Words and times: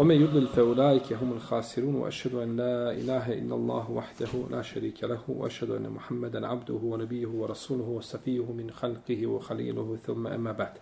ومن 0.00 0.20
يضلل 0.20 0.46
فاولئك 0.46 1.12
هم 1.12 1.32
الخاسرون 1.32 1.94
واشهد 1.94 2.34
ان 2.34 2.56
لا 2.56 2.90
اله 2.92 3.32
الا 3.32 3.54
الله 3.54 3.90
وحده 3.90 4.28
لا 4.50 4.62
شريك 4.62 5.04
له 5.04 5.20
واشهد 5.28 5.70
ان 5.70 5.90
محمدا 5.90 6.46
عبده 6.46 6.74
ونبيه 6.82 7.26
ورسوله 7.26 7.84
وصفيه 7.84 8.52
من 8.52 8.70
خلقه 8.70 9.26
وخليله 9.26 9.98
ثم 10.06 10.26
اما 10.26 10.52
بعد 10.52 10.78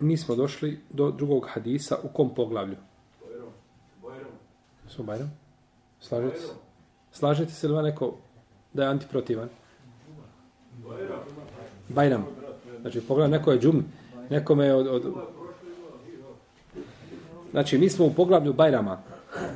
Mi 0.00 0.16
smo 0.16 0.34
došli 0.34 0.78
do 0.90 1.10
drugog 1.10 1.46
hadisa 1.48 1.96
u 2.02 2.08
kom 2.08 2.34
poglavlju? 2.34 2.76
Bojrom. 4.02 4.28
Bojrom. 5.06 5.28
Slažete 6.00 6.40
se? 6.40 6.52
Slažete 7.12 7.52
se 7.52 7.68
li 7.68 7.74
vam 7.74 7.84
neko 7.84 8.14
da 8.72 8.82
je 8.82 8.88
antiprotivan? 8.88 9.48
Bojrom. 10.82 11.18
Bajram. 11.88 12.26
Znači, 12.80 13.00
pogledaj, 13.00 13.38
neko 13.38 13.52
je 13.52 13.60
džum, 13.60 13.84
nekome 14.30 14.66
je 14.66 14.74
od, 14.74 14.86
od, 14.86 15.14
Znači, 17.51 17.77
mi 17.77 17.89
smo 17.89 18.05
u 18.05 18.13
poglavlju 18.13 18.53
Bajrama. 18.53 18.97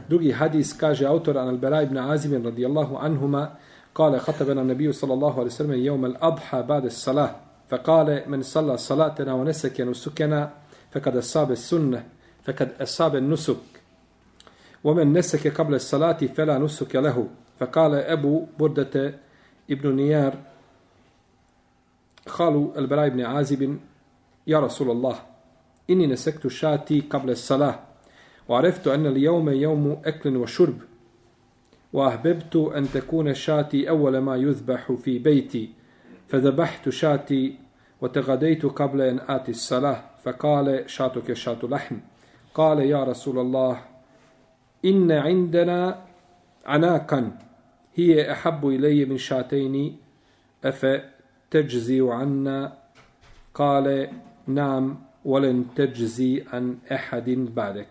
Drugi 0.09 0.31
hadis 0.31 0.73
kaže 0.73 1.05
autor 1.05 1.38
An 1.38 1.48
al-Bara 1.48 1.81
ibn 1.81 1.98
Azim 1.98 2.44
radijallahu 2.44 2.98
anhuma 3.02 3.49
قال 3.98 4.20
خطبنا 4.21 4.62
النبي 4.62 4.91
صلى 4.91 5.13
الله 5.13 5.34
عليه 5.34 5.45
وسلم 5.45 5.73
يوم 5.73 6.05
الأضحى 6.05 6.62
بعد 6.62 6.85
الصلاة 6.85 7.35
فقال 7.70 8.23
من 8.27 8.41
صلى 8.41 8.77
صلاتنا 8.77 9.34
ونسك 9.34 9.81
نسكنا 9.81 10.52
فقد 10.91 11.17
أصاب 11.17 11.52
السنة 11.52 12.03
فقد 12.44 12.70
أصاب 12.81 13.16
النسك 13.16 13.66
ومن 14.84 15.13
نسك 15.17 15.48
قبل 15.48 15.73
الصلاة 15.76 16.17
فلا 16.17 16.57
نسك 16.57 16.95
له 16.95 17.27
فقال 17.59 17.95
أبو 17.95 18.45
بردة 18.59 19.13
ابن 19.71 19.95
نيار 19.95 20.34
خالو 22.27 22.73
البراء 22.77 23.09
بن 23.09 23.21
عازب 23.21 23.80
يا 24.48 24.59
رسول 24.59 24.91
الله 24.91 25.16
إني 25.91 26.06
نسكت 26.06 26.46
شاتي 26.46 27.00
قبل 27.00 27.30
الصلاة 27.30 27.78
وعرفت 28.48 28.88
أن 28.88 29.06
اليوم 29.06 29.48
يوم 29.48 30.02
أكل 30.04 30.36
وشرب 30.36 30.78
وأحببت 31.92 32.57
أن 32.57 32.88
تكون 32.93 33.34
شاتي 33.34 33.88
أول 33.88 34.18
ما 34.18 34.37
يذبح 34.37 34.92
في 34.92 35.18
بيتي 35.18 35.70
فذبحت 36.29 36.88
شاتي 36.88 37.57
وتغديت 38.01 38.66
قبل 38.66 39.01
أن 39.01 39.20
آتي 39.29 39.51
الصلاة 39.51 40.04
فقال 40.24 40.90
شاتك 40.90 41.32
شات 41.32 41.65
لحم. 41.65 41.96
قال 42.54 42.79
يا 42.79 43.04
رسول 43.04 43.38
الله 43.38 43.80
إن 44.85 45.12
عندنا 45.12 46.04
عناقا 46.66 47.38
هي 47.95 48.32
أحب 48.32 48.68
إلي 48.68 49.04
من 49.04 49.18
شاتين 49.18 49.96
أفتجزي 50.64 52.01
عنا؟ 52.01 52.79
قال 53.54 54.09
نعم. 54.46 55.12
ولن 55.26 55.65
تجزي 55.76 56.43
عن 56.54 56.77
أحد 56.91 57.29
بعدك 57.29 57.87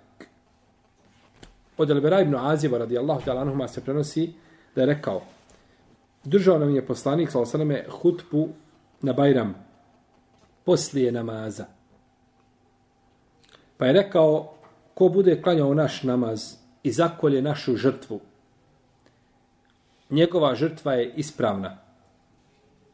Od 1.79 1.91
Elbera 1.91 2.21
ibn 2.21 2.35
Aziba 2.35 2.79
radijallahu 2.79 3.25
ta'ala 3.25 3.41
anuhuma 3.41 3.69
se 3.69 3.81
prenosi 3.85 4.33
da 4.75 4.81
je 4.81 4.87
rekao 4.87 5.23
držao 6.25 6.59
nam 6.59 6.75
je 6.75 6.87
poslanik 6.87 7.31
sa 7.31 7.41
osaname 7.41 7.85
hutbu 7.91 8.49
na 9.03 9.13
Bajram 9.13 9.55
poslije 10.65 11.13
namaza. 11.13 11.65
Pa 13.77 13.87
je 13.87 13.93
rekao 13.93 14.55
ko 14.95 15.09
bude 15.09 15.43
klanjao 15.43 15.75
naš 15.75 16.03
namaz 16.03 16.55
i 16.83 16.93
zakolje 16.93 17.43
našu 17.43 17.77
žrtvu 17.77 18.21
njegova 20.11 20.55
žrtva 20.55 20.93
je 20.95 21.13
ispravna. 21.17 21.79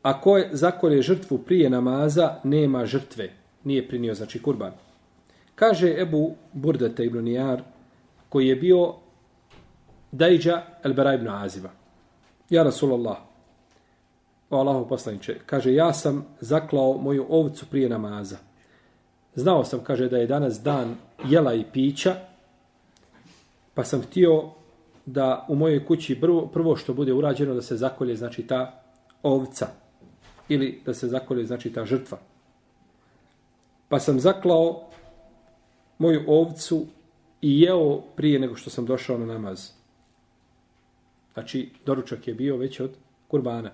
A 0.03 0.21
ko 0.21 0.39
je 0.39 0.49
zakolje 0.53 1.03
žrtvu 1.03 1.39
prije 1.39 1.71
namaza, 1.71 2.37
nema 2.45 2.87
žrtve 2.87 3.31
nije 3.68 3.88
prinio, 3.88 4.16
znači 4.16 4.42
kurban. 4.42 4.72
Kaže 5.56 5.96
Ebu 6.02 6.36
Burdata 6.54 7.04
ibn 7.04 7.24
Nijar, 7.24 7.62
koji 8.30 8.48
je 8.48 8.56
bio 8.56 8.94
Dajđa 10.12 10.62
Elbera 10.84 11.14
ibn 11.14 11.28
Aziva. 11.28 11.70
Ja 12.50 12.64
Rasulallah, 12.64 13.18
o 14.50 14.58
Allahu 14.58 14.88
poslaniče, 14.88 15.40
kaže, 15.46 15.74
ja 15.74 15.94
sam 15.94 16.26
zaklao 16.40 16.98
moju 16.98 17.26
ovcu 17.30 17.66
prije 17.66 17.90
namaza. 17.90 18.38
Znao 19.36 19.66
sam, 19.66 19.84
kaže, 19.84 20.10
da 20.10 20.18
je 20.18 20.28
danas 20.28 20.62
dan 20.64 20.96
jela 21.26 21.54
i 21.54 21.66
pića, 21.74 22.16
pa 23.74 23.84
sam 23.84 24.02
htio 24.02 24.44
da 25.06 25.46
u 25.50 25.56
mojoj 25.56 25.86
kući 25.86 26.22
prvo, 26.22 26.48
prvo 26.48 26.76
što 26.76 26.94
bude 26.94 27.14
urađeno 27.14 27.54
da 27.54 27.62
se 27.62 27.78
zakolje, 27.78 28.16
znači, 28.16 28.48
ta 28.48 28.84
ovca 29.24 29.68
ili 30.50 30.82
da 30.86 30.94
se 30.94 31.08
zakolje, 31.08 31.46
znači, 31.46 31.74
ta 31.74 31.86
žrtva. 31.86 32.18
Pa 33.90 34.00
sam 34.00 34.20
zaklao 34.20 34.88
moju 35.98 36.24
ovcu 36.28 36.86
i 37.42 37.62
jeo 37.62 38.02
prije 38.16 38.40
nego 38.40 38.56
što 38.56 38.70
sam 38.70 38.86
došao 38.86 39.18
na 39.18 39.26
namaz. 39.26 39.70
Znači, 41.34 41.70
doručak 41.86 42.28
je 42.28 42.34
bio 42.34 42.58
već 42.58 42.80
od 42.80 42.92
kurbana. 43.28 43.72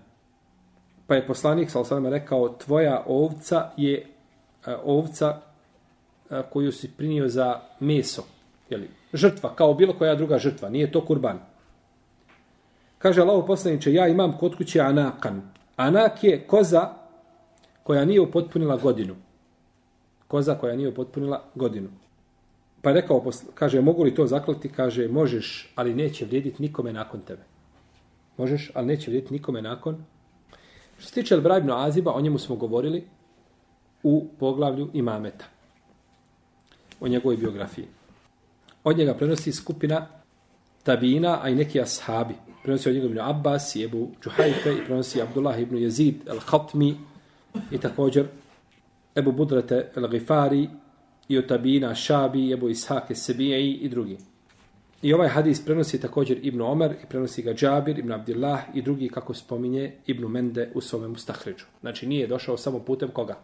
Pa 1.07 1.16
je 1.16 1.28
poslanik, 1.28 1.69
sal 1.69 1.84
sam 1.84 2.07
rekao, 2.07 2.50
tvoja 2.50 3.03
ovca 3.07 3.69
je 3.78 4.07
e, 4.68 4.75
ovca 4.84 5.41
e, 6.30 6.41
koju 6.50 6.72
si 6.72 6.91
prinio 6.97 7.28
za 7.28 7.59
meso. 7.80 8.24
Jeli, 8.69 8.90
žrtva, 9.13 9.56
kao 9.56 9.74
bilo 9.74 9.94
koja 9.94 10.16
druga 10.16 10.38
žrtva. 10.38 10.69
Nije 10.69 10.91
to 10.91 11.06
kurban. 11.06 11.40
Kaže 12.97 13.22
Allah 13.22 13.44
poslaniče, 13.47 13.94
ja 13.94 14.07
imam 14.07 14.38
kod 14.38 14.57
kuće 14.57 14.80
anakan. 14.80 15.41
Anak 15.75 16.24
je 16.24 16.47
koza 16.47 16.94
koja 17.84 18.06
nije 18.06 18.22
upotpunila 18.22 18.78
godinu 18.78 19.16
koza 20.33 20.55
koja 20.55 20.75
nije 20.75 20.95
potpunila 20.95 21.44
godinu. 21.55 21.89
Pa 22.81 22.89
je 22.89 22.94
rekao, 22.94 23.23
kaže, 23.53 23.81
mogu 23.81 24.03
li 24.03 24.16
to 24.16 24.25
zaklati? 24.27 24.69
Kaže, 24.69 25.07
možeš, 25.07 25.69
ali 25.75 25.94
neće 25.94 26.25
vrijediti 26.25 26.61
nikome 26.61 26.94
nakon 26.94 27.21
tebe. 27.21 27.44
Možeš, 28.38 28.71
ali 28.73 28.88
neće 28.88 29.11
vrijediti 29.11 29.33
nikome 29.33 29.61
nakon. 29.61 30.01
Što 30.97 31.07
se 31.07 31.13
tiče 31.13 31.35
Elbra 31.35 31.57
ibn 31.57 31.71
Aziba, 31.71 32.16
o 32.16 32.21
njemu 32.21 32.39
smo 32.39 32.55
govorili 32.55 33.03
u 34.03 34.25
poglavlju 34.39 34.89
imameta. 34.94 35.45
O 37.00 37.07
njegovoj 37.07 37.38
biografiji. 37.38 37.85
Od 38.83 38.97
njega 38.97 39.13
prenosi 39.13 39.51
skupina 39.51 40.07
tabina, 40.83 41.39
a 41.44 41.50
i 41.50 41.55
neki 41.55 41.81
ashabi. 41.81 42.33
Prenosi 42.63 42.89
od 42.89 42.95
njega 42.95 43.05
ibn 43.05 43.19
Abbas 43.19 43.75
i 43.75 43.83
Ebu 43.83 44.09
Čuhajfe 44.21 44.73
i 44.73 44.85
prenosi 44.85 45.21
Abdullah 45.21 45.61
ibn 45.61 45.77
Jezid 45.77 46.25
al-Khatmi 46.25 46.95
i 47.71 47.77
također 47.77 48.27
Ebu 49.16 49.31
Budrate 49.31 49.91
el-Gifari 49.96 50.69
i 51.28 51.38
od 51.38 51.47
Tabina 51.47 51.96
Šabi, 51.96 52.51
Ebu 52.53 52.69
Ishake 52.69 53.16
Sebijai 53.16 53.72
i 53.72 53.90
drugi. 53.90 54.18
I 55.01 55.13
ovaj 55.13 55.28
hadis 55.28 55.66
prenosi 55.66 56.01
također 56.01 56.40
Ibn 56.41 56.62
Omer 56.62 56.91
i 57.03 57.06
prenosi 57.09 57.41
ga 57.41 57.53
Džabir, 57.53 58.00
Ibn 58.00 58.12
Abdillah 58.12 58.62
i 58.74 58.81
drugi 58.81 59.09
kako 59.09 59.34
spominje 59.34 59.94
Ibn 60.06 60.25
Mende 60.25 60.72
u 60.74 60.81
svome 60.81 61.07
Mustahređu. 61.07 61.66
Znači 61.81 62.07
nije 62.07 62.28
došao 62.28 62.57
samo 62.57 62.79
putem 62.79 63.09
koga? 63.09 63.38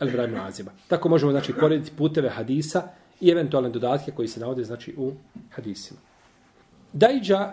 El 0.00 0.08
Vrajmu 0.08 0.36
Aziba. 0.42 0.72
Tako 0.88 1.08
možemo 1.08 1.32
znači 1.32 1.52
porediti 1.52 1.90
puteve 1.96 2.28
hadisa 2.28 2.82
i 3.20 3.30
eventualne 3.30 3.70
dodatke 3.70 4.12
koji 4.12 4.28
se 4.28 4.40
navode 4.40 4.64
znači 4.64 4.94
u 4.96 5.12
hadisima. 5.50 6.00
Dajđa, 6.92 7.52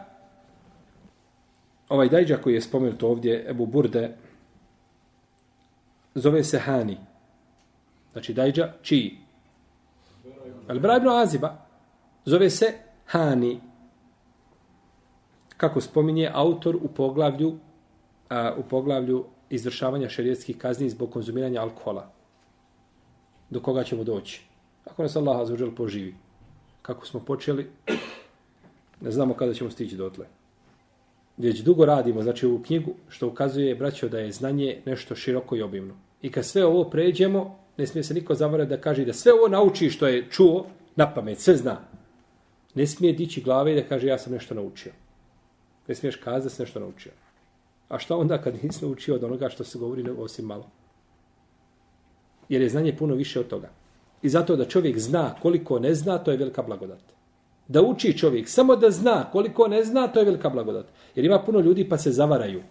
ovaj 1.90 2.10
Dajđa 2.10 2.38
koji 2.38 2.54
je 2.54 2.62
spomenut 2.62 3.04
ovdje, 3.04 3.46
Ebu 3.50 3.66
Burde, 3.66 4.16
zove 6.16 6.44
se 6.44 6.60
Hani. 6.60 6.98
Znači 8.14 8.34
dajđa 8.34 8.74
čiji? 8.82 9.18
Al 10.68 10.80
Bra 10.80 10.98
ibn 10.98 11.08
Aziba. 11.08 11.56
Zove 12.26 12.50
se 12.50 12.74
Hani. 13.06 13.60
Kako 15.58 15.82
spominje 15.82 16.30
autor 16.34 16.76
u 16.76 16.88
poglavlju 16.88 17.58
a, 18.30 18.54
u 18.58 18.64
poglavlju 18.64 19.26
izvršavanja 19.50 20.10
šerijetskih 20.10 20.58
kazni 20.58 20.90
zbog 20.90 21.12
konzumiranja 21.12 21.62
alkohola. 21.62 22.12
Do 23.50 23.60
koga 23.60 23.84
ćemo 23.84 24.04
doći? 24.04 24.42
Ako 24.86 25.04
nas 25.04 25.16
Allah 25.16 25.40
azuđel 25.40 25.76
poživi. 25.76 26.16
Kako 26.82 27.06
smo 27.06 27.20
počeli, 27.20 27.70
ne 29.02 29.12
znamo 29.12 29.34
kada 29.34 29.54
ćemo 29.54 29.70
stići 29.70 29.96
dotle. 29.96 30.26
Već 31.38 31.60
dugo 31.60 31.86
radimo, 31.86 32.22
znači 32.22 32.48
u 32.48 32.64
knjigu, 32.64 32.94
što 33.10 33.28
ukazuje, 33.28 33.76
braćo, 33.76 34.10
da 34.10 34.20
je 34.20 34.32
znanje 34.32 34.82
nešto 34.86 35.16
široko 35.16 35.56
i 35.56 35.62
obimno. 35.62 35.94
I 36.22 36.32
kad 36.32 36.46
sve 36.46 36.66
ovo 36.66 36.90
pređemo, 36.90 37.60
ne 37.78 37.88
smije 37.88 38.04
se 38.04 38.14
niko 38.14 38.36
zavarati 38.36 38.70
da 38.70 38.82
kaže 38.82 39.06
da 39.06 39.14
sve 39.14 39.34
ovo 39.34 39.48
nauči 39.48 39.90
što 39.90 40.08
je 40.08 40.28
čuo, 40.30 40.66
na 40.96 41.14
pamet, 41.14 41.40
sve 41.40 41.56
zna. 41.56 41.78
Ne 42.76 42.88
smije 42.88 43.14
dići 43.14 43.42
glave 43.42 43.72
i 43.72 43.76
da 43.76 43.88
kaže 43.88 44.08
ja 44.08 44.18
sam 44.18 44.34
nešto 44.34 44.56
naučio. 44.56 44.92
Ne 45.88 45.96
smiješ 45.96 46.16
kazati 46.16 46.44
da 46.44 46.50
sam 46.50 46.64
nešto 46.64 46.80
naučio. 46.80 47.12
A 47.90 48.00
šta 48.00 48.18
onda 48.18 48.42
kad 48.42 48.64
nisi 48.64 48.86
naučio 48.86 49.16
od 49.16 49.24
onoga 49.24 49.50
što 49.50 49.64
se 49.64 49.80
govori 49.80 50.10
osim 50.18 50.46
malo? 50.46 50.70
Jer 52.50 52.62
je 52.62 52.70
znanje 52.70 52.98
puno 52.98 53.16
više 53.16 53.40
od 53.40 53.48
toga. 53.48 53.70
I 54.22 54.30
zato 54.30 54.56
da 54.56 54.66
čovjek 54.66 55.00
zna 55.00 55.36
koliko 55.42 55.80
ne 55.80 55.96
zna, 55.96 56.18
to 56.18 56.32
je 56.32 56.38
velika 56.38 56.62
blagodat. 56.62 57.02
Da 57.68 57.82
uči 57.82 58.18
čovjek, 58.18 58.50
samo 58.50 58.76
da 58.76 58.92
zna 58.92 59.30
koliko 59.32 59.68
ne 59.68 59.84
zna, 59.84 60.08
to 60.08 60.20
je 60.20 60.26
velika 60.26 60.50
blagodat. 60.50 60.86
Jer 61.16 61.26
ima 61.26 61.40
puno 61.40 61.60
ljudi 61.60 61.90
pa 61.90 61.98
se 61.98 62.12
zavaraju. 62.12 62.64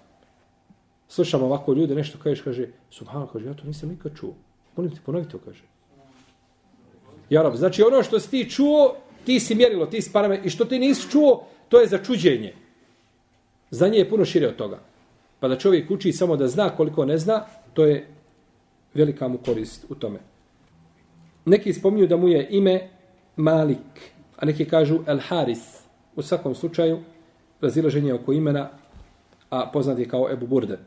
Slušamo 1.08 1.46
ovako 1.46 1.72
ljude, 1.72 1.94
nešto 1.94 2.18
kažeš, 2.22 2.40
kaže, 2.40 2.68
subhano, 2.90 3.26
kaže, 3.26 3.46
ja 3.46 3.54
to 3.54 3.66
nisam 3.66 3.88
nikad 3.88 4.12
čuo. 4.16 4.34
Molim 4.76 4.90
te, 4.90 5.00
ponovi 5.06 5.28
to, 5.28 5.38
kaže. 5.38 5.62
Jarab, 7.30 7.56
znači 7.56 7.82
ono 7.82 8.02
što 8.02 8.20
si 8.20 8.30
ti 8.30 8.50
čuo, 8.50 8.96
ti 9.24 9.40
si 9.40 9.54
mjerilo, 9.54 9.86
ti 9.86 10.02
si 10.02 10.12
parametar, 10.12 10.46
i 10.46 10.50
što 10.50 10.64
ti 10.64 10.78
nisi 10.78 11.10
čuo, 11.10 11.46
to 11.68 11.80
je 11.80 11.86
začuđenje. 11.86 12.54
Znanje 13.70 13.98
je 13.98 14.08
puno 14.10 14.24
šire 14.24 14.48
od 14.48 14.56
toga. 14.56 14.80
Pa 15.40 15.48
da 15.48 15.58
čovjek 15.58 15.90
uči 15.90 16.12
samo 16.12 16.36
da 16.36 16.48
zna 16.48 16.68
koliko 16.76 17.04
ne 17.04 17.18
zna, 17.18 17.44
to 17.74 17.84
je 17.84 18.06
velika 18.94 19.28
mu 19.28 19.38
korist 19.38 19.86
u 19.88 19.94
tome. 19.94 20.18
Neki 21.44 21.72
spominju 21.72 22.06
da 22.06 22.16
mu 22.16 22.28
je 22.28 22.46
ime 22.50 22.88
Malik, 23.36 24.12
a 24.36 24.46
neki 24.46 24.64
kažu 24.64 24.98
El 25.06 25.18
Haris. 25.18 25.82
U 26.16 26.22
svakom 26.22 26.54
slučaju, 26.54 26.98
razilaženje 27.60 28.14
oko 28.14 28.32
imena, 28.32 28.70
a 29.50 29.70
poznat 29.72 29.98
je 29.98 30.08
kao 30.08 30.30
Ebu 30.30 30.46
Burde. 30.46 30.78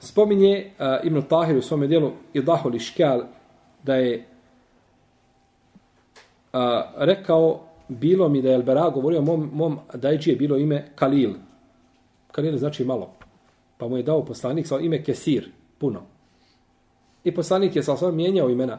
Spominje 0.00 0.70
uh, 0.78 1.06
Ibn 1.06 1.22
Tahir 1.22 1.56
u 1.56 1.62
svome 1.62 1.86
dijelu 1.86 2.12
Idahu 2.32 2.74
Iškjal 2.74 3.22
da 3.82 3.94
je 3.94 4.26
uh, 6.52 6.60
rekao 6.96 7.60
bilo 7.88 8.28
mi 8.28 8.42
da 8.42 8.48
je 8.48 8.54
Elbera 8.54 8.90
govorio 8.90 9.22
mom, 9.22 9.50
mom 9.52 9.78
dajđi 9.94 10.30
je 10.30 10.36
bilo 10.36 10.56
ime 10.56 10.88
Kalil. 10.94 11.34
Kalil 12.32 12.56
znači 12.56 12.84
malo. 12.84 13.14
Pa 13.78 13.88
mu 13.88 13.96
je 13.96 14.02
dao 14.02 14.24
poslanik 14.24 14.66
sa 14.66 14.78
ime 14.78 15.04
Kesir, 15.04 15.50
puno. 15.78 16.02
I 17.24 17.34
poslanik 17.34 17.76
je 17.76 17.82
sa 17.82 17.92
osvam 17.92 18.16
mijenjao 18.16 18.50
imena. 18.50 18.78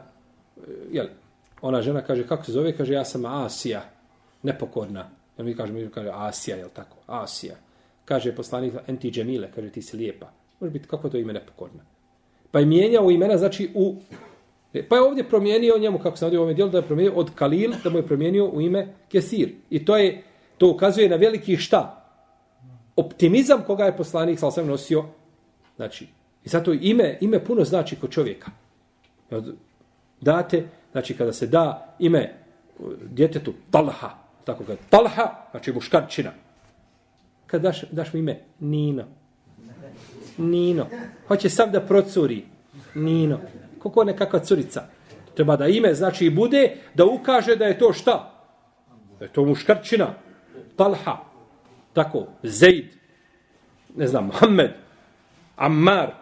Eh, 0.57 0.61
jel, 0.91 1.07
ona 1.61 1.81
žena 1.81 2.01
kaže, 2.01 2.27
kako 2.27 2.43
se 2.43 2.51
zove? 2.51 2.77
Kaže, 2.77 2.93
ja 2.93 3.05
sam 3.05 3.25
Asija, 3.25 3.81
nepokorna. 4.43 5.09
Jel 5.37 5.45
mi 5.45 5.55
kaže, 5.55 5.73
mi 5.73 5.89
kaže, 5.89 6.09
Asija, 6.13 6.57
jel 6.57 6.69
tako? 6.73 6.97
Asija. 7.07 7.55
Kaže 8.05 8.35
poslanik, 8.35 8.73
enti 8.87 9.11
džemile, 9.11 9.51
kaže, 9.55 9.69
ti 9.69 9.81
si 9.81 9.97
lijepa. 9.97 10.40
Može 10.61 10.71
biti, 10.71 10.87
kako 10.87 11.09
to 11.09 11.17
ime 11.17 11.33
nepokorna? 11.33 11.83
Pa 12.51 12.59
je 12.59 12.65
mijenjao 12.65 13.11
imena, 13.11 13.37
znači, 13.37 13.69
u... 13.75 13.95
E, 14.73 14.87
pa 14.87 14.95
je 14.95 15.01
ovdje 15.01 15.29
promijenio 15.29 15.77
njemu, 15.77 15.99
kako 15.99 16.17
se 16.17 16.25
ovdje 16.25 16.39
u 16.39 16.41
ovom 16.41 16.55
dijelu, 16.55 16.71
da 16.71 16.77
je 16.77 16.85
promijenio 16.85 17.19
od 17.19 17.31
Kalil, 17.35 17.71
da 17.83 17.89
mu 17.89 17.97
je 17.97 18.07
promijenio 18.07 18.45
u 18.45 18.61
ime 18.61 18.87
Kesir. 19.09 19.49
I 19.69 19.85
to 19.85 19.97
je, 19.97 20.23
to 20.57 20.69
ukazuje 20.69 21.09
na 21.09 21.15
veliki 21.15 21.57
šta? 21.57 21.97
Optimizam 22.95 23.63
koga 23.67 23.85
je 23.85 23.97
poslanik, 23.97 24.39
sa 24.39 24.47
osam 24.47 24.67
nosio, 24.67 25.05
znači, 25.75 26.07
i 26.43 26.49
zato 26.49 26.73
ime, 26.73 27.17
ime 27.21 27.43
puno 27.45 27.63
znači 27.63 27.95
kod 27.95 28.09
čovjeka. 28.09 28.51
Date, 30.21 30.63
znači 30.91 31.17
kada 31.17 31.33
se 31.33 31.47
da 31.47 31.95
ime 31.99 32.19
e, 32.19 32.33
djetetu 33.01 33.53
Talha, 33.71 34.09
tako 34.43 34.63
ga, 34.63 34.75
Talha, 34.89 35.47
znači 35.51 35.73
muškarčina. 35.73 36.31
Kad 37.47 37.61
daš, 37.61 37.83
daš 37.91 38.13
mu 38.13 38.19
ime 38.19 38.39
Nina, 38.59 39.05
Nino. 40.41 40.87
Hoće 41.27 41.49
sam 41.49 41.71
da 41.71 41.81
procuri. 41.81 42.45
Nino. 42.95 43.39
Kako 43.83 44.03
nekakva 44.03 44.39
curica. 44.39 44.83
Treba 45.35 45.55
da 45.55 45.67
ime, 45.67 45.93
znači 45.93 46.25
i 46.25 46.29
bude, 46.29 46.75
da 46.93 47.05
ukaže 47.05 47.55
da 47.55 47.65
je 47.65 47.79
to 47.79 47.93
šta? 47.93 48.31
Da 49.19 49.25
je 49.25 49.31
to 49.31 49.45
muškarčina. 49.45 50.13
Talha. 50.75 51.17
Tako, 51.93 52.27
Zaid. 52.43 52.85
Ne 53.95 54.07
znam, 54.07 54.25
Mohamed. 54.25 54.71
Ammar. 55.55 56.21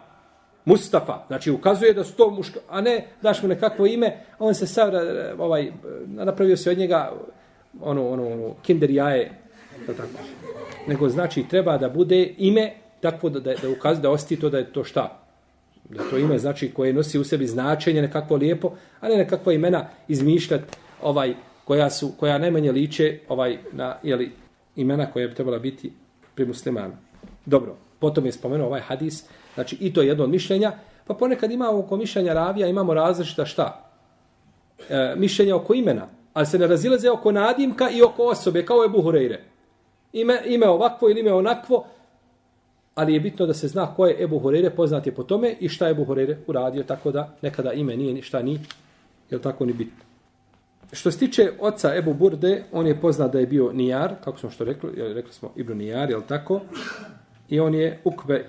Mustafa, 0.64 1.24
znači 1.26 1.50
ukazuje 1.50 1.94
da 1.94 2.04
su 2.04 2.16
to 2.16 2.30
muška, 2.30 2.60
a 2.68 2.80
ne 2.80 3.06
daš 3.22 3.42
mu 3.42 3.48
nekakvo 3.48 3.86
ime, 3.86 4.16
on 4.38 4.54
se 4.54 4.66
sad 4.66 4.94
e, 4.94 5.34
ovaj, 5.38 5.72
napravio 6.06 6.56
se 6.56 6.70
od 6.70 6.78
njega 6.78 7.12
ono, 7.80 8.08
ono, 8.08 8.32
ono 8.32 8.54
kinder 8.62 8.90
jaje, 8.90 9.32
tako. 9.86 10.02
nego 10.86 11.08
znači 11.08 11.44
treba 11.50 11.78
da 11.78 11.88
bude 11.88 12.34
ime 12.38 12.72
takvo 13.00 13.30
da, 13.30 13.40
da, 13.40 13.54
da 13.62 13.70
ukazuje, 13.70 14.02
da 14.02 14.10
osti 14.10 14.36
to 14.36 14.50
da 14.50 14.58
je 14.58 14.72
to 14.72 14.84
šta? 14.84 15.22
Da 15.88 16.10
to 16.10 16.18
ime 16.18 16.38
znači 16.38 16.70
koje 16.74 16.92
nosi 16.92 17.18
u 17.18 17.24
sebi 17.24 17.46
značenje 17.46 18.02
nekakvo 18.02 18.36
lijepo, 18.36 18.72
a 19.00 19.08
ne 19.08 19.16
nekakva 19.16 19.52
imena 19.52 19.88
izmišljati 20.08 20.64
ovaj, 21.02 21.34
koja 21.64 21.90
su 21.90 22.12
koja 22.16 22.38
najmanje 22.38 22.72
liče 22.72 23.18
ovaj 23.28 23.58
na 23.72 23.96
jeli, 24.02 24.32
imena 24.76 25.06
koje 25.12 25.28
bi 25.28 25.34
trebala 25.34 25.58
biti 25.58 25.92
pri 26.34 26.46
muslimanu. 26.46 26.92
Dobro, 27.46 27.76
potom 27.98 28.26
je 28.26 28.32
spomenuo 28.32 28.66
ovaj 28.66 28.80
hadis, 28.80 29.24
Znači, 29.54 29.76
i 29.80 29.92
to 29.92 30.00
je 30.02 30.08
jedno 30.08 30.24
od 30.24 30.30
mišljenja. 30.30 30.72
Pa 31.06 31.14
ponekad 31.14 31.50
imamo 31.50 31.78
oko 31.78 31.96
mišljenja 31.96 32.32
ravija, 32.32 32.68
imamo 32.68 32.94
različita 32.94 33.46
šta? 33.46 33.90
E, 34.88 35.14
mišljenja 35.16 35.56
oko 35.56 35.74
imena. 35.74 36.08
Ali 36.34 36.46
se 36.46 36.58
ne 36.58 36.66
razilaze 36.66 37.10
oko 37.10 37.32
nadimka 37.32 37.90
i 37.90 38.02
oko 38.02 38.22
osobe, 38.22 38.64
kao 38.66 38.82
je 38.82 38.88
Buhureyre. 38.88 39.38
Ime, 40.12 40.40
ime 40.46 40.68
ovakvo 40.68 41.10
ili 41.10 41.20
ime 41.20 41.32
onakvo, 41.32 41.86
ali 42.94 43.14
je 43.14 43.20
bitno 43.20 43.46
da 43.46 43.54
se 43.54 43.68
zna 43.68 43.94
ko 43.94 44.06
je 44.06 44.24
Ebu 44.24 44.40
Hureyre, 44.40 44.70
poznat 44.70 45.06
je 45.06 45.14
po 45.14 45.22
tome 45.22 45.54
i 45.60 45.68
šta 45.68 45.86
je 45.86 45.90
Ebu 45.90 46.04
Hureyre 46.04 46.36
uradio, 46.46 46.82
tako 46.82 47.10
da 47.10 47.36
nekada 47.42 47.72
ime 47.72 47.96
nije 47.96 48.14
ništa 48.14 48.42
ni, 48.42 48.60
je 49.30 49.42
tako 49.42 49.66
ni 49.66 49.72
bitno. 49.72 50.04
Što 50.92 51.10
se 51.10 51.18
tiče 51.18 51.52
oca 51.60 51.94
Ebu 51.96 52.14
Burde, 52.14 52.64
on 52.72 52.86
je 52.86 53.00
poznat 53.00 53.32
da 53.32 53.38
je 53.38 53.46
bio 53.46 53.72
Nijar, 53.72 54.14
kako 54.24 54.38
smo 54.38 54.50
što 54.50 54.64
rekli, 54.64 54.90
rekli 54.96 55.32
smo 55.32 55.52
Ibn 55.56 55.78
Nijar, 55.78 56.10
je 56.10 56.18
tako? 56.28 56.60
I 57.48 57.60
on 57.60 57.74
je 57.74 58.00
Ukbe 58.04 58.44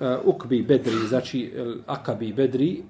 uh, 0.00 0.34
Ukbi 0.34 0.62
Bedri, 0.62 1.06
znači 1.08 1.52
Akabi 1.86 2.32
Bedri, 2.32 2.82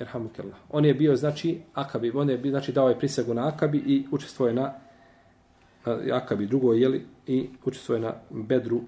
Erhamukallah. 0.00 0.56
On 0.70 0.84
je 0.84 0.94
bio, 0.94 1.16
znači, 1.16 1.60
Akabi, 1.74 2.12
on 2.14 2.30
je 2.30 2.38
bio, 2.38 2.50
znači, 2.50 2.72
dao 2.72 2.88
je 2.88 2.98
prisegu 2.98 3.34
na 3.34 3.48
Akabi 3.48 3.78
i 3.78 4.04
učestvuje 4.12 4.52
na 4.52 4.74
na 5.86 6.16
Akabi 6.16 6.46
drugo, 6.46 6.72
jeli, 6.72 7.06
i 7.26 7.48
učestvuje 7.64 8.00
na 8.00 8.14
Bedru, 8.30 8.80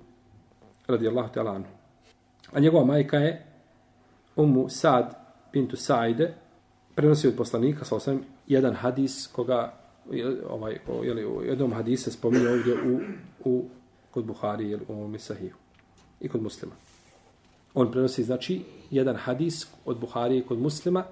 radijallahu 0.91 1.29
ta'ala 1.35 1.55
anhu. 1.55 1.71
A 2.53 2.61
njegova 2.61 2.85
majka 2.85 3.17
je 3.17 3.47
Ummu 4.37 4.69
Sad 4.69 5.15
bintu 5.53 5.77
Saide, 5.77 6.35
prenosi 6.95 7.29
od 7.29 7.37
poslanika, 7.37 7.85
sa 7.85 7.97
osam, 7.97 8.21
jedan 8.47 8.75
hadis 8.75 9.27
koga, 9.33 9.73
ovaj, 10.49 10.79
o, 10.89 11.05
jeli, 11.05 11.27
u 11.27 11.43
jednom 11.43 11.73
hadise 11.73 12.11
spominje 12.11 12.49
ovdje 12.49 12.75
u, 12.75 13.01
u, 13.45 13.65
kod 14.11 14.25
Buhari, 14.25 14.71
jeli, 14.71 14.83
u 14.89 14.93
ovom 14.93 15.19
Sahiju 15.19 15.55
i 16.21 16.29
kod 16.29 16.43
muslima 16.43 16.73
on 17.75 17.93
prenosi 17.93 18.25
znači 18.25 18.63
jedan 18.91 19.17
hadis 19.17 19.67
od 19.85 19.99
Buharije 19.99 20.43
kod 20.43 20.59
muslima 20.59 21.05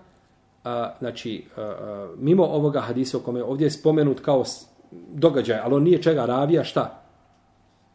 a, 0.65 0.95
znači 0.99 1.45
a, 1.57 1.63
a, 1.63 2.09
mimo 2.19 2.45
ovoga 2.45 2.81
hadisa 2.81 3.19
o 3.19 3.21
kome 3.21 3.43
ovdje 3.43 3.67
je 3.67 3.71
spomenut 3.71 4.21
kao 4.21 4.45
događaj, 5.13 5.59
ali 5.59 5.75
on 5.75 5.83
nije 5.83 6.03
čega 6.03 6.27
ravija, 6.27 6.65
šta? 6.65 7.03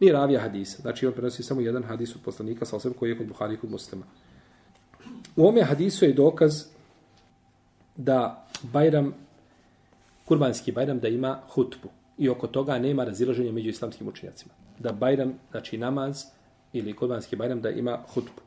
Nije 0.04 0.14
ravija 0.14 0.42
hadisa. 0.42 0.82
Znači 0.82 1.08
on 1.08 1.14
prenosi 1.14 1.44
samo 1.44 1.62
jedan 1.62 1.84
hadis 1.84 2.16
od 2.16 2.22
poslanika 2.22 2.66
sa 2.66 2.76
osam 2.76 2.94
koji 2.94 3.10
je 3.10 3.18
kod 3.18 3.28
Buharije 3.28 3.58
kod 3.58 3.72
muslima. 3.72 4.06
U 5.36 5.48
ome 5.48 5.62
hadisu 5.64 6.06
je 6.06 6.14
dokaz 6.14 6.66
da 7.96 8.48
Bajram, 8.64 9.14
kurbanski 10.26 10.72
Bajram, 10.72 11.00
da 11.00 11.08
ima 11.08 11.40
hutbu. 11.50 11.90
I 12.18 12.30
oko 12.30 12.48
toga 12.48 12.80
nema 12.80 13.04
razilaženja 13.04 13.52
među 13.52 13.70
islamskim 13.70 14.08
učenjacima. 14.08 14.54
Da 14.80 14.92
Bajram, 14.92 15.40
znači 15.52 15.78
namaz, 15.78 16.24
ili 16.74 16.96
kurbanski 16.96 17.36
Bajram, 17.36 17.62
da 17.62 17.70
ima 17.70 17.98
hutbu. 18.14 18.42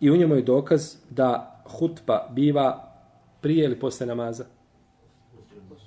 I 0.00 0.10
u 0.10 0.16
njemu 0.16 0.34
je 0.34 0.42
dokaz 0.42 0.94
da 1.10 1.62
hutba 1.64 2.28
biva 2.30 2.94
prije 3.40 3.64
ili 3.64 3.80
posle 3.80 4.06
namaza? 4.06 4.44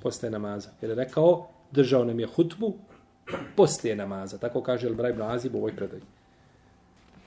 Posle 0.04 0.30
namaza. 0.30 0.70
Jer 0.82 0.90
je 0.92 0.96
rekao, 0.96 1.48
držao 1.72 2.04
nam 2.04 2.20
je 2.20 2.28
hutbu 2.28 2.74
poslije 3.56 3.96
namaza. 3.96 4.38
Tako 4.38 4.64
kaže 4.64 4.88
Elbra 4.88 5.10
ibn 5.10 5.22
Azib 5.22 5.56
u 5.56 5.58
ovoj 5.58 5.76
predaj. 5.76 6.00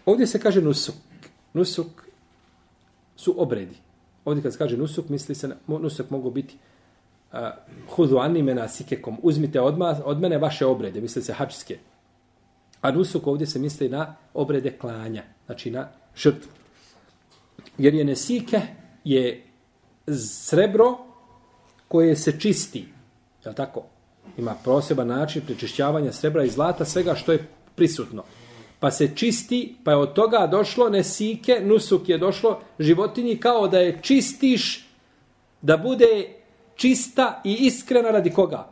Ovdje 0.07 0.27
se 0.27 0.41
kaže 0.41 0.63
nusuk. 0.63 0.95
Nusuk 1.53 1.87
su 3.17 3.35
obredi. 3.43 3.77
Ovdje 4.25 4.43
kad 4.43 4.53
se 4.53 4.59
kaže 4.59 4.77
nusuk, 4.77 5.09
misli 5.09 5.35
se, 5.35 5.49
nusuk 5.67 6.11
mogu 6.11 6.31
biti 6.31 6.57
uh, 7.33 7.39
hudu 7.89 8.19
animena 8.19 8.69
sikekom. 8.69 9.19
Uzmite 9.23 9.61
odma, 9.61 10.01
od 10.05 10.21
mene 10.21 10.39
vaše 10.39 10.67
obrede, 10.67 11.01
misli 11.01 11.23
se 11.23 11.33
hačske. 11.33 11.79
A 12.81 12.91
nusuk 12.91 13.27
ovdje 13.27 13.47
se 13.47 13.59
misli 13.59 13.89
na 13.89 14.17
obrede 14.35 14.79
klanja, 14.79 15.23
znači 15.47 15.71
na 15.71 15.89
žrtvu. 16.17 16.51
Jer 17.79 17.95
je 17.95 18.05
nesike 18.05 18.61
je 19.05 19.45
srebro 20.09 20.99
koje 21.89 22.17
se 22.17 22.41
čisti. 22.41 22.89
Je 23.45 23.55
tako? 23.55 23.85
Ima 24.37 24.55
proseban 24.65 25.07
način 25.07 25.43
prečišćavanja 25.47 26.13
srebra 26.13 26.45
i 26.45 26.49
zlata, 26.49 26.85
svega 26.85 27.15
što 27.15 27.33
je 27.33 27.47
prisutno. 27.75 28.23
Pa 28.81 28.91
se 28.91 29.11
čisti, 29.15 29.77
pa 29.85 29.91
je 29.91 29.97
od 29.97 30.13
toga 30.13 30.47
došlo 30.47 30.89
nesike, 30.89 31.61
nusuk 31.65 32.09
je 32.09 32.19
došlo 32.19 32.61
životinji 32.79 33.37
kao 33.37 33.69
da 33.69 33.79
je 33.79 33.99
čistiš, 34.03 34.89
da 35.63 35.77
bude 35.77 36.29
čista 36.77 37.41
i 37.45 37.53
iskrena 37.53 38.11
radi 38.11 38.31
koga? 38.31 38.69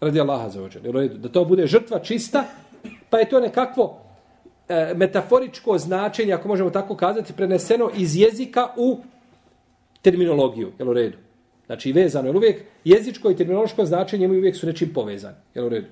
Radi 0.00 0.20
Allaha 0.20 0.48
za 0.48 0.62
ođer. 0.62 0.82
Da 1.18 1.28
to 1.28 1.44
bude 1.44 1.66
žrtva 1.66 1.98
čista, 1.98 2.44
pa 3.10 3.18
je 3.18 3.28
to 3.28 3.40
nekakvo 3.40 4.00
e, 4.68 4.92
metaforičko 4.96 5.78
značenje, 5.78 6.32
ako 6.32 6.48
možemo 6.48 6.70
tako 6.70 6.96
kazati, 6.96 7.32
preneseno 7.32 7.90
iz 7.96 8.16
jezika 8.16 8.68
u 8.76 8.98
terminologiju, 10.02 10.72
jel 10.78 10.88
u 10.88 10.92
redu? 10.92 11.16
Znači, 11.72 11.92
vezano, 11.92 12.28
je 12.28 12.36
uvijek 12.36 12.62
jezičko 12.84 13.30
i 13.30 13.36
terminološko 13.36 13.84
značenje 13.84 14.24
imaju 14.24 14.40
uvijek 14.40 14.56
su 14.56 14.66
nečim 14.66 14.92
povezani, 14.94 15.36
jel 15.54 15.66
u 15.66 15.68
redu? 15.68 15.86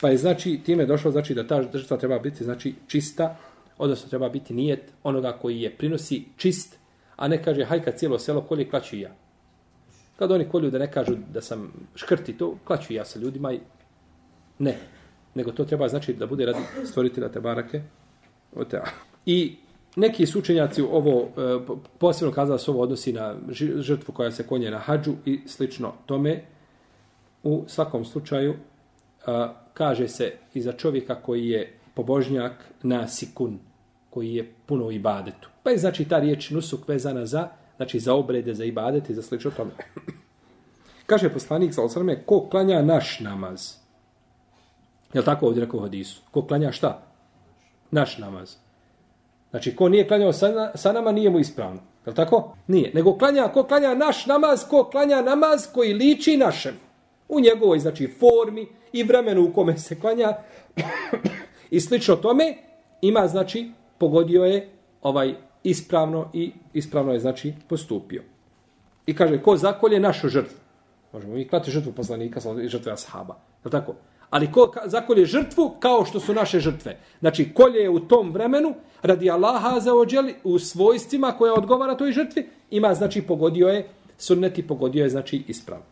Pa 0.00 0.08
je, 0.08 0.16
znači, 0.16 0.60
time 0.64 0.86
došlo, 0.86 1.10
znači, 1.10 1.34
da 1.34 1.46
ta 1.46 1.62
žrtva 1.74 1.96
treba 1.96 2.18
biti, 2.18 2.44
znači, 2.44 2.74
čista, 2.86 3.36
odnosno 3.78 4.08
treba 4.08 4.28
biti 4.28 4.54
nijet 4.54 4.80
onoga 5.02 5.32
koji 5.32 5.60
je 5.60 5.70
prinosi 5.70 6.24
čist, 6.36 6.78
a 7.16 7.28
ne 7.28 7.42
kaže, 7.42 7.64
hajka 7.64 7.92
cijelo 7.92 8.18
selo, 8.18 8.40
kolje 8.40 8.68
klaću 8.70 8.96
ja. 8.96 9.10
Kad 10.16 10.32
oni 10.32 10.48
kolju 10.48 10.70
da 10.70 10.78
ne 10.78 10.90
kažu 10.92 11.12
da 11.32 11.40
sam 11.40 11.72
škrti 11.94 12.32
to, 12.32 12.56
klaću 12.64 12.94
ja 12.94 13.04
sa 13.04 13.18
ljudima 13.18 13.52
i 13.52 13.60
ne. 14.58 14.78
Nego 15.34 15.52
to 15.52 15.64
treba 15.64 15.88
znači 15.88 16.14
da 16.14 16.26
bude 16.26 16.46
radi 16.46 16.64
stvoritelja 16.84 17.28
te 17.28 17.40
barake. 17.40 17.82
I 19.26 19.56
neki 19.96 20.26
sučenjaci 20.26 20.82
ovo 20.82 21.20
e, 21.20 21.58
posebno 21.98 22.34
kazali 22.34 22.58
se 22.58 22.70
ovo 22.70 22.82
odnosi 22.82 23.12
na 23.12 23.34
žrtvu 23.76 24.12
koja 24.12 24.32
se 24.32 24.46
konje 24.46 24.70
na 24.70 24.78
hađu 24.78 25.12
i 25.24 25.40
slično 25.46 25.92
tome. 26.06 26.42
U 27.42 27.64
svakom 27.66 28.04
slučaju 28.04 28.52
e, 28.52 28.56
kaže 29.74 30.08
se 30.08 30.32
i 30.54 30.62
za 30.62 30.72
čovjeka 30.72 31.14
koji 31.14 31.48
je 31.48 31.78
pobožnjak 31.94 32.52
na 32.82 33.08
sikun, 33.08 33.58
koji 34.10 34.34
je 34.34 34.52
puno 34.66 34.84
u 34.84 34.92
ibadetu. 34.92 35.48
Pa 35.62 35.70
je 35.70 35.78
znači 35.78 36.04
ta 36.04 36.18
riječ 36.18 36.50
nusuk 36.50 36.88
vezana 36.88 37.26
za, 37.26 37.48
znači 37.76 38.00
za 38.00 38.14
obrede, 38.14 38.54
za 38.54 38.64
ibadete 38.64 39.12
i 39.12 39.16
za 39.16 39.22
slično 39.22 39.50
tome. 39.50 39.70
Kaže 41.06 41.32
poslanik 41.32 41.74
sa 41.74 41.82
osrame, 41.82 42.22
ko 42.26 42.48
klanja 42.50 42.82
naš 42.82 43.20
namaz? 43.20 43.74
Je 45.12 45.20
li 45.20 45.24
tako 45.24 45.46
ovdje 45.46 45.64
rekao 45.64 45.80
hadisu? 45.80 46.22
Ko 46.30 46.42
klanja 46.46 46.72
šta? 46.72 47.02
Naš 47.90 48.18
namaz. 48.18 48.56
Znači, 49.54 49.76
ko 49.76 49.88
nije 49.88 50.08
klanjao 50.08 50.32
sa, 50.32 50.70
sa 50.74 50.92
nama, 50.92 51.12
nije 51.12 51.30
mu 51.30 51.38
ispravno. 51.38 51.80
Je 52.06 52.10
li 52.10 52.14
tako? 52.14 52.56
Nije. 52.66 52.90
Nego 52.94 53.18
klanja, 53.18 53.48
ko 53.48 53.62
klanja 53.62 53.94
naš 53.94 54.26
namaz, 54.26 54.64
ko 54.70 54.84
klanja 54.84 55.22
namaz 55.22 55.68
koji 55.74 55.94
liči 55.94 56.36
našem. 56.36 56.74
U 57.28 57.40
njegovoj, 57.40 57.78
znači, 57.78 58.14
formi 58.18 58.66
i 58.92 59.02
vremenu 59.02 59.44
u 59.44 59.52
kome 59.52 59.78
se 59.78 60.00
klanja 60.00 60.32
i 61.70 61.80
slično 61.80 62.16
tome, 62.16 62.56
ima, 63.00 63.28
znači, 63.28 63.70
pogodio 63.98 64.44
je 64.44 64.68
ovaj 65.02 65.34
ispravno 65.64 66.30
i 66.32 66.52
ispravno 66.72 67.12
je, 67.12 67.20
znači, 67.20 67.54
postupio. 67.68 68.22
I 69.06 69.14
kaže, 69.16 69.42
ko 69.42 69.56
zakolje 69.56 70.00
našu 70.00 70.28
žrtvu? 70.28 70.58
Možemo 71.12 71.34
mi 71.34 71.48
klati 71.48 71.70
žrtvu 71.70 71.92
poslanika 71.92 72.40
žrtve 72.66 72.92
ashaba. 72.92 73.36
Je 73.64 73.70
tako? 73.70 73.94
Ali 74.30 74.52
ko 74.52 74.72
zakolje 74.84 75.26
žrtvu 75.26 75.76
kao 75.80 76.04
što 76.04 76.20
su 76.20 76.34
naše 76.34 76.60
žrtve? 76.60 76.96
Znači, 77.20 77.52
kolje 77.54 77.78
je 77.80 77.90
u 77.90 78.00
tom 78.00 78.32
vremenu, 78.32 78.74
radi 79.02 79.30
Allaha 79.30 79.80
za 79.80 79.94
ođeli, 79.94 80.34
u 80.44 80.58
svojstvima 80.58 81.32
koja 81.32 81.54
odgovara 81.54 81.96
toj 81.96 82.12
žrtvi, 82.12 82.48
ima, 82.70 82.94
znači, 82.94 83.22
pogodio 83.22 83.68
je, 83.68 83.88
sunneti 84.18 84.66
pogodio 84.66 85.02
je, 85.02 85.10
znači, 85.10 85.44
ispravno. 85.48 85.84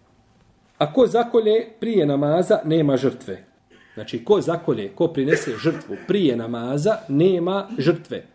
A 0.78 0.92
ko 0.92 1.06
zakolje 1.06 1.68
prije 1.80 2.06
namaza, 2.06 2.60
nema 2.64 2.96
žrtve. 2.96 3.44
Znači, 3.94 4.24
ko 4.24 4.40
zakolje, 4.40 4.88
ko 4.94 5.08
prinese 5.08 5.50
žrtvu 5.62 5.96
prije 6.06 6.36
namaza, 6.36 6.96
nema 7.08 7.68
žrtve. 7.78 8.26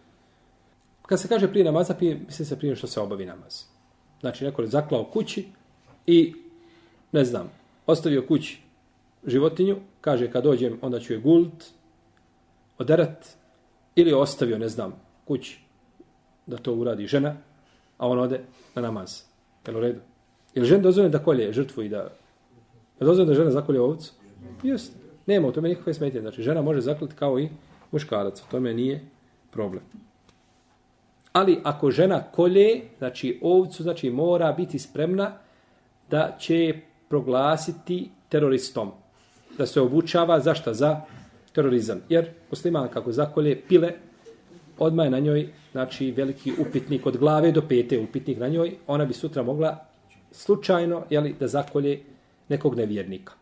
Kad 1.02 1.22
se 1.22 1.28
kaže 1.28 1.48
prije 1.48 1.66
namaza, 1.66 1.94
prije, 1.94 2.20
misli 2.26 2.46
se 2.46 2.60
prije 2.60 2.76
što 2.76 2.88
se 2.88 3.00
obavi 3.00 3.26
namaz. 3.26 3.64
Znači, 4.20 4.46
neko 4.46 4.62
je 4.62 4.68
zaklao 4.68 5.04
kući 5.04 5.46
i, 6.08 6.34
ne 7.12 7.26
znam, 7.26 7.52
ostavio 7.86 8.26
kući 8.28 8.67
životinju, 9.28 9.78
kaže 10.02 10.32
kad 10.32 10.44
dođem, 10.44 10.80
onda 10.82 11.00
ću 11.00 11.14
je 11.14 11.20
gult, 11.20 11.64
oderat, 12.78 13.28
ili 13.96 14.14
ostavio, 14.14 14.58
ne 14.58 14.68
znam, 14.68 14.94
kući 15.26 15.60
da 16.46 16.58
to 16.58 16.74
uradi 16.74 17.08
žena, 17.08 17.36
a 17.98 18.08
on 18.08 18.20
ode 18.20 18.42
na 18.76 18.82
namaz. 18.82 19.22
Jel 19.68 19.78
u 19.78 19.80
redu? 19.80 20.00
Jel 20.56 20.66
žena 20.66 20.84
dozvoljena 20.84 21.18
da 21.18 21.24
kolje 21.24 21.54
žrtvu 21.54 21.84
i 21.84 21.90
da... 21.90 21.98
Je 23.00 23.06
dozvoljena 23.06 23.30
da 23.30 23.34
žena 23.34 23.52
zakolje 23.52 23.82
ovcu? 23.82 24.14
Jeste. 24.64 24.98
Nema 25.26 25.48
u 25.48 25.52
tome 25.52 25.70
nikakve 25.70 25.94
smetje. 25.94 26.22
Znači, 26.22 26.44
žena 26.44 26.62
može 26.62 26.82
zaklati 26.82 27.16
kao 27.16 27.40
i 27.40 27.50
muškarac. 27.92 28.42
U 28.42 28.52
tome 28.52 28.74
nije 28.74 29.06
problem. 29.52 29.84
Ali 31.34 31.60
ako 31.64 31.92
žena 31.92 32.24
kolje, 32.32 32.82
znači 32.98 33.40
ovcu, 33.44 33.84
znači 33.84 34.10
mora 34.10 34.52
biti 34.52 34.80
spremna 34.80 35.32
da 36.10 36.36
će 36.40 36.80
proglasiti 37.10 38.10
teroristom. 38.30 38.92
Da 39.58 39.66
se 39.66 39.82
obučava 39.82 40.40
zašta? 40.40 40.74
Za 40.74 41.02
terorizam. 41.52 42.02
Jer 42.10 42.30
musliman 42.50 42.90
kako 42.94 43.12
zakolje 43.12 43.62
pile, 43.68 43.92
odmah 44.78 45.06
je 45.06 45.10
na 45.10 45.20
njoj 45.20 45.50
znači, 45.72 46.12
veliki 46.12 46.52
upitnik 46.60 47.06
od 47.06 47.18
glave 47.18 47.52
do 47.52 47.62
pete 47.62 48.00
upitnik 48.00 48.38
na 48.40 48.48
njoj. 48.48 48.76
Ona 48.88 49.06
bi 49.06 49.14
sutra 49.14 49.44
mogla 49.44 49.86
slučajno 50.32 51.04
jeli, 51.10 51.36
da 51.40 51.48
zakolje 51.48 52.00
nekog 52.50 52.76
nevjernika. 52.76 53.34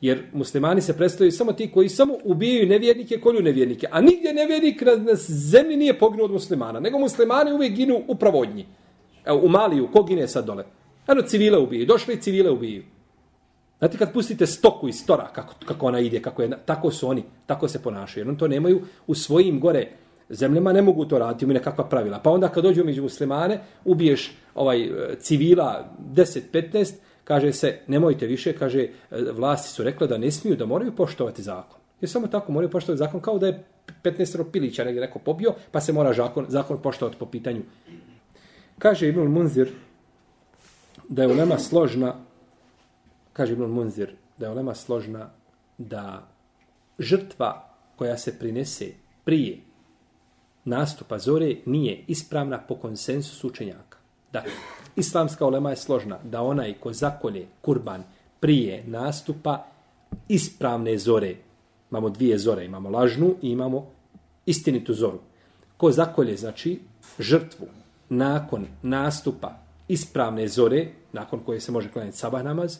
Jer 0.00 0.22
muslimani 0.32 0.80
se 0.80 0.96
predstavljaju 0.96 1.32
samo 1.32 1.52
ti 1.52 1.70
koji 1.74 1.88
samo 1.88 2.14
ubijaju 2.24 2.68
nevjernike, 2.68 3.20
kolju 3.20 3.42
nevjernike. 3.42 3.86
A 3.90 4.00
nigdje 4.00 4.34
nevjernik 4.34 4.80
na, 4.80 4.96
na 4.96 5.14
zemlji 5.28 5.76
nije 5.76 5.98
poginuo 5.98 6.24
od 6.24 6.32
muslimana. 6.32 6.80
Nego 6.80 6.98
muslimani 6.98 7.52
uvijek 7.52 7.74
ginu 7.74 8.02
u 8.08 8.14
pravodnji. 8.14 8.66
Evo, 9.24 9.40
u 9.42 9.48
Maliju, 9.48 9.88
ko 9.92 10.02
gine 10.02 10.28
sad 10.28 10.46
dole? 10.46 10.64
Eno, 11.08 11.22
civile 11.22 11.58
ubiju. 11.58 11.86
Došli 11.86 12.20
civile 12.20 12.50
ubiju. 12.50 12.82
Znate, 13.78 13.98
kad 13.98 14.12
pustite 14.12 14.46
stoku 14.46 14.88
iz 14.88 15.00
stora, 15.00 15.28
kako, 15.32 15.54
kako 15.66 15.86
ona 15.86 16.00
ide, 16.00 16.22
kako 16.22 16.42
je, 16.42 16.50
tako 16.64 16.90
su 16.90 17.08
oni, 17.08 17.24
tako 17.46 17.68
se 17.68 17.82
ponašaju. 17.82 18.22
Jer 18.22 18.28
on 18.28 18.36
to 18.36 18.48
nemaju 18.48 18.80
u 19.06 19.14
svojim 19.14 19.60
gore 19.60 19.88
zemljama, 20.30 20.72
ne 20.72 20.82
mogu 20.82 21.04
to 21.04 21.18
raditi, 21.18 21.44
imaju 21.44 21.58
nekakva 21.58 21.84
pravila. 21.84 22.18
Pa 22.18 22.30
onda 22.30 22.48
kad 22.48 22.64
dođu 22.64 22.84
među 22.84 23.02
muslimane, 23.02 23.60
ubiješ 23.84 24.32
ovaj 24.54 24.82
e, 24.82 25.16
civila 25.18 25.96
10-15, 26.14 26.92
kaže 27.24 27.52
se, 27.52 27.78
nemojte 27.86 28.26
više, 28.26 28.52
kaže, 28.52 28.82
e, 28.82 28.90
vlasti 29.32 29.68
su 29.68 29.82
rekla 29.82 30.06
da 30.06 30.18
ne 30.18 30.30
smiju, 30.30 30.56
da 30.56 30.66
moraju 30.66 30.96
poštovati 30.96 31.42
zakon. 31.42 31.78
Jer 32.00 32.10
samo 32.10 32.26
tako 32.26 32.52
moraju 32.52 32.70
poštovati 32.70 32.98
zakon, 32.98 33.20
kao 33.20 33.38
da 33.38 33.46
je 33.46 33.64
15 34.02 34.50
pilića 34.52 34.84
negdje 34.84 35.00
neko 35.00 35.18
pobio, 35.18 35.54
pa 35.70 35.80
se 35.80 35.92
mora 35.92 36.12
zakon, 36.12 36.46
zakon 36.48 36.82
poštovati 36.82 37.18
po 37.18 37.26
pitanju. 37.26 37.62
Kaže 38.78 39.08
Ibn 39.08 39.20
Munzir 39.20 39.68
da 41.08 41.22
je 41.22 41.28
ulema 41.28 41.58
složna, 41.58 42.14
kaže 43.38 43.52
Ibn 43.52 43.70
Munzir, 43.70 44.10
da 44.38 44.46
je 44.46 44.52
olema 44.52 44.74
složna 44.74 45.30
da 45.78 46.26
žrtva 46.98 47.70
koja 47.96 48.18
se 48.18 48.38
prinese 48.38 48.86
prije 49.24 49.58
nastupa 50.64 51.18
zore 51.18 51.56
nije 51.66 52.04
ispravna 52.06 52.58
po 52.58 52.74
konsensusu 52.74 53.46
učenjaka. 53.46 53.98
Dakle, 54.32 54.50
islamska 54.96 55.46
olema 55.46 55.70
je 55.70 55.76
složna 55.76 56.18
da 56.24 56.42
onaj 56.42 56.74
ko 56.80 56.92
zakolje 56.92 57.46
kurban 57.62 58.02
prije 58.40 58.84
nastupa 58.86 59.66
ispravne 60.28 60.98
zore, 60.98 61.36
imamo 61.90 62.10
dvije 62.10 62.38
zore, 62.38 62.64
imamo 62.64 62.90
lažnu 62.90 63.34
i 63.42 63.50
imamo 63.50 63.86
istinitu 64.46 64.94
zoru. 64.94 65.18
Ko 65.76 65.92
zakolje, 65.92 66.36
znači, 66.36 66.80
žrtvu 67.18 67.66
nakon 68.08 68.66
nastupa 68.82 69.58
ispravne 69.88 70.48
zore, 70.48 70.88
nakon 71.12 71.40
koje 71.46 71.60
se 71.60 71.72
može 71.72 71.92
klanjati 71.92 72.16
sabah 72.16 72.44
namaz, 72.44 72.78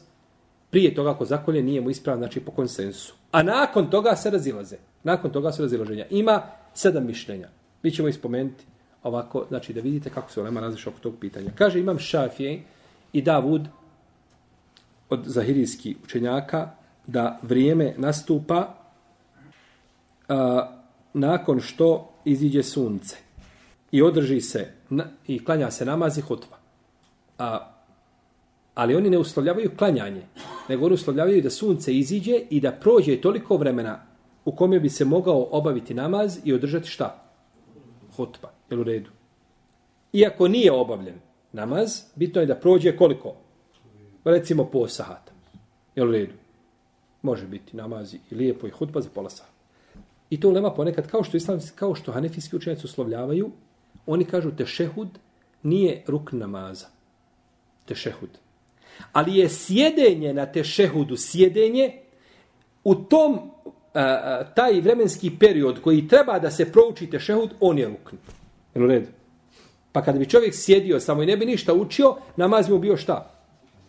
prije 0.71 0.95
toga 0.95 1.11
ako 1.11 1.25
zakolje 1.25 1.63
nije 1.63 1.81
mu 1.81 1.91
ispravan, 1.91 2.21
znači 2.21 2.41
po 2.41 2.51
konsensu. 2.51 3.15
A 3.33 3.43
nakon 3.43 3.91
toga 3.91 4.17
se 4.17 4.31
razilaze. 4.31 4.77
Nakon 5.03 5.31
toga 5.31 5.53
se 5.53 5.63
razilaženja. 5.63 6.07
Ima 6.11 6.43
sedam 6.75 7.07
mišljenja. 7.07 7.49
Mi 7.83 7.91
ćemo 7.91 8.09
ispomenuti 8.09 8.65
ovako, 9.03 9.45
znači 9.49 9.73
da 9.73 9.81
vidite 9.81 10.11
kako 10.11 10.31
se 10.31 10.41
Olema 10.41 10.61
razliša 10.61 10.91
oko 10.91 10.99
tog 10.99 11.15
pitanja. 11.21 11.51
Kaže, 11.55 11.81
imam 11.81 11.99
Šafije 11.99 12.63
i 13.13 13.23
Davud 13.23 13.69
od 15.11 15.25
zahirijskih 15.25 15.97
učenjaka 16.05 16.71
da 17.07 17.39
vrijeme 17.43 17.95
nastupa 17.97 18.75
a, 20.29 20.69
nakon 21.15 21.61
što 21.61 22.13
iziđe 22.25 22.63
sunce 22.63 23.17
i 23.93 24.03
održi 24.03 24.41
se 24.41 24.73
na, 24.91 25.05
i 25.27 25.45
klanja 25.45 25.71
se 25.71 25.85
namaz 25.85 26.19
i 26.19 26.21
hutva. 26.21 26.57
A, 27.39 27.73
ali 28.75 28.97
oni 28.97 29.11
ne 29.11 29.19
uslovljavaju 29.19 29.71
klanjanje, 29.79 30.23
nego 30.69 30.87
oni 30.87 30.95
uslovljavaju 30.95 31.43
da 31.43 31.51
sunce 31.51 31.95
iziđe 31.95 32.41
i 32.51 32.61
da 32.61 32.73
prođe 32.73 33.21
toliko 33.21 33.57
vremena 33.57 34.03
u 34.45 34.53
kome 34.53 34.81
bi 34.81 34.89
se 34.89 35.05
mogao 35.05 35.49
obaviti 35.51 35.95
namaz 35.95 36.39
i 36.45 36.53
održati 36.53 36.89
šta? 36.89 37.25
Hutba. 38.17 38.51
Jel 38.71 38.81
u 38.81 38.85
redu? 38.85 39.11
Iako 40.13 40.49
nije 40.49 40.73
obavljen 40.73 41.15
namaz, 41.53 42.03
bitno 42.15 42.41
je 42.41 42.47
da 42.47 42.55
prođe 42.55 42.97
koliko? 42.97 43.35
Recimo 44.25 44.65
po 44.65 44.89
sahata. 44.89 45.33
Jel 45.97 46.09
u 46.09 46.13
redu? 46.13 46.33
Može 47.23 47.47
biti 47.47 47.77
namaz 47.77 48.15
i 48.15 48.35
lijepo 48.35 48.67
i 48.67 48.71
hutba 48.71 49.01
za 49.01 49.09
pola 49.15 49.31
sahata. 49.31 49.59
I 50.31 50.41
to 50.41 50.49
ulema 50.49 50.71
ponekad, 50.71 51.07
kao 51.07 51.25
što, 51.25 51.37
islam, 51.37 51.59
kao 51.75 51.95
što 51.95 52.13
hanefijski 52.13 52.57
učenjaci 52.57 52.87
uslovljavaju, 52.87 53.51
oni 54.07 54.25
kažu 54.25 54.51
tešehud 54.51 55.09
nije 55.63 56.03
ruk 56.07 56.33
namaza. 56.33 56.87
Tešehud. 57.85 58.31
Ali 59.13 59.37
je 59.37 59.49
sjedenje 59.49 60.33
na 60.33 60.47
tešehudu, 60.47 61.17
sjedenje, 61.17 61.93
u 62.85 62.95
tom, 62.95 63.39
a, 63.95 64.01
a, 64.01 64.45
taj 64.55 64.81
vremenski 64.81 65.31
period 65.41 65.81
koji 65.83 66.09
treba 66.09 66.39
da 66.39 66.51
se 66.51 66.73
prouči 66.73 67.11
tešehud, 67.11 67.51
on 67.61 67.79
je 67.79 67.87
rukn. 67.87 68.17
Jel 68.75 68.85
u 68.85 68.87
redu? 68.87 69.07
Pa 69.93 70.03
kad 70.03 70.19
bi 70.19 70.29
čovjek 70.29 70.55
sjedio 70.55 71.01
samo 71.01 71.23
i 71.23 71.27
ne 71.27 71.37
bi 71.37 71.47
ništa 71.47 71.75
učio, 71.75 72.17
namaz 72.37 72.67
bi 72.67 72.73
mu 72.73 72.79
bio 72.79 72.97
šta? 72.97 73.31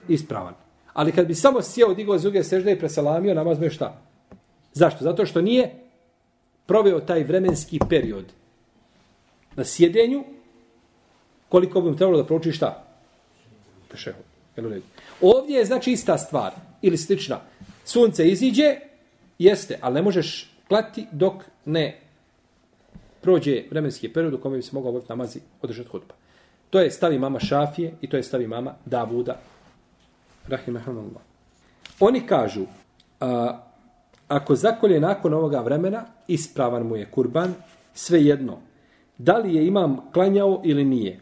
Ispravan. 0.08 0.54
Ali 0.94 1.12
kad 1.12 1.28
bi 1.28 1.36
samo 1.36 1.62
sjeo, 1.62 1.94
digao 1.94 2.18
zuge 2.18 2.44
sežda 2.44 2.72
i 2.72 2.80
preselamio, 2.80 3.34
namaz 3.34 3.60
mu 3.60 3.64
je 3.64 3.70
šta? 3.70 4.02
Zašto? 4.74 5.04
Zato 5.04 5.26
što 5.26 5.42
nije 5.42 5.76
proveo 6.66 7.00
taj 7.00 7.24
vremenski 7.24 7.80
period 7.90 8.26
na 9.56 9.64
sjedenju, 9.64 10.24
koliko 11.50 11.82
bi 11.82 11.90
mu 11.90 11.96
trebalo 11.96 12.18
da 12.18 12.26
prouči 12.26 12.52
šta? 12.52 12.84
Tešehud. 13.92 14.29
Jel 14.58 14.66
u 14.66 14.70
redu? 14.70 14.86
Ovdje 15.22 15.58
je 15.58 15.66
znači 15.66 15.92
ista 15.92 16.18
stvar. 16.18 16.52
Ili 16.82 16.98
slična. 16.98 17.40
Sunce 17.86 18.30
iziđe, 18.30 18.76
jeste, 19.40 19.78
ali 19.82 19.94
ne 19.94 20.02
možeš 20.02 20.52
klati 20.68 21.08
dok 21.12 21.34
ne 21.66 22.00
prođe 23.22 23.64
vremenski 23.72 24.14
period 24.14 24.34
u 24.34 24.38
kome 24.38 24.58
bi 24.58 24.64
se 24.64 24.70
mogao 24.74 24.90
obaviti 24.90 25.12
namazi 25.12 25.40
održati 25.62 25.90
hudba. 25.90 26.14
To 26.70 26.80
je 26.80 26.92
stavi 26.92 27.20
mama 27.20 27.40
Šafije 27.40 27.94
i 28.02 28.10
to 28.10 28.18
je 28.18 28.24
stavi 28.24 28.48
mama 28.48 28.74
Davuda. 28.86 29.40
Rahimahumullah. 30.48 31.22
Oni 32.00 32.28
kažu, 32.28 32.66
a, 33.20 33.60
ako 34.28 34.56
zakolje 34.56 35.00
nakon 35.00 35.34
ovoga 35.34 35.60
vremena, 35.60 36.06
ispravan 36.28 36.84
mu 36.84 36.96
je 36.96 37.12
kurban, 37.12 37.54
svejedno. 37.94 38.58
Da 39.18 39.38
li 39.38 39.56
je 39.56 39.68
imam 39.68 39.98
klanjao 40.14 40.62
ili 40.66 40.86
nije? 40.86 41.20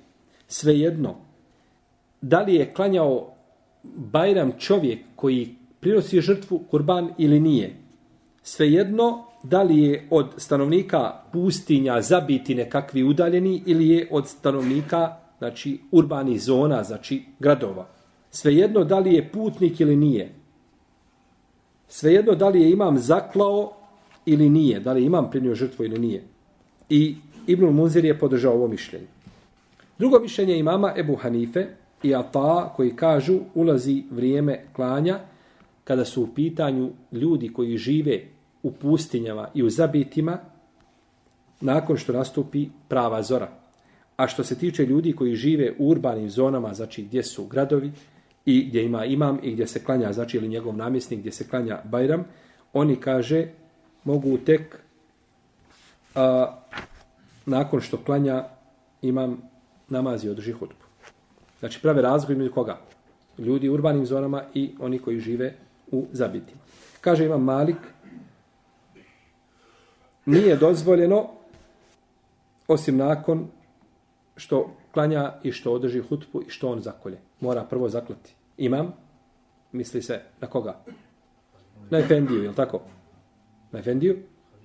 Svejedno. 0.48 1.16
Da 2.22 2.42
li 2.42 2.56
je 2.56 2.74
klanjao 2.74 3.34
Bajram 3.84 4.52
čovjek 4.60 5.00
koji 5.16 5.56
prinosi 5.80 6.22
žrtvu 6.22 6.64
kurban 6.72 7.10
ili 7.18 7.40
nije? 7.40 7.76
Svejedno, 8.44 9.26
da 9.44 9.64
li 9.64 9.82
je 9.82 10.08
od 10.10 10.34
stanovnika 10.38 11.22
pustinja 11.34 12.02
zabiti 12.02 12.56
nekakvi 12.56 13.04
udaljeni 13.04 13.64
ili 13.66 13.90
je 13.90 14.08
od 14.12 14.28
stanovnika 14.28 15.16
znači 15.38 15.80
urbani 15.92 16.38
zona, 16.38 16.84
znači 16.84 17.24
gradova. 17.40 17.88
Svejedno 18.32 18.84
da 18.84 19.00
li 19.00 19.14
je 19.14 19.32
putnik 19.32 19.80
ili 19.80 19.96
nije. 19.96 20.34
Svejedno 21.88 22.36
da 22.36 22.50
li 22.50 22.62
je 22.62 22.72
imam 22.72 22.98
zaklao 22.98 23.74
ili 24.26 24.50
nije, 24.50 24.80
da 24.80 24.94
li 24.94 25.06
imam 25.06 25.30
prinio 25.32 25.56
žrtvu 25.56 25.86
ili 25.86 26.00
nije. 26.00 26.24
I 26.90 27.16
Ibnul 27.48 27.72
Munzir 27.72 28.06
je 28.06 28.20
podržao 28.20 28.54
ovo 28.54 28.68
mišljenje. 28.68 29.08
Drugo 29.98 30.20
mišljenje 30.20 30.58
imama 30.58 30.94
Ebu 30.98 31.16
Hanife 31.16 31.68
i 32.04 32.16
Ata 32.16 32.74
koji 32.76 32.96
kažu 32.96 33.40
ulazi 33.56 34.04
vrijeme 34.12 34.66
klanja 34.74 35.20
kada 35.84 36.06
su 36.06 36.24
u 36.24 36.28
pitanju 36.36 36.92
ljudi 37.12 37.54
koji 37.54 37.78
žive 37.78 38.22
u 38.64 38.72
pustinjama 38.72 39.48
i 39.54 39.64
u 39.64 39.70
zabitima 39.70 40.38
nakon 41.62 41.98
što 41.98 42.14
nastupi 42.14 42.68
prava 42.88 43.24
zora. 43.24 43.50
A 44.18 44.28
što 44.28 44.44
se 44.44 44.58
tiče 44.58 44.86
ljudi 44.86 45.14
koji 45.14 45.36
žive 45.36 45.74
u 45.78 45.90
urbanim 45.90 46.30
zonama, 46.30 46.74
znači 46.74 47.04
gdje 47.04 47.24
su 47.24 47.46
gradovi 47.46 47.92
i 48.46 48.66
gdje 48.68 48.84
ima 48.84 49.06
imam 49.06 49.40
i 49.44 49.52
gdje 49.52 49.68
se 49.68 49.84
klanja, 49.84 50.14
znači 50.14 50.38
ili 50.38 50.48
njegov 50.48 50.78
namjesnik 50.78 51.20
gdje 51.20 51.32
se 51.32 51.48
klanja 51.48 51.80
Bajram, 51.84 52.26
oni 52.74 52.96
kaže 52.96 53.48
mogu 54.04 54.38
tek 54.38 54.80
a, 56.16 56.58
nakon 57.46 57.82
što 57.82 57.98
klanja 57.98 58.44
imam 59.02 59.42
namazi 59.90 60.30
održi 60.30 60.52
hudbu. 60.52 60.87
Znači 61.60 61.82
prave 61.82 62.02
razgovor 62.02 62.32
između 62.32 62.54
koga? 62.54 62.78
Ljudi 63.38 63.70
u 63.70 63.74
urbanim 63.74 64.06
zonama 64.06 64.44
i 64.54 64.72
oni 64.80 65.00
koji 65.00 65.20
žive 65.20 65.54
u 65.92 66.06
zabitima. 66.12 66.60
Kaže 67.02 67.26
imam 67.26 67.44
Malik, 67.44 67.78
nije 70.26 70.56
dozvoljeno 70.56 71.30
osim 72.68 72.98
nakon 72.98 73.48
što 74.36 74.76
klanja 74.94 75.34
i 75.44 75.52
što 75.52 75.74
održi 75.74 76.00
hutbu 76.00 76.42
i 76.48 76.50
što 76.50 76.70
on 76.70 76.82
zakolje. 76.82 77.18
Mora 77.40 77.64
prvo 77.64 77.90
zaklati. 77.90 78.34
Imam, 78.58 78.94
misli 79.72 80.02
se 80.02 80.22
na 80.42 80.48
koga? 80.48 80.80
Na 81.90 82.00
Efendiju, 82.00 82.44
je 82.44 82.50
li 82.50 82.56
tako? 82.56 82.82
Na 83.72 83.80
Efendiju? 83.80 84.18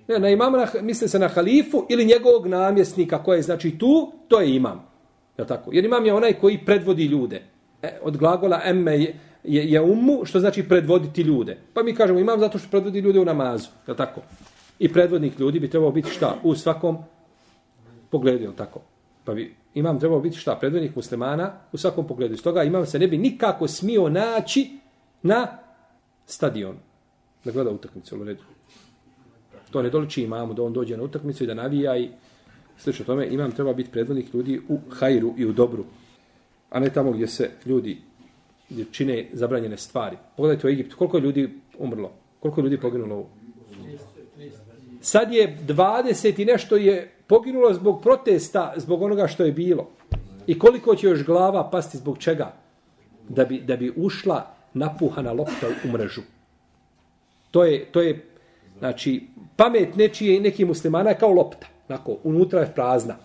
Ne, 0.07 0.19
na 0.19 0.29
imama 0.29 0.67
misli 0.81 1.07
se 1.07 1.19
na 1.19 1.27
halifu 1.27 1.85
ili 1.89 2.05
njegovog 2.05 2.47
namjesnika 2.47 3.23
koji 3.23 3.37
je 3.37 3.41
znači 3.41 3.77
tu, 3.77 4.11
to 4.27 4.39
je 4.39 4.55
imam. 4.55 4.92
Je 5.37 5.47
tako? 5.47 5.71
Jer 5.73 5.85
imam 5.85 6.05
je 6.05 6.13
onaj 6.13 6.33
koji 6.33 6.65
predvodi 6.65 7.05
ljude. 7.05 7.41
E, 7.81 7.97
od 8.01 8.17
glagola 8.17 8.61
emme 8.63 8.99
je, 8.99 9.15
je, 9.43 9.71
je 9.71 9.81
umu, 9.81 10.25
što 10.25 10.39
znači 10.39 10.63
predvoditi 10.63 11.21
ljude. 11.21 11.57
Pa 11.73 11.83
mi 11.83 11.95
kažemo 11.95 12.19
imam 12.19 12.39
zato 12.39 12.57
što 12.57 12.69
predvodi 12.69 12.99
ljude 12.99 13.19
u 13.19 13.25
namazu. 13.25 13.69
Je 13.87 13.95
tako? 13.95 14.21
I 14.79 14.93
predvodnik 14.93 15.39
ljudi 15.39 15.59
bi 15.59 15.69
trebao 15.69 15.91
biti 15.91 16.09
šta? 16.09 16.35
U 16.43 16.55
svakom 16.55 16.97
pogledu, 18.09 18.43
je 18.43 18.55
tako? 18.55 18.81
Pa 19.23 19.33
bi 19.33 19.55
imam 19.73 19.99
trebao 19.99 20.19
biti 20.19 20.37
šta? 20.37 20.55
Predvodnik 20.55 20.95
muslimana 20.95 21.51
u 21.71 21.77
svakom 21.77 22.07
pogledu. 22.07 22.37
Stoga 22.37 22.63
imam 22.63 22.85
se 22.85 22.99
ne 22.99 23.07
bi 23.07 23.17
nikako 23.17 23.67
smio 23.67 24.09
naći 24.09 24.77
na 25.21 25.47
stadion. 26.25 26.75
Da 27.45 27.51
gleda 27.51 27.71
utakmicu, 27.71 28.21
u 28.21 28.23
redu. 28.23 28.43
To 29.71 29.81
ne 29.81 29.89
doliči 29.89 30.23
imamu 30.23 30.53
da 30.53 30.63
on 30.63 30.73
dođe 30.73 30.97
na 30.97 31.03
utakmicu 31.03 31.43
i 31.43 31.47
da 31.47 31.53
navija 31.53 31.97
i 31.97 32.09
slično 32.77 33.05
tome. 33.05 33.27
Imam 33.27 33.51
treba 33.51 33.73
biti 33.73 33.91
predvodnik 33.91 34.33
ljudi 34.33 34.61
u 34.69 34.79
hajru 34.89 35.33
i 35.37 35.45
u 35.45 35.53
dobru. 35.53 35.85
A 36.69 36.79
ne 36.79 36.89
tamo 36.89 37.11
gdje 37.11 37.27
se 37.27 37.49
ljudi 37.65 37.97
gdje 38.69 38.85
čine 38.91 39.27
zabranjene 39.33 39.77
stvari. 39.77 40.17
Pogledajte 40.37 40.67
u 40.67 40.69
Egiptu, 40.69 40.97
koliko 40.97 41.17
je 41.17 41.21
ljudi 41.21 41.49
umrlo? 41.77 42.11
Koliko 42.39 42.61
je 42.61 42.63
ljudi 42.63 42.77
poginulo 42.77 43.19
u 43.19 43.25
Sad 45.01 45.33
je 45.33 45.57
20 45.67 46.41
i 46.41 46.45
nešto 46.45 46.75
je 46.75 47.11
poginulo 47.27 47.73
zbog 47.73 48.01
protesta, 48.01 48.73
zbog 48.77 49.01
onoga 49.01 49.27
što 49.27 49.43
je 49.43 49.51
bilo. 49.51 49.89
I 50.47 50.59
koliko 50.59 50.95
će 50.95 51.07
još 51.07 51.25
glava 51.25 51.69
pasti 51.69 51.97
zbog 51.97 52.17
čega? 52.17 52.53
Da 53.29 53.45
bi, 53.45 53.59
da 53.59 53.75
bi 53.77 53.93
ušla 53.95 54.55
napuhana 54.73 55.31
lopta 55.31 55.67
u 55.85 55.87
mrežu. 55.87 56.21
To 57.51 57.63
je, 57.63 57.85
to 57.85 58.01
je 58.01 58.25
znači, 58.79 59.27
pamet 59.55 59.95
nečije 59.95 60.41
neki 60.41 60.65
muslimana 60.65 61.13
kao 61.13 61.33
lopta. 61.33 61.67
Lako, 61.89 62.17
unutra 62.23 62.59
je 62.59 62.73
prazna. 62.75 63.15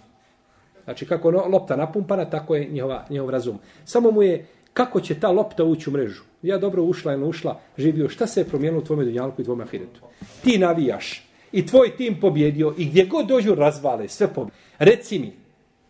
Znači, 0.84 1.06
kako 1.06 1.28
ono, 1.28 1.46
lopta 1.46 1.76
napumpana, 1.76 2.24
tako 2.24 2.56
je 2.56 2.68
njihova, 2.70 3.04
njihov 3.10 3.30
razum. 3.30 3.58
Samo 3.84 4.10
mu 4.10 4.22
je, 4.22 4.46
kako 4.72 5.00
će 5.00 5.20
ta 5.20 5.30
lopta 5.30 5.64
ući 5.64 5.90
u 5.90 5.92
mrežu? 5.92 6.22
Ja 6.42 6.58
dobro 6.58 6.82
ušla 6.82 7.12
ili 7.12 7.28
ušla, 7.28 7.60
živio, 7.78 8.08
šta 8.08 8.26
se 8.26 8.40
je 8.40 8.44
promijenilo 8.44 8.82
u 8.82 8.84
tvojom 8.84 9.04
dunjalku 9.04 9.40
i 9.40 9.44
tvojom 9.44 9.60
ahiretu? 9.60 10.00
Ti 10.44 10.58
navijaš, 10.58 11.28
i 11.52 11.66
tvoj 11.66 11.96
tim 11.96 12.20
pobjedio 12.20 12.74
i 12.78 12.84
gdje 12.84 13.04
god 13.04 13.26
dođu 13.26 13.54
razvale, 13.54 14.08
sve 14.08 14.34
pobjedio. 14.34 14.58
Reci 14.78 15.18
mi, 15.18 15.32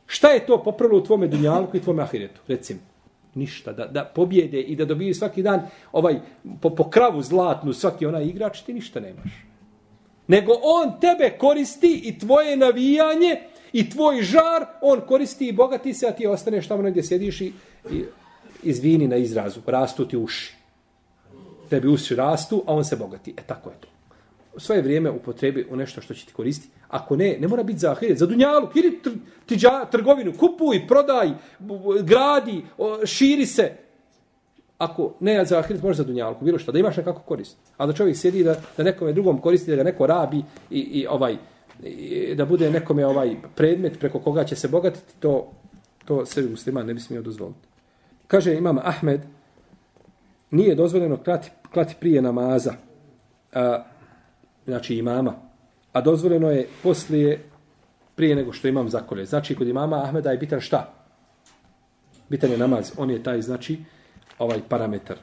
šta 0.06 0.28
je 0.28 0.46
to 0.46 0.62
popravilo 0.62 1.00
u 1.00 1.04
tvome 1.04 1.26
dunjalku 1.26 1.76
i 1.76 1.80
tvome 1.80 2.02
ahiretu? 2.02 2.40
Reci 2.48 2.74
mi. 2.74 2.80
Ništa. 3.34 3.72
Da, 3.72 3.86
da 3.86 4.04
pobjede 4.04 4.60
i 4.60 4.76
da 4.76 4.84
dobiju 4.84 5.14
svaki 5.14 5.42
dan 5.42 5.60
ovaj 5.92 6.20
po, 6.60 6.70
po 6.70 6.90
kravu 6.90 7.22
zlatnu 7.22 7.72
svaki 7.72 8.06
onaj 8.06 8.24
igrač, 8.24 8.60
ti 8.60 8.74
ništa 8.74 9.00
nemaš. 9.00 9.47
Nego 10.28 10.52
on 10.62 11.00
tebe 11.00 11.38
koristi 11.38 12.00
i 12.04 12.18
tvoje 12.18 12.56
navijanje 12.56 13.40
i 13.72 13.90
tvoj 13.90 14.22
žar, 14.22 14.66
on 14.82 15.00
koristi 15.00 15.48
i 15.48 15.52
bogati 15.52 15.94
se, 15.94 16.06
a 16.06 16.12
ti 16.12 16.26
ostaneš 16.26 16.68
tamo 16.68 16.90
gdje 16.90 17.02
sjediš 17.02 17.40
i, 17.40 17.52
i 17.92 18.04
izvini 18.62 19.08
na 19.08 19.16
izrazu, 19.16 19.60
rastu 19.66 20.08
ti 20.08 20.16
uši. 20.16 20.54
Tebi 21.70 21.88
uši 21.88 22.14
rastu, 22.14 22.64
a 22.66 22.74
on 22.74 22.84
se 22.84 22.96
bogati. 22.96 23.34
E 23.36 23.42
tako 23.46 23.70
je 23.70 23.76
to 23.80 23.88
svoje 24.58 24.82
vrijeme 24.82 25.10
upotrebi 25.10 25.66
u 25.70 25.76
nešto 25.76 26.00
što 26.00 26.14
će 26.14 26.26
ti 26.26 26.32
koristiti. 26.32 26.74
Ako 26.88 27.16
ne, 27.16 27.36
ne 27.40 27.48
mora 27.48 27.62
biti 27.62 27.78
za 27.78 27.90
ahiret, 27.90 28.18
za 28.18 28.26
dunjalu, 28.26 28.68
Ili 28.74 29.02
tr, 29.02 29.10
tiđa, 29.46 29.84
trgovinu, 29.84 30.32
kupuj, 30.32 30.86
prodaj, 30.88 31.30
gradi, 32.02 32.62
širi 33.04 33.46
se. 33.46 33.72
Ako 34.78 35.14
ne 35.20 35.44
za 35.44 35.58
ahiret, 35.58 35.82
može 35.82 35.96
za 35.96 36.04
dunjalku, 36.04 36.44
bilo 36.44 36.58
što, 36.58 36.72
da 36.72 36.78
imaš 36.78 36.96
nekako 36.96 37.20
korist. 37.20 37.56
A 37.76 37.86
da 37.86 37.92
čovjek 37.92 38.16
sjedi 38.16 38.44
da, 38.44 38.56
da 38.76 38.82
nekome 38.82 39.12
drugom 39.12 39.40
koristi, 39.40 39.70
da 39.70 39.76
ga 39.76 39.82
neko 39.82 40.06
rabi 40.06 40.42
i, 40.70 40.78
i 40.78 41.06
ovaj 41.06 41.36
i 41.82 42.34
da 42.34 42.44
bude 42.44 42.70
nekome 42.70 43.06
ovaj 43.06 43.36
predmet 43.54 43.98
preko 44.00 44.18
koga 44.18 44.44
će 44.44 44.56
se 44.56 44.68
bogatiti, 44.68 45.14
to, 45.20 45.50
to 46.04 46.26
sebi 46.26 46.50
musliman 46.50 46.86
ne 46.86 46.94
bi 46.94 47.00
smio 47.00 47.22
dozvoliti. 47.22 47.68
Kaže 48.26 48.54
imam 48.54 48.78
Ahmed, 48.78 49.20
nije 50.50 50.74
dozvoljeno 50.74 51.16
klati, 51.16 51.50
klati 51.72 51.94
prije 52.00 52.22
namaza. 52.22 52.72
A, 53.54 53.84
znači 54.66 54.96
imama. 54.96 55.34
A 55.92 56.00
dozvoljeno 56.00 56.50
je 56.50 56.68
poslije, 56.82 57.44
prije 58.14 58.36
nego 58.36 58.52
što 58.52 58.68
imam 58.68 58.88
zakolje. 58.88 59.24
Znači, 59.24 59.54
kod 59.54 59.68
imama 59.68 60.02
Ahmeda 60.02 60.30
je 60.30 60.38
bitan 60.38 60.60
šta? 60.60 60.94
Bitan 62.28 62.50
je 62.50 62.58
namaz. 62.58 62.92
On 62.96 63.10
je 63.10 63.22
taj, 63.22 63.42
znači, 63.42 63.78
ovaj 64.38 64.60
parametar. 64.68 65.18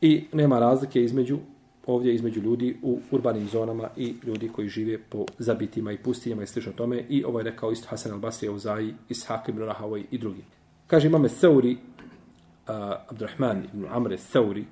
I 0.00 0.24
nema 0.32 0.58
razlike 0.58 1.02
između 1.02 1.38
ovdje 1.86 2.14
između 2.14 2.40
ljudi 2.40 2.76
u 2.82 3.00
urbanim 3.10 3.48
zonama 3.48 3.88
i 3.96 4.14
ljudi 4.24 4.48
koji 4.48 4.68
žive 4.68 4.98
po 4.98 5.26
zabitima 5.38 5.92
i 5.92 5.98
pustinjama 5.98 6.42
i 6.42 6.46
slično 6.46 6.72
tome. 6.72 7.04
I 7.08 7.24
ovo 7.24 7.40
je 7.40 7.44
rekao 7.44 7.72
isto 7.72 7.88
Hasan 7.88 8.12
al-Basri, 8.12 8.46
Euzaji, 8.46 8.94
Ishak 9.08 9.48
ibn 9.48 9.58
Rahavoj 9.58 10.04
i 10.10 10.18
drugi. 10.18 10.44
Kaže 10.86 11.06
imame 11.06 11.28
Seuri, 11.28 11.72
uh, 11.72 11.78
Abdurrahman 13.08 13.64
ibn 13.74 13.86
Amre 13.90 14.18
Seuri, 14.18 14.64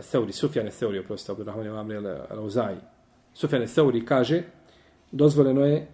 Seuri, 0.00 0.32
Sufjane 0.32 0.70
Seuri, 0.70 0.98
oprosto, 0.98 1.32
Abdurrahman 1.32 1.66
imam 1.66 1.88
Rauzai. 2.30 2.76
Sufjane 3.34 3.68
Seuri 3.68 4.04
kaže, 4.04 4.42
dozvoljeno 5.12 5.64
je 5.66 5.86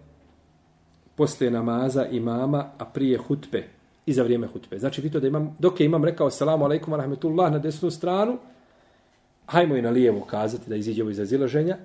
posle 1.15 1.51
namaza 1.51 2.05
imama, 2.05 2.71
a 2.77 2.85
prije 2.85 3.17
hutbe, 3.17 3.67
i 4.05 4.13
za 4.13 4.23
vrijeme 4.23 4.47
hutbe. 4.47 4.79
Znači, 4.79 5.01
vi 5.01 5.11
to 5.11 5.19
da 5.19 5.27
imam, 5.27 5.55
dok 5.59 5.79
je 5.79 5.85
imam 5.85 6.05
rekao, 6.05 6.29
salamu 6.29 6.65
alaikum, 6.65 6.93
rahmetullah, 6.93 7.51
na 7.51 7.59
desnu 7.59 7.91
stranu, 7.91 8.37
hajmo 9.45 9.75
i 9.75 9.81
na 9.81 9.89
lijevo 9.89 10.21
kazati 10.21 10.69
da 10.69 10.75
iziđe 10.75 11.01
ovo 11.01 11.11
iz 11.11 11.19
razilaženja, 11.19 11.77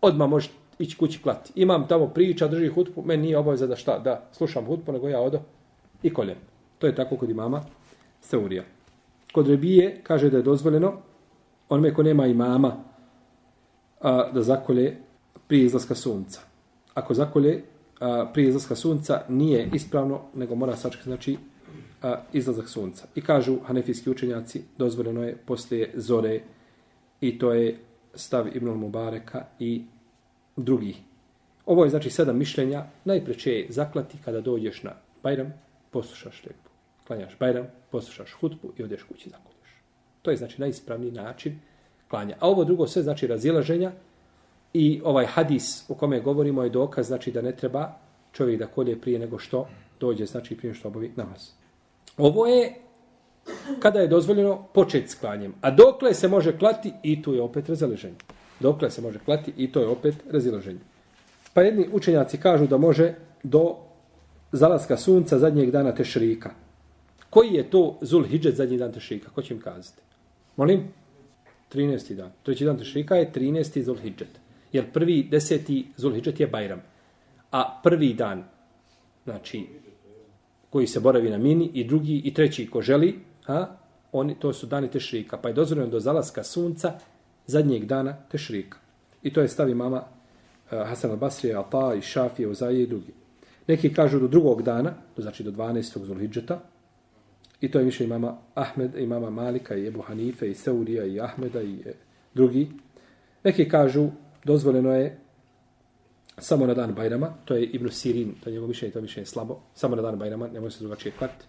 odmah 0.00 0.28
može 0.28 0.50
ići 0.78 0.96
kući 0.96 1.22
klati. 1.22 1.52
Imam 1.54 1.88
tamo 1.88 2.06
priča, 2.06 2.48
drži 2.48 2.68
hutbu, 2.68 3.02
meni 3.02 3.22
nije 3.22 3.38
obaveza 3.38 3.66
da 3.66 3.76
šta, 3.76 3.98
da 3.98 4.28
slušam 4.32 4.66
hutbu, 4.66 4.92
nego 4.92 5.08
ja 5.08 5.20
odo 5.20 5.40
i 6.02 6.14
koljem. 6.14 6.36
To 6.78 6.86
je 6.86 6.94
tako 6.94 7.16
kod 7.16 7.30
imama 7.30 7.62
Seurija. 8.20 8.64
Kod 9.32 9.48
Rebije 9.48 10.00
kaže 10.02 10.30
da 10.30 10.36
je 10.36 10.42
dozvoljeno 10.42 10.92
onome 11.68 11.94
ko 11.94 12.02
nema 12.02 12.26
imama 12.26 12.76
a, 14.00 14.30
da 14.32 14.42
zakolje 14.42 14.96
prije 15.46 15.64
izlaska 15.64 15.94
sunca. 15.94 16.40
Ako 16.94 17.14
zakolje 17.14 17.62
a, 18.00 18.30
prije 18.32 18.48
izlaska 18.48 18.76
sunca 18.76 19.22
nije 19.28 19.68
ispravno, 19.74 20.20
nego 20.34 20.54
mora 20.54 20.76
sačekati 20.76 21.08
znači, 21.08 21.36
a, 22.02 22.22
izlazak 22.32 22.68
sunca. 22.68 23.06
I 23.14 23.20
kažu 23.20 23.58
hanefijski 23.66 24.10
učenjaci, 24.10 24.62
dozvoljeno 24.78 25.22
je 25.22 25.36
poslije 25.36 25.92
zore 25.94 26.40
i 27.20 27.38
to 27.38 27.52
je 27.52 27.78
stav 28.14 28.56
Ibn 28.56 28.68
Mubareka 28.68 29.44
i 29.58 29.82
drugih. 30.56 30.96
Ovo 31.66 31.84
je 31.84 31.90
znači 31.90 32.10
sedam 32.10 32.38
mišljenja. 32.38 32.84
Najpreće 33.04 33.52
je 33.52 33.66
zaklati 33.70 34.18
kada 34.24 34.40
dođeš 34.40 34.82
na 34.82 34.92
Bajram, 35.22 35.52
poslušaš 35.90 36.44
lepo. 36.46 36.70
Klanjaš 37.06 37.38
Bajram, 37.38 37.66
poslušaš 37.90 38.32
hutbu 38.32 38.72
i 38.78 38.82
odeš 38.82 39.02
kući 39.02 39.30
zakolješ. 39.30 39.82
To 40.22 40.30
je 40.30 40.36
znači 40.36 40.60
najispravniji 40.60 41.12
način 41.12 41.58
klanja. 42.08 42.36
A 42.40 42.48
ovo 42.48 42.64
drugo 42.64 42.86
sve 42.86 43.02
znači 43.02 43.26
razilaženja 43.26 43.92
i 44.78 45.00
ovaj 45.04 45.26
hadis 45.26 45.84
u 45.88 45.94
kome 45.94 46.20
govorimo 46.20 46.62
je 46.62 46.70
dokaz 46.70 47.06
znači 47.06 47.32
da 47.32 47.42
ne 47.42 47.52
treba 47.56 47.92
čovjek 48.32 48.58
da 48.58 48.66
kolje 48.66 49.00
prije 49.00 49.18
nego 49.18 49.38
što 49.38 49.68
dođe, 50.00 50.26
znači 50.26 50.56
prije 50.56 50.74
što 50.74 50.88
obavi 50.88 51.12
namaz. 51.16 51.48
Ovo 52.16 52.46
je 52.46 52.74
kada 53.80 54.00
je 54.00 54.08
dozvoljeno 54.08 54.66
početi 54.74 55.08
s 55.08 55.14
klanjem. 55.14 55.54
A 55.60 55.70
dokle 55.70 56.14
se 56.14 56.28
može 56.28 56.58
klati 56.58 56.92
i 57.02 57.22
tu 57.22 57.34
je 57.34 57.42
opet 57.42 57.68
razilaženje. 57.68 58.14
Dokle 58.60 58.90
se 58.90 59.02
može 59.02 59.18
klati 59.18 59.52
i 59.56 59.72
to 59.72 59.80
je 59.80 59.86
opet 59.86 60.14
razilaženje. 60.30 60.80
Pa 61.54 61.62
jedni 61.62 61.88
učenjaci 61.92 62.38
kažu 62.38 62.66
da 62.66 62.76
može 62.76 63.14
do 63.42 63.76
zalaska 64.52 64.96
sunca 64.96 65.38
zadnjeg 65.38 65.70
dana 65.70 65.94
tešrika. 65.94 66.50
Koji 67.30 67.54
je 67.54 67.70
to 67.70 67.98
Zul 68.00 68.24
Hidžet 68.24 68.56
zadnji 68.56 68.76
dan 68.76 68.92
tešrika? 68.92 69.30
Ko 69.30 69.42
će 69.42 69.54
im 69.54 69.60
kazati? 69.60 70.02
Molim? 70.56 70.88
13. 71.72 72.14
dan. 72.14 72.32
Treći 72.42 72.64
dan 72.64 72.78
tešrika 72.78 73.16
je 73.16 73.32
13. 73.32 73.82
Zul 73.82 73.96
Hidžet. 73.96 74.45
Jer 74.72 74.92
prvi 74.92 75.22
deseti 75.30 75.86
Zulhidžet 75.96 76.40
je 76.40 76.46
Bajram. 76.46 76.82
A 77.50 77.80
prvi 77.82 78.14
dan, 78.14 78.44
znači, 79.24 79.66
koji 80.70 80.86
se 80.86 81.00
boravi 81.00 81.30
na 81.30 81.38
mini 81.38 81.70
i 81.74 81.84
drugi 81.84 82.22
i 82.24 82.34
treći 82.34 82.70
ko 82.70 82.82
želi, 82.82 83.18
a, 83.46 83.66
oni, 84.12 84.34
to 84.38 84.52
su 84.52 84.66
dani 84.66 84.90
tešrika. 84.90 85.36
Pa 85.36 85.48
je 85.48 85.54
dozvoljeno 85.54 85.90
do 85.90 86.00
zalaska 86.00 86.44
sunca 86.44 86.92
zadnjeg 87.46 87.84
dana 87.84 88.16
tešrika. 88.30 88.78
I 89.22 89.32
to 89.32 89.40
je 89.40 89.48
stavi 89.48 89.74
mama 89.74 90.02
eh, 90.70 90.84
Hasan 90.86 91.10
al-Basrije, 91.10 91.60
Ata 91.60 91.94
i 91.94 92.02
Šafije, 92.02 92.48
Uzaje 92.48 92.82
i 92.82 92.86
drugi. 92.86 93.12
Neki 93.66 93.94
kažu 93.94 94.20
do 94.20 94.28
drugog 94.28 94.62
dana, 94.62 94.94
to 95.16 95.22
znači 95.22 95.42
do 95.42 95.50
12. 95.50 96.04
Zulhidžeta, 96.04 96.60
i 97.60 97.70
to 97.70 97.78
je 97.78 97.84
više 97.84 98.04
imama 98.04 98.36
Ahmed, 98.54 98.94
imama 98.98 99.30
Malika 99.30 99.76
i 99.76 99.86
Ebu 99.86 100.00
Hanife 100.02 100.50
i 100.50 100.54
Seurija 100.54 101.04
i 101.04 101.20
Ahmeda 101.20 101.62
i 101.62 101.74
e, 101.86 101.92
drugi. 102.34 102.68
Neki 103.44 103.68
kažu 103.68 104.08
dozvoljeno 104.46 104.92
je 104.92 105.18
samo 106.38 106.66
na 106.66 106.74
dan 106.74 106.94
Bajrama, 106.94 107.34
to 107.44 107.56
je 107.56 107.64
Ibn 107.64 107.90
Sirin, 107.90 108.34
to 108.40 108.50
je 108.50 108.52
njegov 108.52 108.68
mišljenje, 108.68 108.92
to 108.92 109.20
je 109.20 109.26
slabo, 109.26 109.60
samo 109.74 109.96
na 109.96 110.02
dan 110.02 110.18
Bajrama, 110.18 110.48
ne 110.48 110.60
može 110.60 110.76
se 110.76 110.84
drugačije 110.84 111.12
klati. 111.18 111.44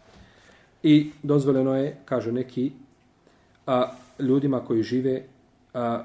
I 0.83 1.11
dozvoljeno 1.23 1.75
je, 1.75 1.97
kažu 2.05 2.31
neki, 2.31 2.71
a, 3.67 3.91
ljudima 4.19 4.59
koji 4.65 4.83
žive 4.83 5.23
a, 5.73 6.03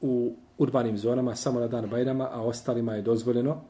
u 0.00 0.34
urbanim 0.58 0.98
zonama 0.98 1.34
samo 1.34 1.60
na 1.60 1.68
dan 1.68 1.88
Bajrama, 1.90 2.28
a 2.32 2.42
ostalima 2.42 2.94
je 2.94 3.02
dozvoljeno 3.02 3.60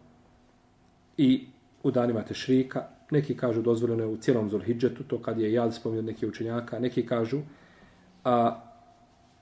i 1.16 1.46
u 1.82 1.90
danima 1.90 2.22
Tešrika. 2.22 2.86
Neki 3.10 3.36
kažu 3.36 3.62
dozvoljeno 3.62 4.02
je 4.02 4.08
u 4.08 4.16
cijelom 4.16 4.50
Zulhidžetu, 4.50 5.04
to 5.04 5.22
kad 5.22 5.40
je 5.40 5.52
Jad 5.52 5.74
spominio 5.74 6.02
neki 6.02 6.26
učenjaka. 6.26 6.78
Neki 6.78 7.06
kažu 7.06 7.40
a, 8.24 8.60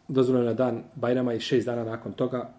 dozvoljeno 0.08 0.44
je 0.44 0.54
na 0.54 0.58
dan 0.58 0.82
Bajrama 0.94 1.34
i 1.34 1.40
šest 1.40 1.66
dana 1.66 1.84
nakon 1.84 2.12
toga. 2.12 2.50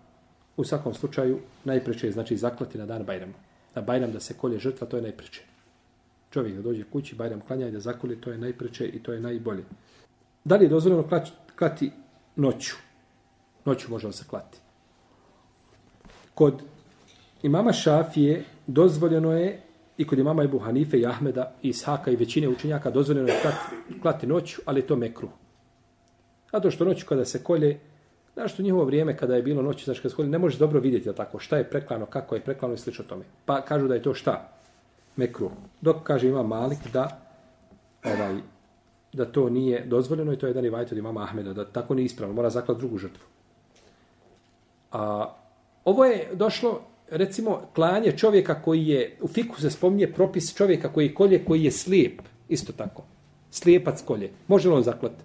U 0.58 0.64
svakom 0.64 0.94
slučaju 0.94 1.40
najpreče 1.64 2.08
je 2.08 2.12
znači 2.12 2.38
zaklati 2.38 2.78
na 2.78 2.86
dan 2.86 3.04
Bajrama. 3.04 3.34
Na 3.76 3.82
Bajram 3.82 4.12
da 4.12 4.20
se 4.20 4.34
kolje 4.34 4.60
žrtva, 4.60 4.88
to 4.88 4.98
je 4.98 5.02
najpreče. 5.02 5.42
Čovjek 6.30 6.56
da 6.56 6.62
dođe 6.62 6.84
kući, 6.84 7.16
Bajram 7.16 7.42
klanja 7.42 7.68
i 7.68 7.72
da 7.72 7.80
zakoli, 7.80 8.22
to 8.22 8.32
je 8.32 8.38
najpreče 8.38 8.88
i 8.88 9.04
to 9.04 9.14
je 9.14 9.20
najbolje. 9.20 9.64
Da 10.44 10.56
li 10.56 10.66
je 10.66 10.70
dozvoljeno 10.70 11.10
klati 11.58 11.92
noću? 12.36 12.76
Noću 13.66 13.92
možemo 13.92 14.14
se 14.14 14.26
klati. 14.30 14.58
Kod 16.34 16.62
imama 17.44 17.74
Šafije 17.74 18.44
dozvoljeno 18.68 19.32
je 19.32 19.62
i 19.98 20.08
kod 20.08 20.20
imama 20.20 20.44
Ebu 20.44 20.60
Hanife 20.60 21.00
i 21.00 21.06
Ahmeda 21.06 21.54
i 21.62 21.70
Ishaka 21.70 22.12
i 22.12 22.16
većine 22.16 22.48
učenjaka 22.48 22.92
dozvoljeno 22.92 23.28
je 23.28 23.40
klati, 23.42 24.00
klati 24.02 24.28
noću, 24.28 24.62
ali 24.66 24.82
to 24.82 24.96
mekru. 24.96 25.30
Zato 26.52 26.72
što 26.72 26.86
noću 26.86 27.06
kada 27.06 27.26
se 27.26 27.44
kolje, 27.44 27.80
znaš 28.38 28.54
što 28.54 28.64
njihovo 28.64 28.84
vrijeme 28.86 29.18
kada 29.18 29.36
je 29.36 29.42
bilo 29.42 29.62
noć, 29.62 29.86
znači 29.86 30.02
kada 30.02 30.16
se 30.16 30.24
ne 30.24 30.38
možeš 30.38 30.60
dobro 30.60 30.80
vidjeti 30.80 31.16
tako 31.16 31.40
šta 31.40 31.58
je 31.58 31.70
preklano, 31.70 32.06
kako 32.06 32.36
je 32.36 32.42
preklano 32.42 32.74
i 32.74 32.78
slično 32.78 33.06
tome. 33.06 33.24
Pa 33.46 33.62
kažu 33.62 33.88
da 33.88 33.94
je 33.94 34.02
to 34.02 34.14
šta? 34.14 34.50
Mekru. 35.16 35.52
Dok 35.82 36.04
kaže 36.04 36.28
ima 36.28 36.44
Malik 36.44 36.78
da 36.94 37.20
ovaj, 38.04 38.36
da 39.14 39.26
to 39.26 39.50
nije 39.50 39.86
dozvoljeno 39.86 40.34
i 40.34 40.38
to 40.38 40.46
je 40.46 40.50
jedan 40.50 40.66
i 40.66 40.70
vajt 40.70 40.92
od 40.92 40.98
imama 40.98 41.24
Ahmeda, 41.24 41.54
da 41.54 41.66
tako 41.66 41.96
nije 41.96 42.06
ispravno, 42.06 42.36
mora 42.36 42.50
zaklati 42.50 42.80
drugu 42.80 42.98
žrtvu. 42.98 43.24
A 44.92 45.34
ovo 45.86 46.06
je 46.06 46.30
došlo, 46.34 46.82
recimo, 47.10 47.62
klanje 47.76 48.12
čovjeka 48.18 48.62
koji 48.62 48.88
je, 48.88 49.18
u 49.22 49.28
fiku 49.28 49.62
se 49.62 49.70
spominje 49.70 50.14
propis 50.14 50.54
čovjeka 50.56 50.94
koji 50.94 51.14
kolje, 51.14 51.46
koji 51.46 51.64
je 51.64 51.72
slijep, 51.72 52.22
isto 52.50 52.74
tako. 52.74 53.04
Slijepac 53.52 54.02
kolje. 54.02 54.32
Može 54.48 54.70
li 54.70 54.76
on 54.76 54.84
zaklati? 54.84 55.24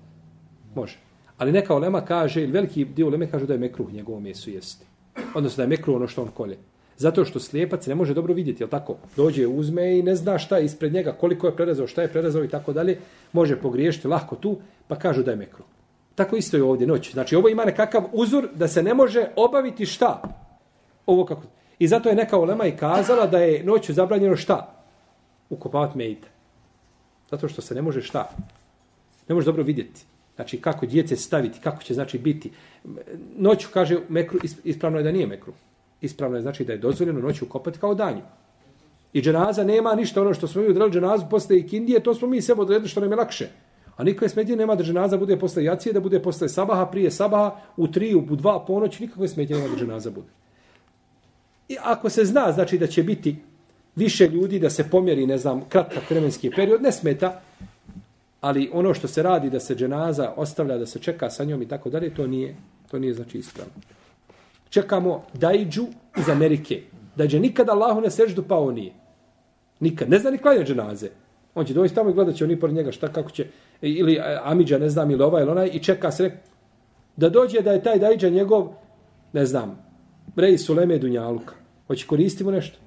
Može. 0.75 1.12
Ali 1.43 1.53
neka 1.53 1.75
olema 1.75 2.01
kaže, 2.01 2.43
ili 2.43 2.53
veliki 2.53 2.85
dio 2.85 3.07
oleme 3.07 3.27
kaže 3.27 3.47
da 3.47 3.53
je 3.53 3.59
mekruh 3.59 3.93
njegovo 3.93 4.21
mesu 4.21 4.51
jesti. 4.51 4.87
Odnosno 5.35 5.57
da 5.57 5.63
je 5.63 5.69
mekruh 5.69 5.97
ono 5.97 6.07
što 6.09 6.23
on 6.23 6.29
kolje. 6.29 6.59
Zato 6.97 7.25
što 7.25 7.41
slijepac 7.41 7.87
ne 7.87 7.95
može 7.95 8.15
dobro 8.15 8.35
vidjeti, 8.35 8.63
je 8.63 8.67
tako? 8.71 8.97
Dođe, 9.17 9.47
uzme 9.47 9.99
i 9.99 10.03
ne 10.03 10.15
zna 10.17 10.39
šta 10.39 10.59
je 10.59 10.65
ispred 10.65 10.93
njega, 10.93 11.13
koliko 11.13 11.47
je 11.47 11.57
prerezao, 11.57 11.87
šta 11.87 12.03
je 12.03 12.09
prerezao 12.09 12.45
i 12.45 12.49
tako 12.49 12.73
dalje. 12.73 12.99
Može 13.33 13.57
pogriješiti 13.57 14.09
lahko 14.09 14.37
tu, 14.37 14.59
pa 14.89 14.97
kažu 14.97 15.23
da 15.23 15.31
je 15.31 15.37
mekruh. 15.37 15.67
Tako 16.15 16.37
isto 16.37 16.57
je 16.57 16.63
ovdje 16.63 16.87
noć. 16.87 17.13
Znači 17.13 17.37
ovo 17.37 17.49
ima 17.49 17.65
nekakav 17.65 18.05
uzor 18.13 18.49
da 18.55 18.69
se 18.69 18.83
ne 18.83 18.95
može 18.95 19.27
obaviti 19.37 19.87
šta? 19.87 20.23
Ovo 21.07 21.25
kako... 21.25 21.43
I 21.79 21.89
zato 21.89 22.09
je 22.09 22.15
neka 22.15 22.39
olema 22.39 22.67
i 22.67 22.77
kazala 22.77 23.27
da 23.27 23.39
je 23.39 23.65
noću 23.65 23.93
zabranjeno 23.93 24.37
šta? 24.37 24.75
Ukopavati 25.51 25.99
mejte. 25.99 26.29
Zato 27.31 27.49
što 27.49 27.63
se 27.63 27.75
ne 27.75 27.83
može 27.83 28.03
šta? 28.03 28.31
Ne 29.29 29.35
može 29.35 29.47
dobro 29.47 29.63
vidjeti. 29.63 30.12
Znači 30.43 30.61
kako 30.61 30.87
djece 30.87 31.17
staviti, 31.17 31.61
kako 31.61 31.83
će 31.83 31.95
znači 31.95 32.19
biti. 32.19 32.51
Noću 33.37 33.69
kaže 33.73 33.99
mekru, 34.09 34.39
ispravno 34.65 34.99
je 34.99 35.05
da 35.05 35.13
nije 35.13 35.27
mekru. 35.27 35.53
Ispravno 36.01 36.37
je 36.37 36.43
znači 36.43 36.65
da 36.65 36.73
je 36.73 36.79
dozvoljeno 36.79 37.21
noću 37.21 37.47
kopati 37.47 37.79
kao 37.79 37.95
danju. 37.95 38.23
I 39.13 39.23
dženaza 39.23 39.65
nema 39.65 39.95
ništa 39.95 40.21
ono 40.21 40.35
što 40.35 40.49
smo 40.49 40.63
mi 40.63 40.69
odredili 40.69 41.01
dženazu 41.01 41.27
posle 41.31 41.59
ikindije, 41.59 42.01
to 42.01 42.15
smo 42.15 42.29
mi 42.29 42.43
sebe 42.43 42.61
odredili 42.61 42.89
što 42.89 43.01
nam 43.01 43.11
je 43.11 43.17
lakše. 43.17 43.49
A 43.97 44.05
nikakve 44.05 44.29
smetnje 44.29 44.57
nema 44.57 44.75
da 44.75 44.85
dženaza 44.85 45.17
bude 45.17 45.39
posle 45.39 45.65
jacije, 45.65 45.93
da 45.93 46.01
bude 46.01 46.23
posle 46.23 46.49
sabaha, 46.49 46.87
prije 46.87 47.11
sabaha, 47.11 47.57
u 47.77 47.89
tri, 47.89 48.15
u 48.15 48.37
dva 48.37 48.65
ponoć, 48.67 48.99
nikakve 48.99 49.29
smetnje 49.29 49.57
nema 49.57 49.69
da 49.69 49.77
dženaza 49.77 50.11
bude. 50.11 50.29
I 51.69 51.77
ako 51.83 52.11
se 52.11 52.25
zna, 52.25 52.53
znači 52.53 52.79
da 52.79 52.87
će 52.87 53.03
biti 53.03 53.37
više 53.97 54.29
ljudi, 54.29 54.59
da 54.59 54.71
se 54.71 54.91
pomjeri, 54.91 55.27
ne 55.27 55.39
znam, 55.39 55.63
kratak 55.69 56.11
vremenski 56.11 56.51
period, 56.51 56.83
ne 56.83 56.93
smeta, 56.93 57.41
ali 58.43 58.71
ono 58.73 58.95
što 58.95 59.09
se 59.09 59.23
radi, 59.23 59.51
da 59.51 59.61
se 59.61 59.75
dženaza 59.75 60.33
ostavlja, 60.37 60.79
da 60.79 60.87
se 60.87 60.99
čeka 60.99 61.31
sa 61.31 61.45
njom 61.45 61.63
i 61.63 61.69
tako 61.69 61.91
dalje, 61.91 62.15
to 62.15 62.27
nije, 62.27 62.57
to 62.91 62.99
nije 62.99 63.15
znači 63.15 63.39
ispravno. 63.39 63.73
Čekamo 64.71 65.23
Dajđu 65.35 65.87
iz 66.19 66.29
Amerike. 66.29 66.83
Dajđe 67.17 67.41
nikada 67.41 67.73
Allahu 67.73 68.01
ne 68.01 68.11
seždu, 68.11 68.43
pa 68.43 68.73
nije. 68.73 68.93
Nikad. 69.81 70.11
Ne 70.11 70.19
zna 70.19 70.31
ni 70.31 70.39
klanja 70.39 70.65
dženaze. 70.65 71.09
On 71.55 71.67
će 71.67 71.75
doći 71.75 71.95
tamo 71.95 72.11
i 72.11 72.13
gledat 72.13 72.35
će 72.35 72.45
oni 72.45 72.61
pored 72.61 72.77
njega 72.77 72.93
šta, 72.93 73.13
kako 73.13 73.31
će, 73.31 73.47
ili 73.81 74.15
e, 74.15 74.39
Amidža, 74.43 74.79
ne 74.79 74.89
znam, 74.89 75.11
ili 75.11 75.23
ovaj, 75.23 75.43
ili 75.43 75.51
onaj, 75.51 75.71
i 75.73 75.83
čeka 75.83 76.11
se 76.11 76.31
da 77.17 77.29
dođe 77.29 77.61
da 77.61 77.73
je 77.73 77.83
taj 77.83 77.99
Dajđa 77.99 78.29
njegov, 78.29 78.69
ne 79.33 79.47
znam, 79.47 79.79
Rej 80.37 80.59
Suleme 80.59 80.99
Dunjaluka. 80.99 81.55
Hoće 81.87 82.07
koristimo 82.07 82.51
nešto. 82.51 82.79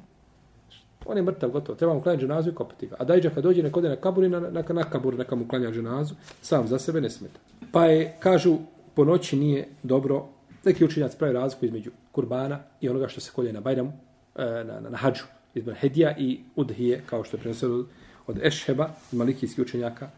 On 1.06 1.18
je 1.18 1.24
mrtav, 1.24 1.50
gotovo. 1.50 1.76
Treba 1.76 1.94
mu 1.94 2.02
klanjati 2.02 2.22
dženazu 2.22 2.50
i 2.50 2.56
kopati 2.56 2.88
ga. 2.88 2.96
A 3.00 3.04
Dajđa 3.04 3.30
kad 3.30 3.44
dođe, 3.44 3.64
neko 3.64 3.80
ode 3.80 3.90
na 3.90 3.96
kabur 3.96 4.24
i 4.24 4.30
na, 4.30 4.40
na, 4.40 4.64
na 4.70 4.84
kabur 4.84 5.18
neka 5.18 5.36
mu 5.36 5.48
klanja 5.48 5.72
dženazu, 5.72 6.16
sam 6.42 6.68
za 6.68 6.80
sebe 6.80 7.02
ne 7.02 7.10
smeta. 7.10 7.40
Pa 7.72 7.86
je, 7.86 8.16
kažu, 8.20 8.58
po 8.96 9.06
noći 9.06 9.38
nije 9.38 9.68
dobro, 9.84 10.26
neki 10.66 10.86
učinjac 10.86 11.16
pravi 11.16 11.34
razliku 11.34 11.66
između 11.66 11.92
kurbana 12.12 12.60
i 12.82 12.90
onoga 12.90 13.08
što 13.08 13.22
se 13.22 13.32
kolje 13.36 13.54
na 13.54 13.62
Bajramu, 13.62 13.92
e, 14.36 14.46
na, 14.46 14.80
na, 14.80 14.90
na 14.90 14.98
hađu, 14.98 15.24
između 15.56 15.80
Hedija 15.80 16.16
i 16.18 16.40
Udhije, 16.56 17.02
kao 17.06 17.24
što 17.24 17.38
je 17.38 17.42
prenosio 17.42 17.86
od 18.28 18.40
Ešheba, 18.44 18.90
malikijskih 19.12 19.62
učenjaka. 19.62 20.10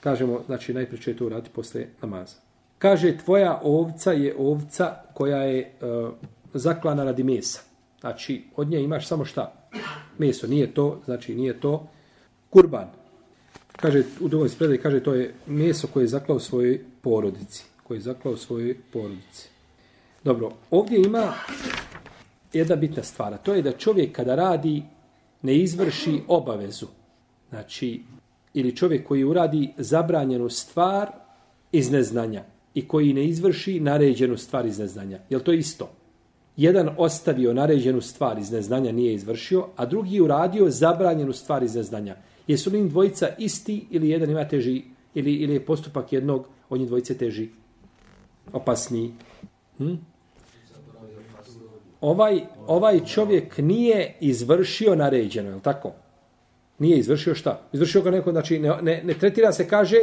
Kažemo, 0.00 0.42
znači, 0.46 0.74
najpriče 0.74 1.16
to 1.16 1.26
uradi 1.26 1.50
posle 1.54 1.86
namaza. 2.02 2.36
Kaže, 2.78 3.18
tvoja 3.18 3.60
ovca 3.62 4.12
je 4.12 4.34
ovca 4.38 4.94
koja 5.14 5.42
je 5.42 5.60
e, 5.60 5.86
uh, 5.86 6.12
zaklana 6.54 7.04
radi 7.04 7.22
mesa. 7.22 7.71
Znači, 8.02 8.42
od 8.56 8.68
nje 8.68 8.82
imaš 8.82 9.06
samo 9.06 9.24
šta? 9.24 9.52
Meso. 10.18 10.46
Nije 10.46 10.74
to, 10.74 11.00
znači, 11.04 11.34
nije 11.34 11.60
to 11.60 11.88
kurban. 12.50 12.86
kaže, 13.76 14.02
u 14.20 14.28
drugom 14.28 14.48
spredaju, 14.48 14.80
kaže, 14.82 15.00
to 15.00 15.14
je 15.14 15.34
meso 15.46 15.86
koje 15.92 16.04
je 16.04 16.08
zaklao 16.08 16.40
svojoj 16.40 16.84
porodici. 17.02 17.64
Koje 17.82 17.96
je 17.96 18.02
zaklao 18.02 18.36
svojoj 18.36 18.76
porodici. 18.92 19.48
Dobro, 20.24 20.50
ovdje 20.70 21.02
ima 21.02 21.34
jedna 22.52 22.76
bitna 22.76 23.02
stvar, 23.02 23.38
to 23.42 23.54
je 23.54 23.62
da 23.62 23.72
čovjek 23.72 24.16
kada 24.16 24.34
radi 24.34 24.82
ne 25.42 25.56
izvrši 25.56 26.20
obavezu. 26.28 26.86
Znači, 27.50 28.02
ili 28.54 28.76
čovjek 28.76 29.08
koji 29.08 29.24
uradi 29.24 29.72
zabranjenu 29.76 30.48
stvar 30.48 31.10
iz 31.72 31.90
neznanja 31.90 32.44
i 32.74 32.88
koji 32.88 33.12
ne 33.12 33.24
izvrši 33.24 33.80
naređenu 33.80 34.36
stvar 34.36 34.66
iz 34.66 34.78
neznanja. 34.78 35.18
Je 35.30 35.44
to 35.44 35.52
isto? 35.52 36.01
Jedan 36.56 36.90
ostavio 36.98 37.54
naređenu 37.54 38.00
stvar 38.00 38.38
iz 38.38 38.52
neznanja, 38.52 38.92
nije 38.92 39.14
izvršio, 39.14 39.66
a 39.76 39.86
drugi 39.86 40.20
uradio 40.20 40.70
zabranjenu 40.70 41.32
stvar 41.32 41.62
iz 41.62 41.74
neznanja. 41.74 42.16
Jesu 42.46 42.70
li 42.70 42.78
im 42.78 42.88
dvojica 42.88 43.28
isti 43.38 43.86
ili 43.90 44.08
jedan 44.08 44.30
ima 44.30 44.48
teži, 44.48 44.82
ili, 45.14 45.34
ili 45.34 45.54
je 45.54 45.66
postupak 45.66 46.12
jednog 46.12 46.48
od 46.68 46.78
njih 46.78 46.88
dvojice 46.88 47.18
teži, 47.18 47.48
opasniji? 48.52 49.12
Hm? 49.78 49.94
Ovaj, 52.00 52.40
ovaj 52.66 53.04
čovjek 53.04 53.58
nije 53.58 54.16
izvršio 54.20 54.94
naređeno, 54.94 55.48
je 55.48 55.54
li 55.54 55.62
tako? 55.62 55.92
Nije 56.78 56.98
izvršio 56.98 57.34
šta? 57.34 57.60
Izvršio 57.72 58.02
ga 58.02 58.10
neko, 58.10 58.30
znači 58.30 58.58
ne, 58.58 58.82
ne, 58.82 59.02
ne 59.04 59.14
tretira 59.14 59.52
se, 59.52 59.68
kaže, 59.68 59.98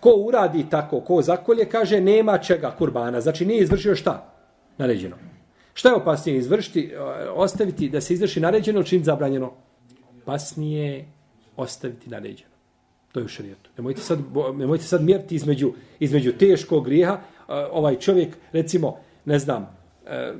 ko 0.00 0.10
uradi 0.10 0.66
tako, 0.70 1.00
ko 1.00 1.22
zakolje, 1.22 1.64
kaže, 1.64 2.00
nema 2.00 2.38
čega 2.38 2.74
kurbana. 2.78 3.20
Znači 3.20 3.46
nije 3.46 3.62
izvršio 3.62 3.96
šta? 3.96 4.34
Naređeno. 4.78 5.16
Šta 5.80 5.88
je 5.88 5.94
opasnije 5.94 6.38
izvršiti, 6.38 6.92
e, 6.92 6.98
ostaviti 7.30 7.88
da 7.88 8.00
se 8.00 8.14
izvrši 8.14 8.40
naređeno, 8.40 8.82
čin 8.82 9.04
zabranjeno? 9.04 9.52
Opasnije 10.22 11.04
ostaviti 11.56 12.10
naređeno. 12.10 12.50
To 13.12 13.20
je 13.20 13.24
u 13.24 13.28
šarijetu. 13.28 13.70
Nemojte 13.76 14.00
sad, 14.00 14.18
nemojte 14.54 14.84
sad 14.84 15.02
mjeriti 15.02 15.34
između, 15.34 15.72
između 16.00 16.32
teškog 16.32 16.84
grijeha. 16.84 17.12
E, 17.12 17.52
ovaj 17.72 17.96
čovjek, 17.98 18.36
recimo, 18.52 18.98
ne 19.24 19.38
znam, 19.38 19.76
e, 20.06 20.32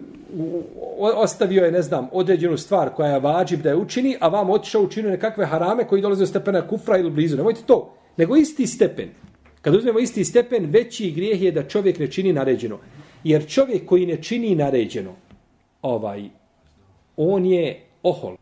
ostavio 0.98 1.64
je, 1.64 1.72
ne 1.72 1.82
znam, 1.82 2.08
određenu 2.12 2.56
stvar 2.56 2.90
koja 2.94 3.12
je 3.12 3.20
vađib 3.20 3.62
da 3.62 3.68
je 3.68 3.76
učini, 3.76 4.16
a 4.20 4.28
vam 4.28 4.50
otišao 4.50 4.82
učinio 4.82 5.10
nekakve 5.10 5.46
harame 5.46 5.86
koji 5.86 6.02
dolaze 6.02 6.22
od 6.22 6.28
stepena 6.28 6.66
kufra 6.68 6.98
ili 6.98 7.10
blizu. 7.10 7.36
Nemojte 7.36 7.60
to. 7.66 7.94
Nego 8.16 8.36
isti 8.36 8.66
stepen. 8.66 9.08
Kad 9.62 9.74
uzmemo 9.74 9.98
isti 9.98 10.24
stepen, 10.24 10.70
veći 10.70 11.10
grijeh 11.10 11.42
je 11.42 11.52
da 11.52 11.68
čovjek 11.68 11.98
ne 11.98 12.10
čini 12.10 12.32
naređeno. 12.32 12.78
Jer 13.24 13.48
čovjek 13.48 13.86
koji 13.86 14.06
ne 14.06 14.22
čini 14.22 14.54
naređeno, 14.54 15.14
ovaj, 15.82 16.28
on 17.16 17.46
je 17.46 17.80
ohol. 18.02 18.36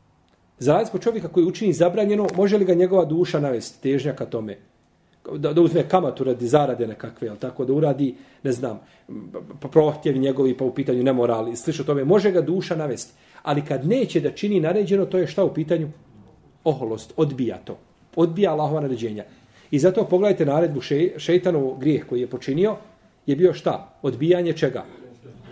Za 0.58 0.72
razliku 0.72 0.98
čovjeka 0.98 1.28
koji 1.28 1.46
učini 1.46 1.72
zabranjeno, 1.72 2.26
može 2.36 2.58
li 2.58 2.64
ga 2.64 2.74
njegova 2.74 3.04
duša 3.04 3.40
navesti 3.40 3.82
težnja 3.82 4.12
ka 4.12 4.26
tome? 4.26 4.58
Da, 5.36 5.52
da 5.52 5.60
uzme 5.60 5.88
kamatu 5.88 6.24
radi 6.24 6.46
zarade 6.46 6.86
nekakve, 6.86 7.28
ali 7.28 7.38
tako 7.38 7.64
da 7.64 7.72
uradi, 7.72 8.14
ne 8.42 8.52
znam, 8.52 8.80
pa 9.60 9.68
prohtjevi 9.68 10.18
njegovi 10.18 10.56
pa 10.56 10.64
u 10.64 10.74
pitanju 10.74 11.02
nemorali, 11.02 11.56
slično 11.56 11.84
tome, 11.84 12.04
može 12.04 12.30
ga 12.30 12.40
duša 12.40 12.76
navesti. 12.76 13.12
Ali 13.42 13.64
kad 13.64 13.86
neće 13.86 14.20
da 14.20 14.30
čini 14.30 14.60
naređeno, 14.60 15.06
to 15.06 15.18
je 15.18 15.26
šta 15.26 15.44
u 15.44 15.54
pitanju? 15.54 15.88
Oholost, 16.64 17.12
odbija 17.16 17.58
to. 17.64 17.78
Odbija 18.16 18.52
Allahova 18.52 18.80
naređenja. 18.80 19.24
I 19.70 19.78
zato 19.78 20.04
pogledajte 20.04 20.46
naredbu 20.46 20.80
še, 20.80 21.10
šeitanov 21.16 21.76
grijeh 21.78 22.06
koji 22.06 22.20
je 22.20 22.26
počinio, 22.26 22.76
je 23.26 23.36
bio 23.36 23.52
šta? 23.54 23.98
Odbijanje 24.02 24.52
čega? 24.52 24.84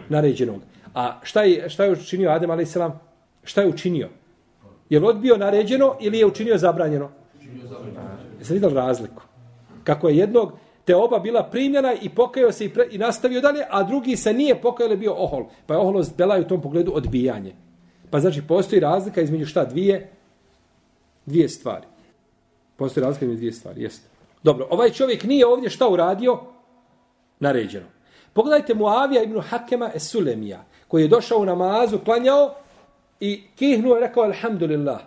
Naređenog. 0.09 0.61
A 0.97 1.21
šta 1.23 1.43
je, 1.43 1.69
šta 1.69 1.85
je 1.85 1.93
učinio 1.93 2.31
Adem 2.31 2.51
a.s. 2.51 2.77
Šta 3.45 3.63
je 3.63 3.69
učinio? 3.69 4.09
Je 4.91 5.01
li 5.01 5.07
odbio 5.07 5.37
naređeno 5.37 5.97
ili 6.01 6.19
je 6.19 6.27
učinio 6.27 6.59
zabranjeno? 6.59 7.11
Učinio 7.39 7.67
zabranjeno. 7.67 8.01
Jeste 8.39 8.55
vidjeli 8.55 8.75
razliku? 8.75 9.23
Kako 9.85 10.09
je 10.09 10.17
jednog 10.17 10.53
te 10.85 10.97
oba 10.97 11.19
bila 11.19 11.43
primljena 11.43 11.95
i 12.03 12.09
pokajao 12.09 12.53
se 12.53 12.65
i, 12.65 12.69
pre, 12.69 12.89
i 12.91 12.99
nastavio 12.99 13.41
dalje, 13.41 13.65
a 13.71 13.83
drugi 13.83 14.17
se 14.17 14.33
nije 14.33 14.61
pokajao 14.61 14.89
ili 14.89 14.97
bio 14.97 15.15
ohol. 15.15 15.45
Pa 15.67 15.75
je 15.75 15.81
oholost 15.81 16.17
bela 16.17 16.39
u 16.39 16.45
tom 16.45 16.63
pogledu 16.63 16.93
odbijanje. 16.95 17.53
Pa 18.11 18.21
znači 18.21 18.43
postoji 18.43 18.81
razlika 18.81 19.21
između 19.21 19.47
šta 19.47 19.65
dvije? 19.65 20.11
Dvije 21.27 21.49
stvari. 21.49 21.87
Postoji 22.77 23.05
razlika 23.05 23.25
između 23.25 23.39
dvije 23.39 23.53
stvari, 23.53 23.83
jeste. 23.83 24.09
Dobro, 24.43 24.67
ovaj 24.71 24.91
čovjek 24.91 25.25
nije 25.25 25.47
ovdje 25.47 25.71
šta 25.71 25.89
uradio? 25.89 26.41
Naređeno. 27.41 27.87
Pogledajte 28.33 28.75
Muavija 28.75 29.23
ibn 29.23 29.41
Hakema 29.41 29.91
Esulemija. 29.95 29.97
Sulemija, 29.97 30.65
koji 30.89 31.03
je 31.03 31.09
došao 31.09 31.39
u 31.39 31.45
namazu, 31.45 31.99
klanjao 31.99 32.55
i 33.21 33.43
kihnuo 33.57 33.97
i 33.97 34.01
rekao 34.01 34.23
Alhamdulillah. 34.23 35.01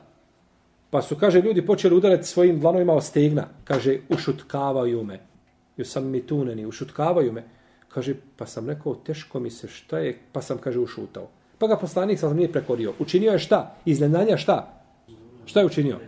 Pa 0.90 1.02
su, 1.02 1.16
kaže, 1.16 1.42
ljudi 1.42 1.66
počeli 1.66 1.96
udarati 1.96 2.24
svojim 2.24 2.60
dlanovima 2.60 2.94
o 2.94 3.02
stegna. 3.02 3.48
Kaže, 3.64 4.00
ušutkavaju 4.10 5.04
me. 5.04 5.20
Ju 5.78 5.86
sam 5.86 6.08
mi 6.08 6.22
tuneni, 6.28 6.66
ušutkavaju 6.66 7.34
me. 7.34 7.44
Kaže, 7.90 8.16
pa 8.38 8.46
sam 8.46 8.70
rekao, 8.70 8.96
teško 8.96 9.40
mi 9.40 9.50
se, 9.50 9.68
šta 9.68 10.00
je? 10.00 10.18
Pa 10.32 10.42
sam, 10.42 10.58
kaže, 10.58 10.80
ušutao. 10.80 11.28
Pa 11.58 11.68
ga 11.68 11.78
poslanik 11.78 12.20
sam 12.20 12.36
nije 12.36 12.52
prekorio. 12.52 12.94
Učinio 13.00 13.32
je 13.32 13.40
šta? 13.40 13.76
Iznenanja 13.86 14.38
šta? 14.38 14.82
Šta 15.46 15.60
je 15.60 15.66
učinio? 15.66 16.00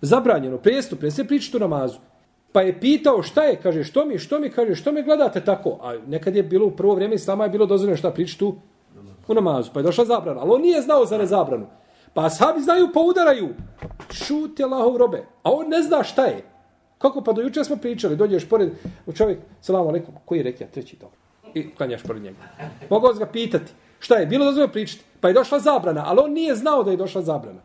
Zabranjeno, 0.00 0.58
prijestup, 0.58 1.02
ne 1.02 1.10
se 1.10 1.24
pričati 1.24 1.56
u 1.56 1.60
namazu. 1.60 1.98
Pa 2.52 2.62
je 2.62 2.80
pitao 2.80 3.22
šta 3.22 3.44
je, 3.44 3.56
kaže, 3.62 3.84
što 3.84 4.04
mi, 4.04 4.18
što 4.18 4.40
mi, 4.40 4.50
kaže, 4.50 4.74
što 4.74 4.92
me 4.92 5.02
gledate 5.02 5.40
tako? 5.40 5.78
A 5.82 5.96
nekad 6.06 6.36
je 6.36 6.42
bilo 6.42 6.66
u 6.66 6.70
prvo 6.70 6.94
vrijeme 6.94 7.14
islama 7.14 7.44
je 7.44 7.50
bilo 7.50 7.66
dozvoljeno 7.66 7.96
šta 7.96 8.10
pričati 8.10 8.44
u 9.30 9.34
namazu. 9.34 9.70
Pa 9.74 9.80
je 9.80 9.84
došla 9.84 10.04
zabrana, 10.04 10.40
ali 10.40 10.50
on 10.50 10.60
nije 10.60 10.82
znao 10.82 11.06
za 11.06 11.18
nezabranu. 11.18 11.66
Pa 12.14 12.30
sahabi 12.30 12.60
znaju, 12.60 12.88
pa 12.94 13.00
udaraju. 13.00 13.48
Šute 14.10 14.62
Allahov 14.62 14.96
robe. 14.96 15.24
A 15.42 15.50
on 15.52 15.68
ne 15.68 15.82
zna 15.82 16.02
šta 16.02 16.24
je. 16.24 16.44
Kako 16.98 17.20
pa 17.20 17.32
do 17.32 17.42
juče 17.42 17.64
smo 17.64 17.76
pričali, 17.76 18.16
dođeš 18.16 18.48
pored 18.48 18.70
u 19.06 19.12
čovjek, 19.12 19.38
selam 19.60 19.86
alaikum, 19.88 20.14
koji 20.24 20.38
je 20.38 20.42
rekao 20.42 20.68
treći 20.72 20.96
dobro. 20.96 21.16
I 21.54 21.74
klanjaš 21.74 22.02
pored 22.02 22.22
njega. 22.22 22.38
Mogao 22.90 23.12
ga 23.12 23.26
pitati, 23.26 23.72
šta 23.98 24.14
je, 24.14 24.26
bilo 24.26 24.44
dozvoljeno 24.44 24.72
pričati. 24.72 25.04
Pa 25.20 25.28
je 25.28 25.34
došla 25.34 25.58
zabrana, 25.58 26.04
ali 26.06 26.20
on 26.24 26.32
nije 26.32 26.54
znao 26.54 26.82
da 26.82 26.90
je 26.90 26.96
došla 26.96 27.22
zabrana. 27.22 27.60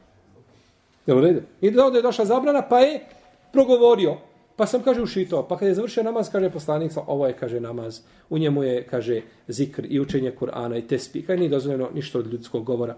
Jel 1.06 1.18
u 1.18 1.22
redu? 1.22 1.42
I 1.62 1.72
da 1.72 1.84
je 1.84 2.02
došla 2.02 2.26
zabrana, 2.26 2.62
pa 2.62 2.80
je 2.80 3.06
progovorio. 3.52 4.18
Pa 4.56 4.66
sam, 4.66 4.84
kaže, 4.84 5.02
ušitao. 5.02 5.48
Pa 5.48 5.58
kad 5.58 5.68
je 5.68 5.74
završio 5.74 6.04
namaz, 6.04 6.30
kaže 6.32 6.50
poslanik, 6.50 6.92
ovo 7.08 7.28
je, 7.28 7.34
kaže, 7.34 7.60
namaz. 7.60 8.02
U 8.30 8.38
njemu 8.38 8.64
je, 8.64 8.88
kaže, 8.88 9.22
zikr 9.48 9.86
i 9.90 10.00
učenje 10.00 10.34
Kur'ana 10.40 10.78
i 10.78 10.88
tespi. 10.88 11.22
Kaže, 11.22 11.40
nije 11.40 11.50
dozvoljeno 11.50 11.90
ništa 11.94 12.20
od 12.20 12.28
ljudskog 12.28 12.64
govora. 12.64 12.96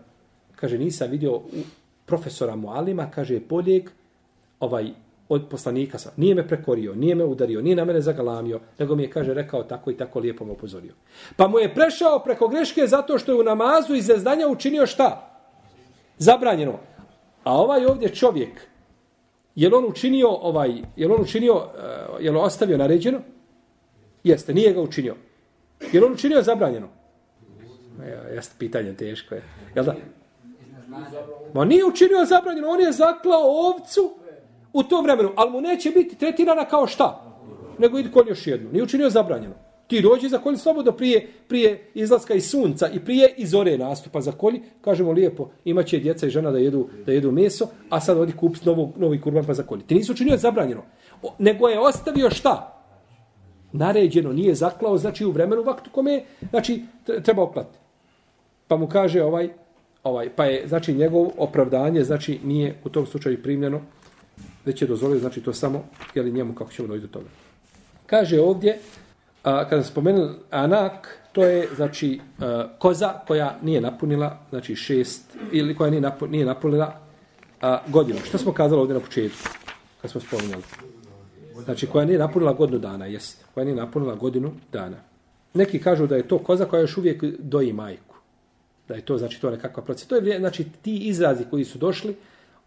Kaže, 0.56 0.78
nisam 0.78 1.12
vidio 1.12 1.36
u 1.36 1.41
profesora 2.06 2.56
Mualima, 2.56 3.12
kaže, 3.12 3.39
boljeg 3.50 3.89
ovaj, 4.60 4.91
od 5.30 5.48
poslanika 5.50 5.98
sam. 5.98 6.12
Nije 6.17 6.36
me 6.36 6.48
prekorio, 6.48 6.96
nije 6.96 7.15
me 7.15 7.26
udario, 7.26 7.62
nije 7.62 7.76
na 7.76 7.86
mene 7.86 8.02
zagalamio, 8.02 8.60
nego 8.80 8.96
mi 8.96 9.04
je, 9.04 9.10
kaže, 9.10 9.34
rekao 9.34 9.63
tako 9.63 9.91
i 9.91 9.98
tako 9.98 10.20
lijepo 10.20 10.46
me 10.46 10.52
upozorio. 10.52 10.93
Pa 11.36 11.48
mu 11.48 11.60
je 11.60 11.74
prešao 11.74 12.20
preko 12.20 12.48
greške 12.48 12.88
zato 12.88 13.17
što 13.17 13.32
je 13.32 13.39
u 13.39 13.43
namazu 13.43 13.96
iz 13.96 14.12
zdanja 14.15 14.48
učinio 14.48 14.86
šta? 14.86 15.39
Zabranjeno. 16.17 16.80
A 17.43 17.54
ovaj 17.54 17.86
ovdje 17.86 18.10
čovjek, 18.10 18.67
je 19.58 19.76
on 19.76 19.86
učinio 19.86 20.30
ovaj, 20.30 20.82
je 20.96 21.12
on 21.12 21.22
učinio, 21.22 21.54
eh, 21.54 21.80
uh, 22.13 22.24
je 22.24 22.32
li 22.32 22.38
ostavio 22.38 22.78
naređeno? 22.78 23.20
Jeste, 24.24 24.54
nije 24.54 24.74
ga 24.74 24.82
učinio. 24.82 25.15
Je 25.91 26.06
on 26.06 26.13
učinio 26.13 26.41
zabranjeno? 26.41 26.88
Ja, 28.00 28.22
jeste 28.36 28.56
pitanje 28.60 28.93
teško 28.93 29.36
je. 29.36 29.43
Jel 29.76 29.86
da? 29.86 29.96
Ma 31.54 31.65
nije 31.65 31.86
učinio 31.86 32.26
zabranjeno, 32.26 32.70
on 32.70 32.80
je 32.80 32.91
zaklao 32.91 33.70
ovcu 33.70 34.13
u 34.74 34.84
to 34.84 35.02
vremenu, 35.02 35.32
ali 35.36 35.52
mu 35.52 35.62
neće 35.62 35.91
biti 35.91 36.15
tretirana 36.15 36.65
kao 36.65 36.88
šta? 36.88 37.24
Nego 37.78 38.00
idi 38.00 38.12
kolj 38.12 38.30
još 38.30 38.48
jednu. 38.48 38.70
Nije 38.72 38.84
učinio 38.84 39.10
zabranjeno. 39.10 39.54
Ti 39.88 40.02
dođi 40.02 40.30
za 40.30 40.38
kolj 40.38 40.58
slobodno 40.58 40.91
prije, 40.91 41.28
prije 41.47 41.89
izlaska 41.93 42.34
iz 42.34 42.50
sunca 42.50 42.89
i 42.89 43.00
prije 43.00 43.34
izore 43.38 43.78
nastupa 43.78 44.21
za 44.21 44.32
kolji. 44.32 44.62
Kažemo 44.82 45.12
lijepo, 45.12 45.50
imaće 45.65 46.00
djeca 46.00 46.28
i 46.28 46.30
žena 46.30 46.52
da 46.52 46.58
jedu, 46.58 46.88
da 47.06 47.12
jedu 47.12 47.32
meso, 47.32 47.67
a 47.89 48.02
sad 48.02 48.17
odi 48.17 48.32
kupiti 48.32 48.65
novo, 48.65 48.93
novi 48.97 49.21
kurban 49.21 49.45
pa 49.45 49.54
za 49.54 49.63
kolji. 49.63 49.84
Ti 49.84 49.95
nisi 49.95 50.12
učinio 50.12 50.38
zabranjeno. 50.38 50.84
O, 51.21 51.34
nego 51.39 51.67
je 51.67 51.80
ostavio 51.80 52.30
šta? 52.30 52.84
Naređeno, 53.71 54.34
nije 54.34 54.56
zaklao, 54.56 54.97
znači 54.97 55.26
u 55.26 55.32
vremenu 55.32 55.63
vaktu 55.63 55.89
kome, 55.91 56.23
znači 56.50 56.82
treba 57.23 57.43
oklati. 57.43 57.78
Pa 58.67 58.78
mu 58.78 58.88
kaže 58.88 59.23
ovaj, 59.23 59.50
ovaj, 60.04 60.30
pa 60.36 60.45
je, 60.45 60.67
znači 60.67 60.93
njegov 60.93 61.28
opravdanje, 61.38 62.04
znači 62.04 62.39
nije 62.43 62.76
u 62.84 62.89
tom 62.89 63.06
slučaju 63.06 63.43
primljeno, 63.43 63.82
već 64.65 64.82
je 64.82 64.88
dozvolio, 64.88 65.19
znači 65.19 65.41
to 65.41 65.54
samo, 65.54 65.84
jeli 66.15 66.32
njemu 66.32 66.56
kako 66.56 66.71
ćemo 66.71 66.88
dojiti 66.88 67.08
do 67.08 67.13
toga. 67.13 67.30
Kaže 68.06 68.41
ovdje, 68.41 68.80
a, 69.43 69.69
kada 69.69 69.84
spomenuli 69.84 70.30
anak, 70.52 71.17
to 71.32 71.43
je 71.43 71.67
znači 71.76 72.19
a, 72.39 72.67
koza 72.80 73.13
koja 73.28 73.58
nije 73.62 73.82
napunila, 73.82 74.39
znači 74.50 74.76
šest, 74.76 75.38
ili 75.52 75.76
koja 75.76 75.89
nije, 75.89 76.02
napu, 76.02 76.28
nije 76.28 76.45
napunila 76.45 77.00
a, 77.62 77.80
godinu. 77.88 78.19
Što 78.26 78.38
smo 78.38 78.54
kazali 78.54 78.82
ovdje 78.82 78.93
na 78.93 79.00
početku, 79.00 79.50
kad 80.02 80.12
smo 80.12 80.21
spomenuli? 80.21 80.63
Znači 81.63 81.88
koja 81.88 82.06
nije 82.06 82.19
napunila 82.19 82.54
godinu 82.54 82.80
dana, 82.80 83.06
jest. 83.06 83.45
Koja 83.54 83.63
nije 83.63 83.76
napunila 83.76 84.15
godinu 84.15 84.52
dana. 84.71 84.97
Neki 85.54 85.80
kažu 85.80 86.08
da 86.08 86.15
je 86.15 86.28
to 86.28 86.38
koza 86.38 86.65
koja 86.65 86.82
još 86.82 86.97
uvijek 86.97 87.23
doji 87.39 87.73
majku. 87.73 88.15
Da 88.88 88.95
je 88.95 89.02
to, 89.02 89.17
znači, 89.17 89.41
to 89.41 89.52
nekakva 89.52 89.84
procesa. 89.84 90.10
To 90.10 90.15
je, 90.15 90.39
znači, 90.39 90.65
ti 90.82 90.97
izrazi 90.97 91.43
koji 91.50 91.65
su 91.65 91.78
došli, 91.78 92.15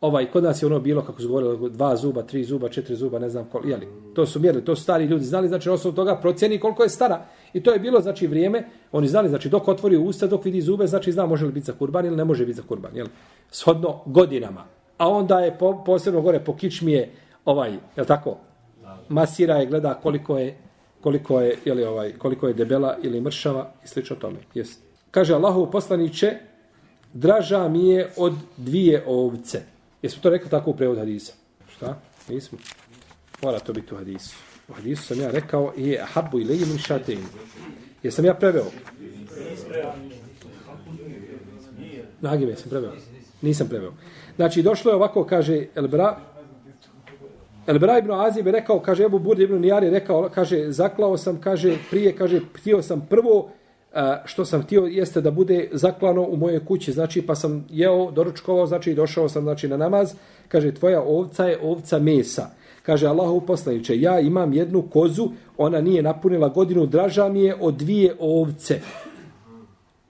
ovaj, 0.01 0.31
kod 0.31 0.43
nas 0.43 0.63
je 0.63 0.67
ono 0.67 0.81
bilo, 0.81 1.03
kako 1.03 1.23
su 1.23 1.29
govorili, 1.29 1.71
dva 1.71 1.97
zuba, 1.97 2.23
tri 2.23 2.45
zuba, 2.45 2.69
četiri 2.69 2.97
zuba, 2.97 3.19
ne 3.19 3.29
znam 3.29 3.45
koliko, 3.45 3.69
jeli, 3.69 3.89
to 4.15 4.27
su 4.27 4.41
mjerili, 4.41 4.65
to 4.65 4.77
su 4.77 4.83
stari 4.83 5.05
ljudi 5.05 5.25
znali, 5.25 5.49
znači 5.49 5.69
na 5.69 5.75
osnovu 5.75 5.97
toga 5.97 6.17
procjeni 6.17 6.61
koliko 6.61 6.83
je 6.83 6.89
stara. 6.89 7.27
I 7.53 7.63
to 7.63 7.73
je 7.73 7.79
bilo, 7.79 8.01
znači, 8.01 8.27
vrijeme, 8.27 8.69
oni 8.93 9.09
znali, 9.09 9.29
znači, 9.29 9.49
dok 9.49 9.69
otvori 9.69 9.97
usta, 9.97 10.27
dok 10.27 10.45
vidi 10.45 10.61
zube, 10.61 10.87
znači, 10.87 11.13
zna 11.13 11.27
može 11.27 11.47
li 11.47 11.53
biti 11.53 11.67
za 11.67 11.73
kurban 11.73 12.07
ili 12.07 12.17
ne 12.17 12.25
može 12.25 12.47
biti 12.47 12.57
za 12.57 12.63
kurban, 12.69 12.97
jeli, 12.97 13.11
shodno 13.51 14.01
godinama. 14.07 14.65
A 14.99 15.09
onda 15.09 15.41
je 15.41 15.59
po, 15.59 15.85
posebno 15.85 16.21
gore 16.21 16.41
po 16.45 16.57
kičmije, 16.57 17.11
ovaj, 17.45 17.73
jel 17.97 18.07
tako, 18.07 18.37
masira 19.09 19.57
je, 19.57 19.67
gleda 19.67 19.95
koliko 19.95 20.39
je, 20.39 20.57
koliko 21.01 21.41
je, 21.41 21.59
jeli, 21.65 21.85
ovaj, 21.85 22.13
koliko 22.13 22.49
je 22.49 22.55
debela 22.55 22.97
ili 23.03 23.21
mršava 23.21 23.73
i 23.85 23.89
slično 23.89 24.17
tome. 24.17 24.39
Jest. 24.55 24.81
Kaže 25.11 25.35
Allahov 25.35 25.71
poslaniće, 25.71 26.35
draža 27.13 27.69
mi 27.69 27.89
je 27.89 28.11
od 28.17 28.33
dvije 28.57 29.05
ovce. 29.07 29.80
Jesmo 30.03 30.23
to 30.23 30.31
rekli 30.31 30.51
tako 30.51 30.71
u 30.71 30.77
prevod 30.77 30.99
hadisa? 30.99 31.33
Šta? 31.77 32.01
Nismo. 32.29 32.59
Mora 33.43 33.59
to 33.59 33.73
biti 33.73 33.95
u 33.95 33.97
hadisu. 33.97 34.37
U 34.69 34.73
hadisu 34.73 35.03
sam 35.03 35.21
ja 35.21 35.31
rekao 35.31 35.73
i 35.77 35.89
je 35.89 36.05
habu 36.13 36.41
i 36.41 36.45
lejim 36.45 36.79
šatein. 36.79 37.25
Jesam 38.03 38.25
ja 38.25 38.35
preveo? 38.35 38.67
Nagime 42.21 42.57
sam 42.57 42.71
preveo. 42.71 42.93
Nisam 43.43 43.69
preveo. 43.69 43.93
Znači, 44.37 44.63
došlo 44.63 44.91
je 44.91 44.97
ovako, 44.97 45.25
kaže 45.25 45.67
Elbra, 45.75 46.21
Elbra 47.67 47.99
ibn 47.99 48.11
Azib 48.11 48.47
je 48.47 48.53
rekao, 48.53 48.81
kaže 48.81 49.05
Ebu 49.05 49.19
Burd 49.19 49.41
ibn 49.41 49.61
Nijar 49.61 49.85
je 49.85 49.91
rekao, 49.91 50.29
kaže, 50.35 50.73
zaklao 50.73 51.17
sam, 51.17 51.41
kaže, 51.41 51.77
prije, 51.91 52.17
kaže, 52.17 52.41
htio 52.55 52.83
sam 52.83 53.07
prvo, 53.11 53.51
što 54.25 54.45
sam 54.45 54.63
htio 54.63 54.83
jeste 54.83 55.21
da 55.21 55.31
bude 55.31 55.69
zaklano 55.73 56.23
u 56.23 56.37
mojoj 56.37 56.65
kući, 56.65 56.93
znači 56.93 57.23
pa 57.23 57.35
sam 57.35 57.67
jeo, 57.71 58.11
doručkovao, 58.11 58.67
znači 58.67 58.95
došao 58.95 59.29
sam 59.29 59.43
znači 59.43 59.69
na 59.69 59.77
namaz, 59.77 60.15
kaže 60.49 60.75
tvoja 60.75 61.03
ovca 61.03 61.47
je 61.47 61.59
ovca 61.63 61.99
mesa. 61.99 62.51
Kaže 62.83 63.07
Allahu 63.07 63.41
poslanice, 63.41 64.01
ja 64.01 64.21
imam 64.21 64.53
jednu 64.53 64.83
kozu, 64.83 65.29
ona 65.57 65.81
nije 65.81 66.03
napunila 66.03 66.49
godinu, 66.49 66.87
draža 66.87 67.29
mi 67.29 67.45
je 67.45 67.57
od 67.61 67.75
dvije 67.75 68.15
ovce. 68.21 68.81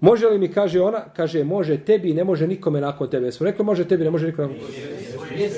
Može 0.00 0.26
li 0.26 0.38
mi, 0.38 0.48
kaže 0.48 0.80
ona, 0.80 1.00
kaže, 1.16 1.44
može 1.44 1.76
tebi, 1.78 2.14
ne 2.14 2.24
može 2.24 2.46
nikome 2.46 2.80
nakon 2.80 3.10
tebe. 3.10 3.32
Smo 3.32 3.46
rekli, 3.46 3.64
može 3.64 3.88
tebi, 3.88 4.04
ne 4.04 4.10
može 4.10 4.26
nikome 4.26 4.48
nakon 4.48 4.66
tebe. 4.66 5.50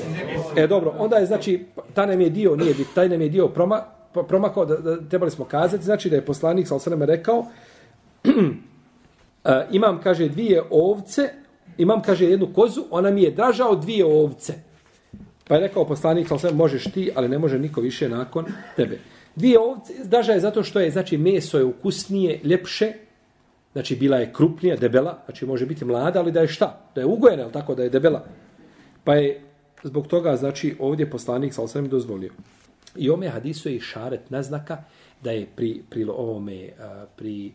E, 0.56 0.66
dobro, 0.66 0.94
onda 0.98 1.16
je, 1.16 1.26
znači, 1.26 1.64
taj 1.94 2.06
nam 2.06 2.20
je 2.20 2.30
dio, 2.30 2.56
nije 2.56 2.74
bit, 2.74 2.87
taj 2.94 3.08
nam 3.08 3.20
je 3.20 3.28
dio 3.28 3.48
proma, 3.48 3.85
promakao, 4.28 4.64
da, 4.64 4.76
da, 4.76 4.96
trebali 5.00 5.30
smo 5.30 5.44
kazati, 5.44 5.85
znači, 5.85 6.11
da 6.11 6.16
je 6.16 6.24
poslanik, 6.24 6.68
sal 6.68 6.78
se 6.78 6.90
rekao, 7.00 7.46
E, 9.44 9.66
imam, 9.70 10.00
kaže, 10.02 10.28
dvije 10.28 10.62
ovce, 10.70 11.30
imam, 11.78 12.02
kaže, 12.02 12.24
jednu 12.24 12.52
kozu, 12.54 12.85
ona 12.90 13.11
mi 13.11 13.22
je 13.22 13.30
draža 13.30 13.66
od 13.68 13.80
dvije 13.80 14.04
ovce. 14.04 14.54
Pa 15.48 15.54
je 15.54 15.61
rekao 15.61 15.85
poslanik, 15.85 16.30
ali 16.30 16.40
sve 16.40 16.52
možeš 16.52 16.85
ti, 16.85 17.11
ali 17.14 17.28
ne 17.28 17.38
može 17.38 17.58
niko 17.58 17.80
više 17.80 18.08
nakon 18.08 18.46
tebe. 18.76 18.98
Dvije 19.37 19.58
ovce, 19.58 19.92
draža 20.04 20.32
je 20.32 20.40
zato 20.40 20.62
što 20.62 20.80
je, 20.80 20.90
znači, 20.90 21.18
meso 21.18 21.58
je 21.58 21.64
ukusnije, 21.64 22.40
ljepše, 22.44 22.92
znači, 23.72 23.96
bila 23.96 24.16
je 24.16 24.32
krupnija, 24.32 24.76
debela, 24.76 25.18
znači, 25.24 25.46
može 25.46 25.66
biti 25.66 25.85
mlada, 25.85 26.20
ali 26.20 26.32
da 26.32 26.40
je 26.40 26.48
šta? 26.48 26.90
Da 26.94 27.00
je 27.00 27.06
ugojena, 27.06 27.42
ali 27.42 27.52
tako, 27.52 27.74
da 27.74 27.82
je 27.82 27.90
debela. 27.90 28.24
Pa 29.04 29.14
je, 29.14 29.40
zbog 29.82 30.06
toga, 30.06 30.37
znači, 30.37 30.76
ovdje 30.78 31.11
poslanik, 31.11 31.52
ali 31.58 31.68
sve 31.68 31.82
dozvolio. 31.82 32.32
I 32.96 33.11
ome 33.11 33.28
hadisu 33.28 33.68
je 33.68 33.80
šaret 33.80 34.30
naznaka 34.30 34.85
da 35.22 35.30
je 35.30 35.46
pri, 35.56 35.82
pri 35.90 36.04
ovome, 36.04 36.68
pri, 37.16 37.52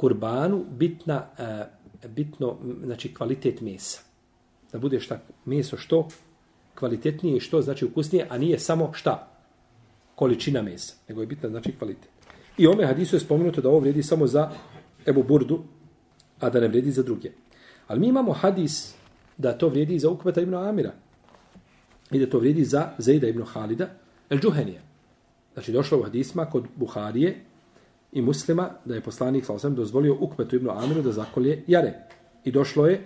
kurbanu 0.00 0.64
bitna, 0.70 1.26
e, 1.38 2.08
bitno, 2.08 2.56
znači 2.84 3.14
kvalitet 3.14 3.60
mesa. 3.60 4.00
Da 4.72 4.78
bude 4.78 5.00
šta 5.00 5.20
meso 5.44 5.76
što 5.76 6.08
kvalitetnije 6.74 7.36
i 7.36 7.40
što 7.40 7.60
znači 7.62 7.84
ukusnije, 7.84 8.26
a 8.30 8.38
nije 8.38 8.58
samo 8.58 8.92
šta 8.92 9.28
količina 10.14 10.62
mesa, 10.62 10.94
nego 11.08 11.20
je 11.20 11.26
bitna 11.26 11.48
znači 11.48 11.72
kvalitet. 11.78 12.08
I 12.58 12.66
ome 12.66 12.86
hadisu 12.86 13.16
je 13.16 13.20
spomenuto 13.20 13.60
da 13.60 13.68
ovo 13.68 13.78
vredi 13.78 14.02
samo 14.02 14.26
za 14.26 14.50
Ebu 15.06 15.22
Burdu, 15.22 15.60
a 16.40 16.50
da 16.50 16.60
ne 16.60 16.68
vredi 16.68 16.90
za 16.90 17.02
druge. 17.02 17.30
Ali 17.86 18.00
mi 18.00 18.08
imamo 18.08 18.32
hadis 18.32 18.94
da 19.38 19.52
to 19.58 19.68
vredi 19.68 19.98
za 19.98 20.10
Ukbeta 20.10 20.40
ibn 20.40 20.54
Amira 20.54 20.92
i 22.10 22.18
da 22.18 22.30
to 22.30 22.38
vredi 22.38 22.64
za 22.64 22.90
Zejda 22.98 23.28
ibn 23.28 23.44
Halida 23.44 23.88
el 24.30 24.38
Džuhenija. 24.38 24.80
Znači 25.52 25.72
došlo 25.72 25.98
u 25.98 26.02
hadisma 26.02 26.46
kod 26.46 26.66
Buharije 26.76 27.44
i 28.12 28.22
muslima 28.22 28.70
da 28.84 28.94
je 28.94 29.00
poslanik 29.00 29.44
sa 29.44 29.52
osam 29.52 29.74
dozvolio 29.74 30.16
Ukmetu 30.20 30.56
ibn 30.56 30.70
Amiru 30.70 31.02
da 31.02 31.12
zakolje 31.12 31.62
jare. 31.66 31.94
I 32.44 32.50
došlo 32.50 32.86
je 32.86 33.00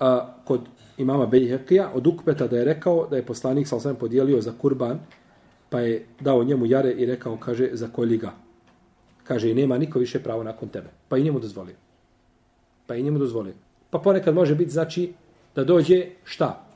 a, 0.00 0.34
kod 0.44 0.60
imama 0.98 1.26
Bejhekija 1.26 1.90
od 1.94 2.06
Ukmeta 2.06 2.46
da 2.46 2.56
je 2.56 2.64
rekao 2.64 3.06
da 3.10 3.16
je 3.16 3.26
poslanik 3.26 3.68
sa 3.68 3.76
osam 3.76 3.96
podijelio 3.96 4.40
za 4.40 4.52
kurban 4.60 4.98
pa 5.74 5.80
je 5.80 6.06
dao 6.20 6.44
njemu 6.44 6.66
jare 6.66 6.92
i 6.92 7.06
rekao, 7.06 7.36
kaže, 7.36 7.68
zakolji 7.72 8.16
ga. 8.16 8.32
Kaže, 9.24 9.50
i 9.50 9.54
nema 9.54 9.78
niko 9.78 9.98
više 9.98 10.18
pravo 10.22 10.42
nakon 10.42 10.68
tebe. 10.68 10.86
Pa 11.08 11.18
i 11.18 11.22
njemu 11.22 11.40
dozvolio. 11.40 11.74
Pa 12.86 12.94
i 12.94 13.02
njemu 13.02 13.18
dozvolio. 13.18 13.54
Pa 13.90 13.98
ponekad 13.98 14.34
može 14.34 14.54
biti, 14.54 14.70
znači, 14.70 15.12
da 15.54 15.64
dođe 15.64 16.06
šta? 16.24 16.66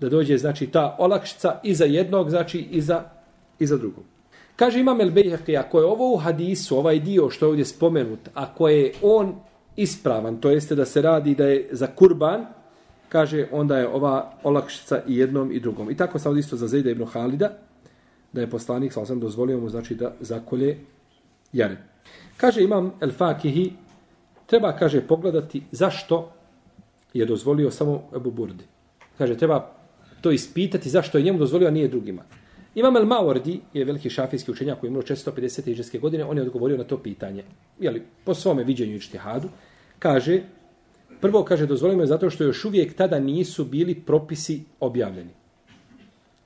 Da 0.00 0.08
dođe, 0.08 0.38
znači, 0.38 0.66
ta 0.66 0.96
olakšica 0.98 1.60
i 1.64 1.74
za 1.74 1.84
jednog, 1.84 2.30
znači, 2.30 2.60
i 2.60 2.80
za, 2.80 3.04
i 3.58 3.66
za 3.66 3.76
drugog. 3.76 4.04
Kaže 4.56 4.80
Imam 4.80 5.00
El 5.00 5.10
Bejhaqi, 5.10 5.58
ako 5.58 5.78
je 5.78 5.86
ovo 5.86 6.14
u 6.14 6.16
hadisu, 6.16 6.78
ovaj 6.78 7.00
dio 7.00 7.30
što 7.30 7.44
je 7.44 7.48
ovdje 7.48 7.64
spomenut, 7.64 8.28
ako 8.34 8.68
je 8.68 8.92
on 9.02 9.34
ispravan, 9.76 10.40
to 10.40 10.50
jeste 10.50 10.74
da 10.74 10.84
se 10.84 11.02
radi 11.02 11.34
da 11.34 11.44
je 11.44 11.68
za 11.72 11.86
kurban, 11.86 12.46
kaže 13.08 13.46
onda 13.52 13.78
je 13.78 13.88
ova 13.88 14.32
olakšica 14.42 15.02
i 15.08 15.16
jednom 15.16 15.52
i 15.52 15.60
drugom. 15.60 15.90
I 15.90 15.96
tako 15.96 16.18
sam 16.18 16.38
isto 16.38 16.56
za 16.56 16.66
Zejda 16.66 16.90
ibn 16.90 17.04
Halida, 17.04 17.50
da 18.32 18.40
je 18.40 18.50
poslanik, 18.50 18.92
sa 18.92 19.00
osam 19.00 19.20
dozvolio 19.20 19.60
mu, 19.60 19.68
znači 19.68 19.94
da 19.94 20.14
zakolje 20.20 20.78
jare. 21.52 21.76
Kaže 22.36 22.62
Imam 22.62 22.92
El 23.00 23.12
Fakihi, 23.12 23.72
treba, 24.46 24.72
kaže, 24.72 25.00
pogledati 25.00 25.62
zašto 25.70 26.32
je 27.14 27.26
dozvolio 27.26 27.70
samo 27.70 28.02
Ebu 28.16 28.30
Burdi. 28.30 28.64
Kaže, 29.18 29.36
treba 29.36 29.72
to 30.20 30.30
ispitati 30.30 30.90
zašto 30.90 31.18
je 31.18 31.24
njemu 31.24 31.38
dozvolio, 31.38 31.68
a 31.68 31.70
nije 31.70 31.88
drugima. 31.88 32.22
Imam 32.76 32.96
El 32.96 33.06
Mawardi 33.06 33.60
je 33.72 33.84
veliki 33.84 34.10
šafijski 34.10 34.50
učenjak 34.50 34.80
koji 34.80 34.88
je 34.88 34.90
umro 34.90 35.02
450. 35.02 35.70
iđeske 35.70 35.98
godine, 35.98 36.24
on 36.24 36.36
je 36.36 36.42
odgovorio 36.42 36.76
na 36.76 36.84
to 36.84 36.98
pitanje. 36.98 37.44
Jeli, 37.80 38.02
po 38.24 38.34
svome 38.34 38.64
viđenju 38.64 38.96
i 38.96 39.00
čtihadu, 39.00 39.48
kaže, 39.98 40.42
prvo 41.20 41.44
kaže, 41.44 41.66
dozvolimo 41.66 42.02
je 42.02 42.06
zato 42.06 42.30
što 42.30 42.44
još 42.44 42.64
uvijek 42.64 42.94
tada 42.94 43.18
nisu 43.18 43.64
bili 43.64 43.94
propisi 43.94 44.60
objavljeni. 44.80 45.30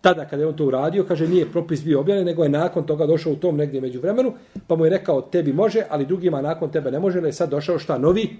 Tada 0.01 0.25
kada 0.25 0.43
je 0.43 0.47
on 0.47 0.57
to 0.57 0.67
uradio, 0.67 1.05
kaže, 1.05 1.29
nije 1.29 1.51
propis 1.51 1.85
bio 1.85 2.01
objavljen, 2.01 2.27
nego 2.27 2.43
je 2.43 2.49
nakon 2.49 2.87
toga 2.87 3.07
došao 3.07 3.33
u 3.33 3.37
tom 3.37 3.57
negdje 3.57 3.81
među 3.81 4.01
vremenu, 4.01 4.33
pa 4.67 4.77
mu 4.77 4.85
je 4.85 4.91
rekao, 4.91 5.23
tebi 5.23 5.53
može, 5.53 5.83
ali 5.89 6.07
drugima 6.07 6.43
nakon 6.43 6.71
tebe 6.71 6.91
ne 6.91 6.99
može, 6.99 7.19
ali 7.19 7.29
je 7.29 7.33
sad 7.33 7.51
došao 7.51 7.79
šta 7.79 7.99
novi 7.99 8.37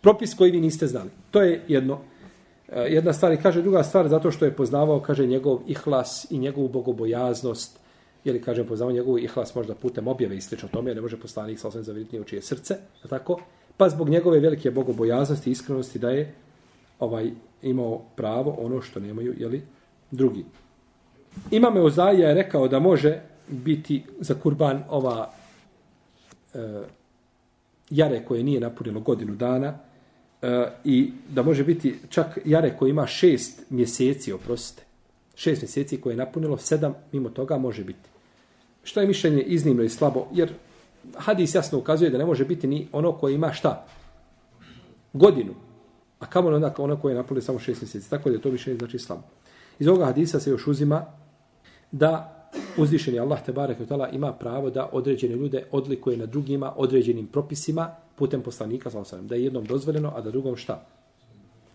propis 0.00 0.34
koji 0.34 0.50
vi 0.50 0.60
niste 0.60 0.86
znali. 0.86 1.10
To 1.30 1.42
je 1.42 1.62
jedno. 1.68 2.00
Eh, 2.72 2.86
jedna 2.88 3.12
stvar 3.12 3.32
i 3.32 3.36
kaže 3.36 3.62
druga 3.62 3.82
stvar 3.82 4.08
zato 4.08 4.30
što 4.30 4.44
je 4.44 4.56
poznavao 4.56 5.00
kaže 5.00 5.26
njegov 5.26 5.60
ihlas 5.66 6.26
i 6.30 6.38
njegovu 6.38 6.68
bogobojaznost. 6.68 7.80
Ili 8.24 8.42
kažem 8.42 8.66
poznavao 8.66 8.92
njegov 8.92 9.18
ihlas 9.18 9.54
možda 9.54 9.74
putem 9.74 10.08
objave 10.08 10.36
i 10.36 10.40
slično 10.40 10.68
tome 10.68 10.94
ne 10.94 11.00
može 11.00 11.16
poslanik 11.16 11.58
sa 11.58 11.68
osam 11.68 11.82
zaviriti 11.82 12.20
u 12.20 12.24
čije 12.24 12.42
srce 12.42 12.76
tako? 13.08 13.40
Pa 13.76 13.88
zbog 13.88 14.08
njegove 14.08 14.40
velike 14.40 14.70
bogobojaznosti 14.70 15.50
i 15.50 15.52
iskrenosti 15.52 15.98
da 15.98 16.10
je 16.10 16.34
ovaj 16.98 17.30
imao 17.62 18.00
pravo 18.16 18.56
ono 18.58 18.82
što 18.82 19.00
nemaju 19.00 19.34
jeli 19.38 19.62
drugi. 20.10 20.44
Imam 21.50 21.76
Euzaija 21.76 22.28
je 22.28 22.34
rekao 22.34 22.68
da 22.68 22.78
može 22.78 23.20
biti 23.48 24.04
za 24.20 24.34
kurban 24.34 24.82
ova 24.88 25.30
e, 26.54 26.58
jare 27.90 28.24
koje 28.24 28.42
nije 28.42 28.60
napunilo 28.60 29.00
godinu 29.00 29.34
dana, 29.34 29.78
e, 30.42 30.66
i 30.84 31.12
da 31.28 31.42
može 31.42 31.64
biti 31.64 31.98
čak 32.08 32.38
jare 32.44 32.76
koji 32.78 32.90
ima 32.90 33.06
šest 33.06 33.62
mjeseci, 33.70 34.32
oprostite, 34.32 34.82
šest 35.34 35.62
mjeseci 35.62 36.00
koje 36.00 36.12
je 36.12 36.16
napunilo, 36.16 36.58
sedam 36.58 36.94
mimo 37.12 37.28
toga 37.28 37.58
može 37.58 37.84
biti. 37.84 38.08
Što 38.82 39.00
je 39.00 39.06
mišljenje 39.06 39.42
iznimno 39.42 39.82
i 39.82 39.88
slabo, 39.88 40.26
jer 40.32 40.52
hadis 41.14 41.54
jasno 41.54 41.78
ukazuje 41.78 42.10
da 42.10 42.18
ne 42.18 42.24
može 42.24 42.44
biti 42.44 42.66
ni 42.66 42.88
ono 42.92 43.12
koje 43.12 43.34
ima 43.34 43.52
šta? 43.52 43.86
Godinu. 45.12 45.54
A 46.18 46.26
kamo 46.26 46.48
onda 46.48 46.74
ono 46.78 46.96
koje 46.96 47.12
je 47.12 47.16
napunilo 47.16 47.42
samo 47.42 47.58
šest 47.58 47.80
mjeseci. 47.80 48.10
Tako 48.10 48.28
da 48.28 48.34
je 48.34 48.42
to 48.42 48.50
mišljenje 48.50 48.78
znači 48.78 48.98
slabo. 48.98 49.22
Iz 49.78 49.88
ovoga 49.88 50.04
hadisa 50.04 50.40
se 50.40 50.50
još 50.50 50.66
uzima 50.66 51.06
da 51.92 52.36
uzvišeni 52.76 53.18
Allah 53.18 53.44
te 53.46 53.52
barek 53.52 53.78
ima 54.12 54.32
pravo 54.32 54.70
da 54.70 54.88
određene 54.92 55.36
ljude 55.36 55.64
odlikuje 55.70 56.16
na 56.16 56.26
drugima 56.26 56.72
određenim 56.76 57.26
propisima 57.26 57.90
putem 58.20 58.42
poslanika, 58.42 58.90
sallam, 58.90 59.26
da 59.26 59.34
je 59.34 59.44
jednom 59.44 59.64
dozvoljeno, 59.64 60.12
a 60.16 60.20
da 60.20 60.30
drugom 60.30 60.56
šta? 60.56 60.76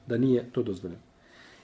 Da 0.07 0.17
nije 0.17 0.45
to 0.51 0.63
dozvoljeno. 0.63 1.01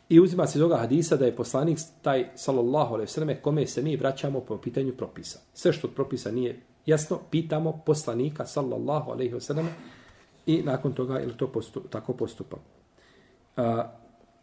I 0.10 0.20
uzima 0.20 0.48
se 0.48 0.58
iz 0.58 0.62
ovoga 0.62 0.78
hadisa 0.82 1.16
da 1.16 1.26
je 1.26 1.36
poslanik 1.36 1.80
taj, 2.02 2.26
sallallahu 2.36 2.94
alaihi 2.94 3.12
sallam, 3.12 3.36
kome 3.42 3.68
se 3.68 3.82
mi 3.82 3.96
vraćamo 3.96 4.40
po 4.40 4.58
pitanju 4.58 4.94
propisa. 4.98 5.40
Sve 5.54 5.74
što 5.74 5.88
od 5.88 5.94
propisa 5.94 6.32
nije 6.32 6.60
jasno, 6.86 7.20
pitamo 7.32 7.82
poslanika, 7.86 8.46
sallallahu 8.46 9.12
alaihi 9.12 9.40
sallam, 9.40 9.70
i 10.46 10.62
nakon 10.64 10.94
toga 10.94 11.22
ili 11.22 11.38
to 11.38 11.48
postup, 11.48 11.90
tako 11.90 12.14
postupa. 12.14 12.58
A, 13.58 13.92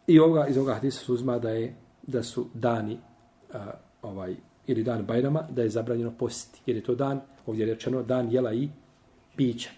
I 0.07 0.19
ovoga, 0.19 0.47
iz 0.47 0.57
ovoga 0.57 0.73
hadisa 0.73 1.05
se 1.05 1.11
uzma 1.11 1.39
da, 1.39 1.49
je, 1.49 1.75
da 2.07 2.23
su 2.23 2.47
dani 2.53 2.97
a, 3.53 3.71
ovaj, 4.01 4.35
ili 4.67 4.83
dan 4.83 5.05
Bajrama, 5.05 5.43
da 5.49 5.61
je 5.61 5.69
zabranjeno 5.69 6.11
postiti. 6.17 6.61
Jer 6.65 6.77
je 6.77 6.83
to 6.83 6.95
dan, 6.95 7.21
ovdje 7.45 7.67
je 7.67 7.73
rečeno, 7.73 8.03
dan 8.03 8.31
jela 8.31 8.53
i 8.53 8.69
pića. 9.35 9.69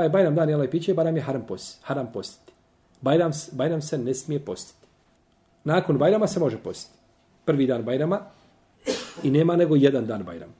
Pa 0.00 0.04
je 0.04 0.10
Bajram 0.10 0.34
dan 0.34 0.48
jela 0.48 0.64
i 0.64 0.70
piće, 0.70 0.94
Bajram 0.94 1.16
je 1.16 1.22
haram, 1.22 1.42
post, 1.46 1.78
haram 1.84 2.12
postiti. 2.12 2.52
Bajram, 3.00 3.32
Bajram 3.52 3.82
se 3.82 3.98
ne 3.98 4.14
smije 4.14 4.40
postiti. 4.40 4.86
Nakon 5.64 5.98
Bajrama 5.98 6.26
se 6.26 6.40
može 6.40 6.58
postiti. 6.58 6.98
Prvi 7.44 7.66
dan 7.66 7.84
Bajrama 7.84 8.20
i 9.22 9.30
nema 9.30 9.56
nego 9.56 9.76
jedan 9.76 10.06
dan 10.06 10.22
Bajrama. 10.22 10.52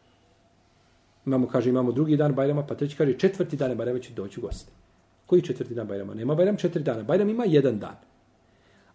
Imamo, 1.26 1.46
kaže, 1.46 1.70
imamo 1.70 1.92
drugi 1.92 2.16
dan 2.16 2.34
Bajrama, 2.34 2.66
pa 2.66 2.74
treći 2.74 2.96
kaže, 2.96 3.18
četvrti 3.18 3.56
dan 3.56 3.76
Bajrama 3.76 3.98
će 3.98 4.12
doći 4.12 4.40
u 4.40 4.42
gosti. 4.42 4.72
Koji 5.26 5.42
četvrti 5.42 5.74
dan 5.74 5.86
Bajrama? 5.86 6.14
Nema 6.14 6.34
Bajram 6.34 6.56
četiri 6.56 6.82
dana. 6.82 7.02
Bajram 7.02 7.28
ima 7.28 7.44
jedan 7.44 7.78
dan. 7.78 7.96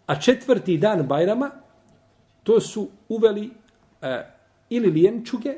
A 0.06 0.20
četvrti 0.20 0.78
dan 0.78 1.08
Bajrama, 1.08 1.52
to 2.43 2.60
su 2.60 2.89
uveli 3.10 3.50
e, 4.02 4.26
ili 4.70 4.91
lijenčuge, 4.91 5.54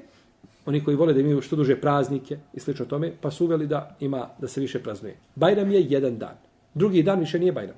oni 0.67 0.83
koji 0.83 0.97
vole 0.97 1.13
da 1.13 1.19
imaju 1.19 1.41
što 1.41 1.55
duže 1.55 1.81
praznike 1.81 2.37
i 2.53 2.59
slično 2.59 2.85
tome, 2.85 3.11
pa 3.21 3.31
su 3.31 3.45
uveli 3.45 3.67
da 3.67 3.95
ima 3.99 4.29
da 4.39 4.47
se 4.47 4.61
više 4.61 4.79
praznuje. 4.83 5.15
Bajram 5.35 5.71
je 5.71 5.85
jedan 5.89 6.17
dan. 6.17 6.35
Drugi 6.73 7.03
dan 7.03 7.19
više 7.19 7.39
nije 7.39 7.51
Bajram. 7.51 7.77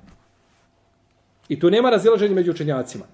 I 1.48 1.60
tu 1.60 1.70
nema 1.70 1.90
razilaženja 1.90 2.34
među 2.34 2.50
učenjacima. 2.50 3.04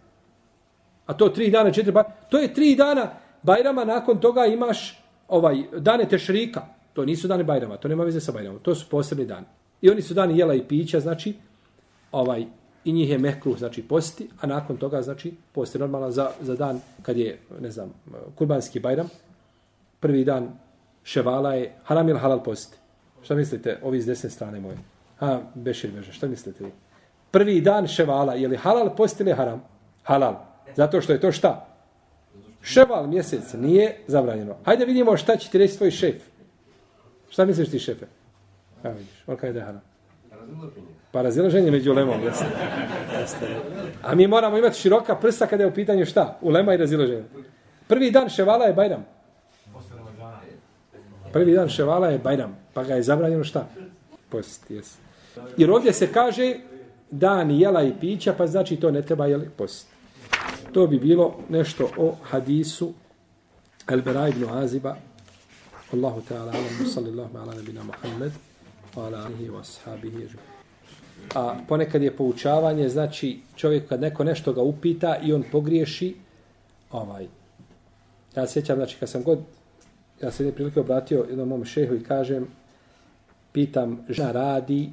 A 1.07 1.15
to 1.15 1.29
tri 1.29 1.51
dana, 1.51 1.73
četiri 1.73 1.93
Bajrama, 1.93 2.15
to 2.29 2.39
je 2.39 2.55
tri 2.55 2.75
dana 2.77 3.11
Bajrama, 3.43 3.85
nakon 3.85 4.21
toga 4.21 4.47
imaš 4.47 5.03
ovaj 5.29 5.57
dane 5.79 6.09
Tešrika. 6.09 6.63
To 6.93 7.05
nisu 7.05 7.29
dane 7.29 7.45
Bajrama, 7.45 7.77
to 7.77 7.89
nema 7.89 8.05
veze 8.05 8.21
sa 8.21 8.33
Bajramom. 8.33 8.61
To 8.63 8.75
su 8.75 8.89
posebni 8.91 9.27
dani. 9.27 9.47
I 9.81 9.91
oni 9.91 10.03
su 10.03 10.15
dani 10.15 10.39
jela 10.39 10.55
i 10.55 10.65
pića, 10.69 11.01
znači, 11.01 11.35
ovaj, 12.13 12.47
i 12.85 12.93
njih 12.93 13.11
je 13.11 13.19
mehkruh, 13.19 13.59
znači 13.59 13.83
posti, 13.83 14.29
a 14.41 14.47
nakon 14.47 14.77
toga, 14.77 15.03
znači, 15.03 15.35
posti 15.53 15.79
normalno 15.79 16.11
za, 16.11 16.31
za 16.41 16.55
dan 16.55 16.81
kad 17.03 17.17
je, 17.17 17.39
ne 17.61 17.71
znam, 17.71 17.93
kurbanski 18.35 18.81
bajram, 18.81 19.09
prvi 20.07 20.25
dan 20.25 20.49
ševala 21.05 21.55
je 21.55 21.73
haram 21.85 22.09
ili 22.09 22.19
halal 22.19 22.43
posti. 22.43 22.79
Šta 23.23 23.35
mislite, 23.35 23.79
ovi 23.83 23.99
iz 23.99 24.07
desne 24.07 24.31
strane 24.31 24.61
moje? 24.61 24.77
Ha, 25.19 25.41
Bešir 25.55 25.91
Beža, 25.91 26.13
šta 26.13 26.29
mislite 26.29 26.65
vi? 26.65 26.71
Prvi 27.31 27.61
dan 27.61 27.87
ševala, 27.87 28.35
je 28.35 28.49
li 28.49 28.57
halal 28.57 28.93
posti 28.97 29.23
ili 29.23 29.33
haram? 29.33 29.65
Halal. 30.03 30.37
Zato 30.77 31.01
što 31.01 31.13
je 31.13 31.21
to 31.21 31.33
šta? 31.33 31.67
Ševal 32.63 33.07
mjesec 33.07 33.53
nije 33.53 33.97
zabranjeno. 34.07 34.57
Hajde 34.65 34.85
vidimo 34.85 35.17
šta 35.17 35.37
će 35.37 35.51
ti 35.51 35.59
reći 35.59 35.75
svoj 35.75 35.91
šef. 35.91 36.23
Šta 37.31 37.45
misliš 37.45 37.71
ti 37.71 37.79
šefe? 37.79 38.07
A, 38.83 38.89
vidiš, 38.89 39.25
on 39.27 39.37
kada 39.37 39.59
je 39.59 39.65
haram. 39.65 39.83
Pa 41.13 41.23
razilaženje 41.23 41.71
među 41.71 41.93
lemom, 41.93 42.23
jeste. 42.23 42.47
jeste. 43.21 43.47
A 44.03 44.15
mi 44.15 44.27
moramo 44.27 44.59
imati 44.59 44.79
široka 44.79 45.17
prsa 45.17 45.47
kada 45.47 45.63
je 45.63 45.69
u 45.69 45.75
pitanju 45.75 46.07
šta? 46.07 46.39
Ulema 46.43 46.75
i 46.75 46.77
razilaženje. 46.77 47.25
Prvi 47.89 48.11
dan 48.11 48.29
ševala 48.29 48.65
je 48.65 48.73
Bajram. 48.73 49.16
Prvi 51.33 51.55
dan 51.55 51.69
ševala 51.69 52.09
je 52.09 52.19
Bajram. 52.19 52.57
Pa 52.75 52.85
ga 52.85 52.95
je 52.95 53.03
zabranjeno 53.03 53.45
šta? 53.45 53.69
Post, 54.29 54.71
jes. 54.71 54.97
Jer 55.57 55.71
ovdje 55.71 55.93
se 55.93 56.13
kaže 56.13 56.57
dan 57.11 57.51
jela 57.51 57.83
i 57.83 57.93
pića, 58.01 58.35
pa 58.39 58.47
znači 58.47 58.77
to 58.77 58.91
ne 58.91 59.03
treba 59.03 59.27
jeli 59.27 59.51
post. 59.57 59.87
To 60.73 60.87
bi 60.87 60.99
bilo 60.99 61.35
nešto 61.49 61.91
o 61.97 62.15
hadisu 62.23 62.93
Al-Bara 63.87 64.29
ibn 64.29 64.45
Aziba. 64.51 64.97
Allahu 65.93 66.23
ta'ala, 66.29 66.51
alamu 66.51 66.91
sallallahu 66.95 67.39
ala 67.39 67.55
nabina 67.55 67.83
Muhammed 67.83 68.33
wa 68.97 69.07
ala 69.07 69.25
alihi 69.27 69.51
wa 69.51 69.61
ashabihi 69.61 70.29
A 71.35 71.55
ponekad 71.69 72.03
je 72.03 72.17
poučavanje, 72.17 72.89
znači 72.89 73.41
čovjek 73.57 73.89
kad 73.89 74.01
neko 74.01 74.25
nešto 74.25 74.53
ga 74.53 74.63
upita 74.63 75.17
i 75.23 75.33
on 75.33 75.45
pogriješi, 75.53 76.17
ovaj, 76.91 77.27
ja 78.37 78.47
sjećam, 78.47 78.77
znači 78.77 78.97
kad 79.01 79.09
sam 79.09 79.23
god, 79.23 79.39
ja 80.23 80.31
se 80.31 80.43
jedne 80.43 80.55
prilike 80.55 80.81
obratio 80.81 81.27
jednom 81.29 81.49
mom 81.49 81.65
šehu 81.65 81.95
i 81.95 82.05
kažem, 82.05 82.47
pitam, 83.53 84.05
žena 84.09 84.33
radi 84.33 84.91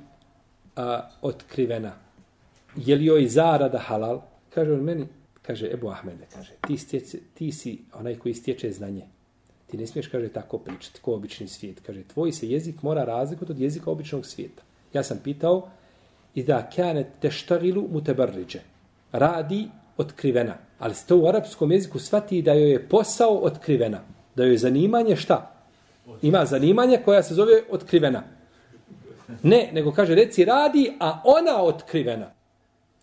a, 0.76 1.10
otkrivena. 1.22 1.94
Je 2.76 2.96
li 2.96 3.06
joj 3.06 3.28
zarada 3.28 3.80
halal? 3.80 4.22
Kaže 4.50 4.74
on 4.74 4.84
meni, 4.84 5.08
kaže 5.42 5.72
Ebu 5.72 5.90
Ahmede, 5.90 6.26
kaže, 6.34 6.52
ti, 6.68 6.78
stjece, 6.78 7.20
ti 7.34 7.52
si 7.52 7.80
onaj 7.94 8.16
koji 8.16 8.34
stječe 8.34 8.72
znanje. 8.72 9.06
Ti 9.68 9.78
ne 9.78 9.88
smiješ, 9.88 10.08
kaže, 10.08 10.30
tako 10.30 10.58
pričati, 10.58 11.02
ko 11.02 11.14
obični 11.14 11.48
svijet. 11.48 11.82
Kaže, 11.86 12.04
tvoj 12.04 12.32
se 12.32 12.50
jezik 12.50 12.82
mora 12.82 13.04
razlikovati 13.04 13.52
od 13.52 13.60
jezika 13.60 13.92
običnog 13.92 14.26
svijeta. 14.26 14.64
Ja 14.94 15.04
sam 15.04 15.20
pitao, 15.24 15.70
i 16.36 16.44
da 16.44 16.70
kane 16.76 17.06
teštarilu 17.22 17.88
mu. 17.92 18.02
Radi 19.12 19.68
otkrivena. 19.98 20.56
Ali 20.80 20.94
se 20.94 21.08
to 21.08 21.18
u 21.18 21.28
arapskom 21.28 21.72
jeziku 21.72 22.00
shvati 22.00 22.42
da 22.42 22.54
joj 22.54 22.72
je 22.72 22.90
posao 22.90 23.38
otkrivena. 23.38 24.02
Da 24.36 24.44
joj 24.44 24.52
je 24.52 24.58
zanimanje 24.58 25.16
šta? 25.16 25.52
Ima 26.22 26.46
zanimanje 26.46 27.00
koja 27.06 27.24
se 27.24 27.34
zove 27.34 27.62
otkrivena. 27.70 28.24
Ne, 29.44 29.70
nego 29.74 29.92
kaže, 29.92 30.16
reci 30.16 30.46
radi, 30.46 30.94
a 31.00 31.22
ona 31.24 31.64
otkrivena. 31.64 32.32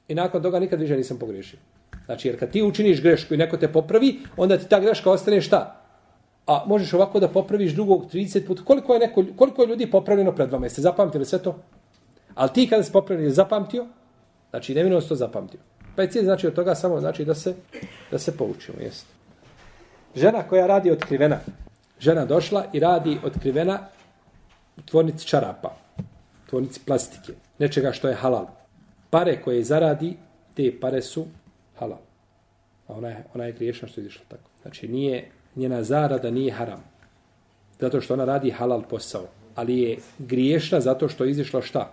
I 0.09 0.14
nakon 0.14 0.43
toga 0.43 0.59
nikad 0.59 0.81
više 0.81 0.97
nisam 0.97 1.18
pogriješio. 1.18 1.59
Znači, 2.05 2.28
jer 2.28 2.39
kad 2.39 2.51
ti 2.51 2.62
učiniš 2.62 3.03
grešku 3.03 3.35
i 3.35 3.37
neko 3.37 3.57
te 3.57 3.72
popravi, 3.72 4.18
onda 4.37 4.59
ti 4.59 4.68
ta 4.68 4.81
greška 4.81 5.11
ostane 5.11 5.41
šta? 5.41 5.81
a 6.51 6.64
možeš 6.66 6.93
ovako 6.93 7.20
da 7.20 7.28
popraviš 7.28 7.72
drugog 7.72 8.07
30 8.12 8.47
puta. 8.47 8.64
Koliko 8.64 8.95
je, 8.95 9.01
neko, 9.01 9.24
koliko 9.37 9.62
je 9.62 9.68
ljudi 9.68 9.91
popravljeno 9.91 10.33
pred 10.33 10.51
vama? 10.51 10.66
Jeste 10.66 10.83
zapamtili 10.83 11.24
sve 11.24 11.39
to? 11.39 11.59
Ali 12.35 12.51
ti 12.55 12.66
kada 12.68 12.83
si 12.83 12.93
popravljen, 12.93 13.28
je 13.28 13.35
zapamtio, 13.35 13.87
znači 14.51 14.74
nevinost 14.74 15.09
to 15.09 15.14
zapamtio. 15.14 15.61
Pa 15.97 16.03
je 16.03 16.11
cilj 16.11 16.24
znači 16.24 16.47
od 16.47 16.55
toga 16.55 16.74
samo 16.74 17.01
znači 17.01 17.24
da 17.24 17.35
se, 17.35 17.55
da 18.11 18.18
se 18.18 18.37
poučimo. 18.37 18.81
jeste. 18.81 19.19
Žena 20.14 20.42
koja 20.42 20.66
radi 20.66 20.90
otkrivena, 20.90 21.38
žena 22.00 22.24
došla 22.24 22.64
i 22.72 22.80
radi 22.80 23.18
otkrivena 23.24 23.78
u 24.76 24.82
tvornici 24.82 25.26
čarapa, 25.26 25.76
u 25.98 26.48
tvornici 26.50 26.80
plastike, 26.86 27.32
nečega 27.58 27.92
što 27.92 28.08
je 28.08 28.14
halal. 28.14 28.46
Pare 29.11 29.42
koje 29.42 29.64
zaradi, 29.64 30.16
te 30.54 30.72
pare 30.80 31.02
su 31.02 31.26
halal. 31.78 31.98
A 32.88 32.94
ona 32.94 33.08
je, 33.08 33.24
ona 33.34 33.44
je 33.44 33.52
griješna 33.52 33.88
što 33.88 34.00
je 34.00 34.02
izišla 34.02 34.24
tako. 34.28 34.50
Znači 34.62 34.88
nije 34.88 35.30
njena 35.56 35.82
zarada 35.82 36.30
nije 36.30 36.52
haram. 36.52 36.84
Zato 37.80 38.00
što 38.00 38.14
ona 38.14 38.24
radi 38.24 38.50
halal 38.50 38.82
posao. 38.82 39.26
Ali 39.54 39.78
je 39.78 39.98
griješna 40.18 40.80
zato 40.80 41.08
što 41.08 41.24
je 41.24 41.30
izišla 41.30 41.62
šta? 41.62 41.92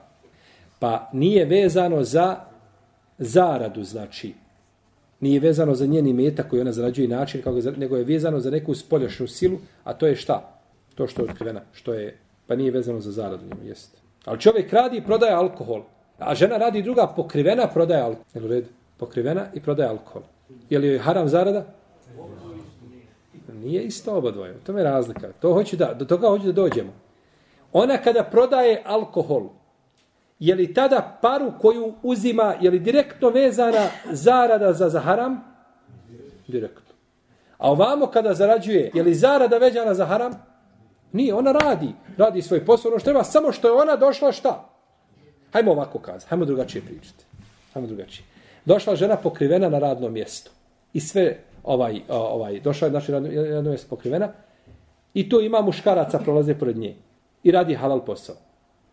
Pa 0.79 1.09
nije 1.13 1.45
vezano 1.45 2.03
za 2.03 2.37
zaradu, 3.17 3.83
znači. 3.83 4.33
Nije 5.19 5.39
vezano 5.39 5.75
za 5.75 5.85
njeni 5.85 6.13
meta 6.13 6.43
koji 6.43 6.61
ona 6.61 6.71
zarađuje 6.71 7.07
način, 7.07 7.41
kako 7.41 7.57
je, 7.57 7.71
nego 7.77 7.97
je 7.97 8.03
vezano 8.03 8.39
za 8.39 8.51
neku 8.51 8.75
spoljašnju 8.75 9.27
silu, 9.27 9.57
a 9.83 9.93
to 9.93 10.07
je 10.07 10.15
šta? 10.15 10.59
To 10.95 11.07
što 11.07 11.21
je 11.21 11.29
otkrivena. 11.29 11.61
Što 11.71 11.93
je, 11.93 12.17
pa 12.47 12.55
nije 12.55 12.71
vezano 12.71 12.99
za 12.99 13.11
zaradu 13.11 13.45
njemu, 13.45 13.67
jeste. 13.67 13.97
Ali 14.25 14.39
čovjek 14.39 14.73
radi 14.73 14.97
i 14.97 15.03
prodaje 15.03 15.33
alkohol. 15.33 15.83
A 16.17 16.35
žena 16.35 16.57
radi 16.57 16.81
druga 16.81 17.07
pokrivena, 17.15 17.67
prodaje 17.67 18.01
alkohol. 18.01 18.61
Pokrivena 18.97 19.45
i 19.53 19.59
prodaje 19.59 19.89
alkohol. 19.89 20.21
Je 20.69 20.79
li 20.79 20.87
joj 20.87 20.99
haram 20.99 21.29
zarada? 21.29 21.65
Nije 23.53 23.83
isto 23.83 24.15
oba 24.17 24.31
dvoje. 24.31 24.57
To 24.63 24.77
je 24.77 24.83
razlika. 24.83 25.27
To 25.39 25.53
hoću 25.53 25.77
da, 25.77 25.93
do 25.93 26.05
toga 26.05 26.29
hoću 26.29 26.45
da 26.45 26.51
dođemo. 26.51 26.93
Ona 27.73 27.97
kada 27.97 28.23
prodaje 28.23 28.81
alkohol, 28.85 29.49
je 30.39 30.55
li 30.55 30.73
tada 30.73 31.17
paru 31.21 31.53
koju 31.61 31.93
uzima, 32.03 32.55
je 32.61 32.69
li 32.71 32.79
direktno 32.79 33.29
vezana 33.29 33.87
zarada 34.11 34.73
za 34.73 34.89
zaharam? 34.89 35.43
Direktno. 36.47 36.95
A 37.57 37.71
ovamo 37.71 38.07
kada 38.07 38.33
zarađuje, 38.33 38.91
je 38.93 39.03
li 39.03 39.15
zarada 39.15 39.57
veđana 39.57 39.93
za 39.93 40.05
haram? 40.05 40.31
Nije, 41.11 41.33
ona 41.33 41.51
radi. 41.51 41.89
Radi 42.17 42.41
svoj 42.41 42.65
posao, 42.65 42.89
ono 42.89 42.99
što 42.99 43.05
treba, 43.05 43.23
samo 43.23 43.51
što 43.51 43.67
je 43.67 43.73
ona 43.73 43.95
došla 43.95 44.31
šta? 44.31 44.69
Hajmo 45.53 45.71
ovako 45.71 45.99
kazati, 45.99 46.29
hajmo 46.29 46.45
drugačije 46.45 46.81
pričati. 46.81 47.25
Hajmo 47.73 47.87
drugačije. 47.87 48.25
Došla 48.65 48.95
žena 48.95 49.15
pokrivena 49.15 49.69
na 49.69 49.79
radno 49.79 50.09
mjesto. 50.09 50.51
I 50.93 50.99
sve 50.99 51.37
ovaj, 51.63 52.01
ovaj, 52.09 52.59
došla 52.59 52.85
je 52.85 52.91
znači, 52.91 53.11
radno 53.11 53.69
mjesto 53.69 53.87
pokrivena 53.89 54.29
i 55.13 55.29
tu 55.29 55.41
ima 55.41 55.61
muškaraca 55.61 56.19
prolaze 56.19 56.55
pored 56.55 56.77
nje 56.77 56.95
i 57.43 57.51
radi 57.51 57.75
halal 57.75 58.05
posao. 58.05 58.35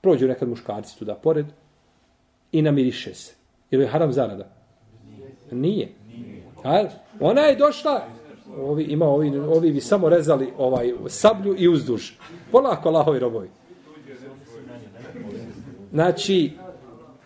Prođu 0.05 0.29
nekad 0.29 0.49
muškarci 0.49 0.99
tu 0.99 1.05
da 1.05 1.15
pored 1.15 1.47
i 2.53 2.63
namiriše 2.63 3.15
se. 3.15 3.35
Je 3.71 3.87
haram 3.87 4.13
zarada? 4.13 4.49
Nije. 5.51 5.93
A, 6.65 6.85
ona 7.21 7.41
je 7.41 7.57
došla, 7.57 8.05
ovi, 8.59 8.85
ima 8.85 9.07
ovi, 9.07 9.39
ovi 9.39 9.73
bi 9.73 9.81
samo 9.81 10.09
rezali 10.09 10.53
ovaj 10.59 10.93
sablju 11.09 11.55
i 11.59 11.69
uzduž. 11.69 12.11
Polako, 12.53 12.91
lahovi 12.91 13.19
robovi. 13.19 13.49
Znači, 15.93 16.53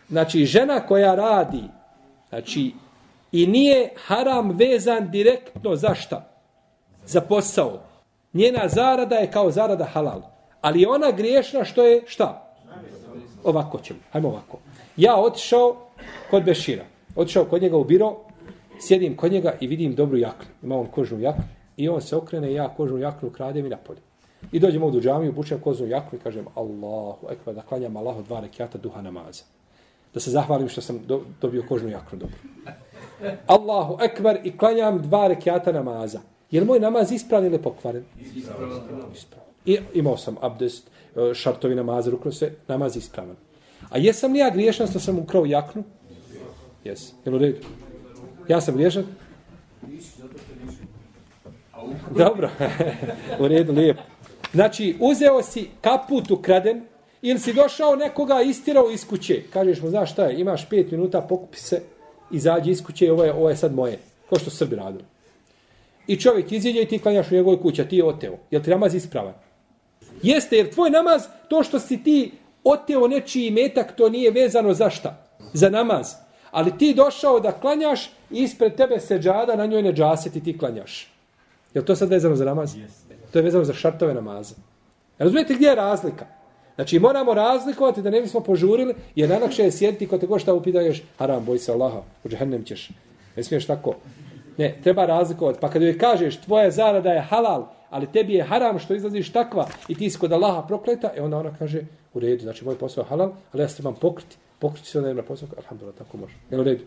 znači, 0.09 0.45
žena 0.45 0.81
koja 0.81 1.14
radi, 1.14 1.62
znači, 2.29 2.72
I 3.33 3.47
nije 3.47 3.91
haram 4.07 4.51
vezan 4.51 5.11
direktno 5.11 5.76
za 5.76 5.95
šta? 5.95 6.31
Za 7.07 7.20
posao. 7.20 7.81
Njena 8.33 8.68
zarada 8.68 9.16
je 9.16 9.31
kao 9.31 9.51
zarada 9.51 9.85
halal. 9.85 10.22
Ali 10.61 10.87
ona 10.87 11.11
griješna 11.11 11.64
što 11.64 11.85
je 11.85 12.03
šta? 12.07 12.47
Ovako 13.49 13.78
ćemo. 13.78 14.01
Hajmo 14.12 14.28
ovako. 14.28 14.59
Ja 14.96 15.16
otišao 15.16 15.76
kod 16.30 16.44
Bešira. 16.44 16.84
Otišao 17.16 17.44
kod 17.44 17.62
njega 17.62 17.76
u 17.76 17.84
biro, 17.84 18.16
sjedim 18.80 19.16
kod 19.16 19.32
njega 19.32 19.55
i 19.61 19.66
vidim 19.66 19.94
dobru 19.94 20.16
jaknu. 20.18 20.46
Ima 20.62 20.76
on 20.76 20.86
kožnu 20.86 21.20
jaknu. 21.20 21.44
I 21.76 21.88
on 21.88 22.01
se 22.01 22.16
okrene, 22.16 22.53
ja 22.53 22.68
kožnu 22.76 22.99
jaknu 22.99 23.30
kradem 23.30 23.66
i 23.66 23.68
napolje. 23.68 24.01
I 24.53 24.59
dođem 24.59 24.82
ovdje 24.82 24.99
u 24.99 25.03
džamiju, 25.03 25.32
bučem 25.32 25.61
kožnu 25.61 25.86
jaknu 25.86 26.18
i 26.18 26.22
kažem 26.22 26.44
Allahu 26.55 27.26
ekvar, 27.30 27.55
da 27.55 27.62
klanjam 27.62 27.96
Allahu 27.96 28.22
dva 28.22 28.40
rekiata 28.40 28.78
duha 28.78 29.03
namaza. 29.03 29.44
Da 30.14 30.20
se 30.20 30.30
zahvalim 30.30 30.68
što 30.68 30.80
sam 30.80 31.01
do, 31.07 31.22
dobio 31.40 31.64
kožnu 31.68 31.88
jaknu 31.88 32.18
dobro. 32.18 32.36
Allahu 33.46 33.99
ekvar 34.03 34.38
i 34.44 34.57
klanjam 34.57 35.03
dva 35.03 35.28
rekiata 35.28 35.72
namaza. 35.72 36.20
Je 36.51 36.61
li 36.61 36.66
moj 36.66 36.80
namaz 36.80 37.12
ispravan 37.12 37.46
ili 37.46 37.62
pokvaren? 37.62 38.05
Ispravan. 39.14 39.49
I 39.66 39.78
imao 39.94 40.16
sam 40.16 40.36
abdest, 40.40 40.90
E, 41.19 41.35
šartovi 41.35 41.75
namaza, 41.75 42.11
rukno 42.11 42.33
se, 42.33 42.53
namaz 42.69 42.97
ispravan. 42.97 43.37
A 43.91 43.99
jesam 43.99 44.33
li 44.33 44.39
ja 44.39 44.51
griješan 44.51 44.87
što 44.87 45.01
sam 45.01 45.19
ukrao 45.19 45.45
jaknu? 45.45 45.85
Jes. 46.85 47.12
Jel 47.25 47.35
u 47.35 47.39
redu? 47.39 47.59
Ja 48.49 48.61
sam 48.61 48.75
griješan? 48.75 49.05
Dobro. 52.16 52.51
u 53.41 53.49
redu, 53.49 53.73
lijepo. 53.73 54.03
Znači, 54.53 54.97
uzeo 55.01 55.43
si 55.43 55.69
kaput 55.81 56.31
ukraden 56.31 56.83
ili 57.23 57.39
si 57.39 57.53
došao 57.53 57.97
nekoga 57.97 58.41
istirao 58.43 58.91
iz 58.91 59.07
kuće. 59.07 59.43
Kažeš 59.53 59.83
mu, 59.83 59.91
znaš 59.91 60.12
šta 60.12 60.25
je, 60.25 60.41
imaš 60.41 60.69
pet 60.69 60.91
minuta, 60.91 61.21
pokupi 61.21 61.59
se, 61.59 61.81
izađi 62.31 62.71
iz 62.71 62.85
kuće, 62.85 63.12
ovo 63.12 63.25
je, 63.25 63.33
ovo 63.33 63.51
je 63.51 63.57
sad 63.57 63.75
moje. 63.75 63.99
Ko 64.29 64.39
što 64.39 64.51
Srbi 64.51 64.77
radili. 64.77 65.05
I 66.07 66.16
čovjek 66.16 66.53
iziđe 66.53 66.83
i 66.83 66.89
ti 66.89 66.99
klanjaš 66.99 67.31
u 67.31 67.35
njegovoj 67.35 67.61
kući, 67.61 67.83
a 67.83 67.89
ti 67.89 67.97
je 67.97 68.05
oteo. 68.05 68.39
Jel 68.51 68.62
ti 68.62 68.71
namaz 68.71 68.95
ispravan? 68.95 69.35
Jeste, 70.23 70.57
jer 70.57 70.71
tvoj 70.75 70.91
namaz, 70.91 71.23
to 71.49 71.62
što 71.62 71.79
si 71.79 72.03
ti 72.03 72.33
oteo 72.64 73.09
nečiji 73.09 73.51
metak, 73.51 73.97
to 73.97 74.09
nije 74.09 74.31
vezano 74.31 74.75
za 74.75 74.91
šta? 74.91 75.27
Za 75.53 75.71
namaz. 75.71 76.14
Ali 76.51 76.79
ti 76.79 76.95
došao 76.95 77.41
da 77.41 77.53
klanjaš 77.53 78.11
i 78.31 78.43
ispred 78.43 78.75
tebe 78.75 79.01
se 79.01 79.19
džada, 79.19 79.57
na 79.57 79.66
njoj 79.66 79.83
ne 79.83 79.93
džaset 79.93 80.37
i 80.37 80.45
ti 80.45 80.59
klanjaš. 80.59 81.12
Je 81.75 81.85
to 81.85 81.97
sad 81.97 82.09
vezano 82.09 82.37
za 82.37 82.45
namaz? 82.45 82.77
Jeste. 82.77 83.14
To 83.33 83.39
je 83.39 83.43
vezano 83.43 83.64
za 83.64 83.75
šartove 83.75 84.14
namaza. 84.14 84.55
Razumijete 85.19 85.55
gdje 85.55 85.66
je 85.66 85.75
razlika? 85.75 86.27
Znači 86.75 86.99
moramo 86.99 87.35
razlikovati 87.35 88.03
da 88.03 88.11
ne 88.11 88.21
bismo 88.21 88.41
požurili, 88.41 88.95
jer 89.14 89.29
najlakše 89.29 89.62
je 89.62 89.73
sjediti 89.73 90.07
ko 90.07 90.19
te 90.19 90.27
go 90.27 90.39
šta 90.39 90.55
upitaješ, 90.55 91.03
haram, 91.19 91.45
boj 91.45 91.59
se 91.59 91.73
Allaha, 91.73 92.03
u 92.25 92.29
džahennem 92.29 92.64
ćeš. 92.64 92.91
Ne 93.37 93.43
smiješ 93.43 93.66
tako. 93.66 93.95
Ne, 94.57 94.79
treba 94.83 95.07
razlikovati. 95.07 95.59
Pa 95.61 95.71
kad 95.71 95.83
joj 95.83 95.99
kažeš 95.99 96.37
tvoja 96.37 96.71
zarada 96.71 97.12
je 97.12 97.21
halal, 97.21 97.66
ali 97.91 98.07
tebi 98.12 98.34
je 98.34 98.45
haram 98.45 98.78
što 98.78 98.95
izlaziš 98.95 99.32
takva 99.32 99.68
i 99.89 99.95
ti 99.95 100.11
si 100.11 100.18
kod 100.18 100.32
Allaha 100.32 100.66
prokleta, 100.66 101.11
e 101.16 101.22
onda 101.22 101.39
ona 101.39 101.55
kaže, 101.59 101.82
u 102.14 102.20
redu, 102.20 102.43
znači 102.43 102.64
moj 102.64 102.78
posao 102.78 103.03
je 103.03 103.09
halal, 103.09 103.32
ali 103.53 103.62
ja 103.62 103.68
se 103.68 103.76
trebam 103.76 103.95
pokriti. 103.95 104.36
Pokriti 104.59 104.89
se 104.89 104.99
onda 104.99 105.12
na 105.12 105.22
posao, 105.22 105.49
alhamdulillah, 105.57 105.99
tako 105.99 106.16
može. 106.16 106.34
Jel 106.51 106.61
u 106.61 106.64
redu? 106.64 106.84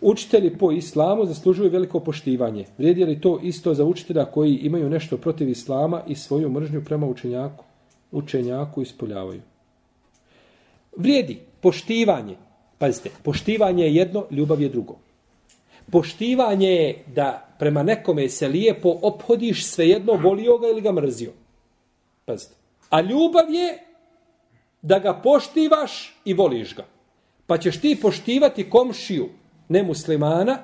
Učitelji 0.00 0.58
po 0.58 0.72
islamu 0.72 1.26
zaslužuju 1.26 1.70
veliko 1.70 2.00
poštivanje. 2.00 2.64
Vrijedi 2.78 3.04
li 3.04 3.20
to 3.20 3.38
isto 3.42 3.74
za 3.74 3.84
učitelja 3.84 4.24
koji 4.24 4.54
imaju 4.54 4.90
nešto 4.90 5.16
protiv 5.16 5.48
islama 5.48 6.02
i 6.06 6.14
svoju 6.14 6.50
mržnju 6.50 6.84
prema 6.84 7.06
učenjaku? 7.06 7.64
Učenjaku 8.12 8.82
ispoljavaju. 8.82 9.40
Vrijedi 10.96 11.38
poštivanje. 11.60 12.36
Pazite, 12.78 13.10
poštivanje 13.22 13.84
je 13.84 13.94
jedno, 13.94 14.26
ljubav 14.30 14.62
je 14.62 14.68
drugo. 14.68 14.96
Poštivanje 15.90 16.68
je 16.68 17.04
da 17.14 17.51
prema 17.62 17.82
nekome 17.82 18.28
se 18.28 18.48
lijepo 18.48 18.98
ophodiš 19.02 19.66
svejedno 19.66 20.12
volio 20.12 20.58
ga 20.58 20.68
ili 20.68 20.80
ga 20.80 20.92
mrzio. 20.92 21.32
Pazite. 22.24 22.54
A 22.90 23.00
ljubav 23.00 23.50
je 23.50 23.78
da 24.82 24.98
ga 24.98 25.12
poštivaš 25.22 26.20
i 26.24 26.34
voliš 26.34 26.74
ga. 26.76 26.84
Pa 27.46 27.58
ćeš 27.58 27.80
ti 27.80 27.98
poštivati 28.02 28.70
komšiju 28.70 29.28
nemuslimana, 29.68 30.58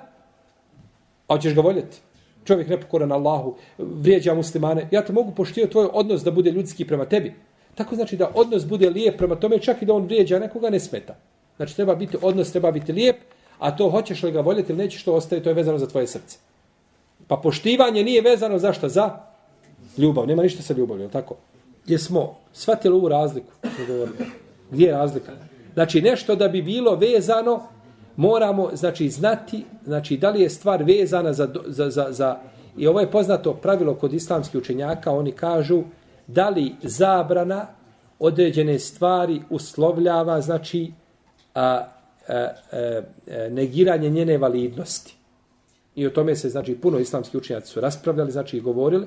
a 1.29 1.39
ćeš 1.39 1.55
ga 1.55 1.61
voljeti. 1.61 1.97
Čovjek 2.45 2.69
nepokoran 2.69 3.13
Allahu, 3.13 3.55
vrijeđa 3.79 4.35
muslimane. 4.35 4.89
Ja 4.91 5.05
te 5.05 5.13
mogu 5.13 5.35
poštivati 5.35 5.73
tvoj 5.73 5.89
odnos 5.93 6.23
da 6.23 6.31
bude 6.31 6.51
ljudski 6.51 6.85
prema 6.85 7.05
tebi. 7.05 7.35
Tako 7.75 7.95
znači 7.95 8.17
da 8.17 8.31
odnos 8.35 8.67
bude 8.67 8.91
lijep 8.91 9.19
prema 9.19 9.37
tome, 9.37 9.59
čak 9.59 9.83
i 9.83 9.87
da 9.87 9.95
on 9.95 10.05
vrijeđa 10.05 10.39
nekoga, 10.39 10.71
ne 10.71 10.81
smeta. 10.81 11.15
Znači 11.57 11.77
treba 11.77 11.95
biti 11.95 12.17
odnos, 12.23 12.53
treba 12.53 12.73
biti 12.73 12.93
lijep, 12.93 13.17
a 13.59 13.77
to 13.77 13.91
hoćeš 13.91 14.23
li 14.23 14.33
ga 14.33 14.41
voljeti 14.41 14.73
ili 14.73 14.83
nećeš 14.83 15.05
to 15.05 15.15
ostaje, 15.15 15.43
to 15.43 15.51
je 15.51 15.55
vezano 15.55 15.79
za 15.79 15.87
tvoje 15.87 16.07
srce. 16.07 16.48
Pa 17.29 17.37
poštivanje 17.37 18.05
nije 18.05 18.23
vezano 18.23 18.59
za 18.59 18.73
šta? 18.73 18.89
Za 18.89 19.11
ljubav. 19.99 20.27
Nema 20.27 20.43
ništa 20.43 20.63
sa 20.63 20.75
ljubavlju, 20.75 21.05
je 21.05 21.11
tako? 21.11 21.37
Gdje 21.85 21.99
smo 21.99 22.37
shvatili 22.53 22.95
ovu 22.95 23.09
razliku? 23.09 23.53
Gdje 24.71 24.87
je 24.87 24.93
razlika? 24.93 25.33
Znači 25.75 26.03
nešto 26.03 26.37
da 26.37 26.49
bi 26.49 26.63
bilo 26.63 26.95
vezano, 26.95 27.63
moramo 28.17 28.71
znači 28.73 29.09
znati 29.09 29.65
znači 29.85 30.17
da 30.17 30.31
li 30.31 30.41
je 30.41 30.51
stvar 30.51 30.83
vezana 30.83 31.33
za, 31.33 31.49
za, 31.67 31.91
za, 31.91 32.07
za 32.11 32.37
i 32.77 32.87
ovo 32.87 33.01
je 33.01 33.11
poznato 33.11 33.55
pravilo 33.55 33.95
kod 33.95 34.15
islamskih 34.15 34.61
učenjaka, 34.61 35.13
oni 35.13 35.33
kažu 35.33 35.83
da 36.27 36.49
li 36.49 36.75
zabrana 36.83 37.67
određene 38.19 38.79
stvari 38.79 39.43
uslovljava 39.51 40.41
znači 40.41 40.93
a, 41.55 41.63
a, 41.65 41.89
a, 42.29 42.49
a, 42.73 43.49
negiranje 43.51 44.11
njene 44.11 44.39
validnosti. 44.39 45.18
I 45.99 46.07
o 46.07 46.11
tome 46.11 46.37
se, 46.37 46.49
znači, 46.49 46.75
puno 46.75 46.99
islamski 46.99 47.37
učenjaci 47.37 47.69
su 47.69 47.81
raspravljali, 47.81 48.33
znači, 48.33 48.57
i 48.57 48.61
govorili. 48.61 49.07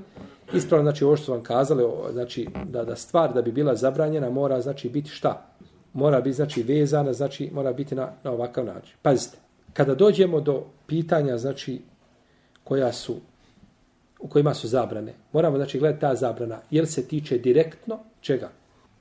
Ispravno, 0.53 0.83
znači, 0.83 1.03
ovo 1.03 1.15
što 1.15 1.25
su 1.25 1.31
vam 1.31 1.43
kazali, 1.43 1.83
znači, 2.11 2.47
da, 2.65 2.83
da 2.83 2.95
stvar 2.95 3.33
da 3.33 3.41
bi 3.41 3.51
bila 3.51 3.75
zabranjena 3.75 4.29
mora, 4.29 4.61
znači, 4.61 4.89
biti 4.89 5.09
šta? 5.09 5.45
Mora 5.93 6.21
biti, 6.21 6.33
znači, 6.33 6.63
vezana, 6.63 7.13
znači, 7.13 7.49
mora 7.53 7.73
biti 7.73 7.95
na, 7.95 8.11
na 8.23 8.31
ovakav 8.31 8.65
način. 8.65 8.95
Pazite, 9.01 9.37
kada 9.73 9.95
dođemo 9.95 10.41
do 10.41 10.63
pitanja, 10.87 11.37
znači, 11.37 11.81
koja 12.63 12.91
su, 12.93 13.15
u 14.19 14.27
kojima 14.27 14.53
su 14.53 14.67
zabrane, 14.67 15.13
moramo, 15.33 15.57
znači, 15.57 15.79
gledati 15.79 16.01
ta 16.01 16.15
zabrana, 16.15 16.59
jel 16.71 16.85
se 16.85 17.07
tiče 17.07 17.37
direktno 17.37 17.99
čega? 18.21 18.49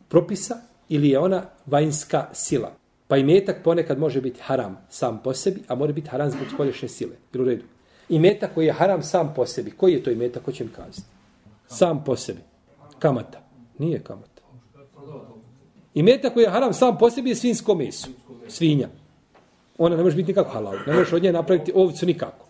Propisa 0.08 0.56
ili 0.88 1.08
je 1.08 1.18
ona 1.18 1.42
vanjska 1.66 2.28
sila? 2.32 2.72
Pa 3.08 3.16
i 3.16 3.24
metak 3.24 3.56
ponekad 3.64 3.98
može 3.98 4.20
biti 4.20 4.40
haram 4.42 4.78
sam 4.88 5.20
po 5.24 5.34
sebi, 5.34 5.62
a 5.68 5.74
može 5.74 5.92
biti 5.92 6.08
haram 6.08 6.30
zbog 6.30 6.46
spolješnje 6.54 6.88
sile. 6.88 7.16
Bilo 7.32 7.44
u 7.44 7.48
redu. 7.48 7.64
I 8.10 8.18
meta 8.18 8.48
koji 8.54 8.66
je 8.66 8.72
haram 8.72 9.02
sam 9.02 9.32
po 9.36 9.46
sebi. 9.46 9.70
Koji 9.70 9.92
je 9.92 10.02
to 10.02 10.10
i 10.10 10.14
meta, 10.14 10.40
Ko 10.40 10.52
će 10.52 10.64
mi 10.64 10.70
kazati? 10.70 11.02
Sam 11.68 12.04
po 12.04 12.16
sebi. 12.16 12.40
Kamata. 12.98 13.40
Nije 13.78 14.02
kamata. 14.02 14.42
I 15.94 16.02
meta 16.02 16.30
koji 16.30 16.44
je 16.44 16.50
haram 16.50 16.72
sam 16.72 16.98
po 16.98 17.10
sebi 17.10 17.30
je 17.30 17.36
svinsko 17.36 17.74
meso. 17.74 18.08
Svinja. 18.48 18.88
Ona 19.78 19.96
ne 19.96 20.02
može 20.02 20.16
biti 20.16 20.28
nikako 20.28 20.50
halal. 20.50 20.74
Ne 20.86 20.92
možeš 20.92 21.12
od 21.12 21.22
nje 21.22 21.32
napraviti 21.32 21.72
ovcu 21.74 22.06
nikako. 22.06 22.46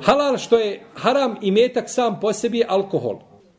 Halal 0.00 0.36
što 0.36 0.58
je 0.58 0.82
haram 0.94 1.36
i 1.42 1.50
metak 1.50 1.90
sam 1.90 2.20
po 2.20 2.32
sebi 2.32 2.58
je 2.58 2.66
alkohol. 2.68 3.18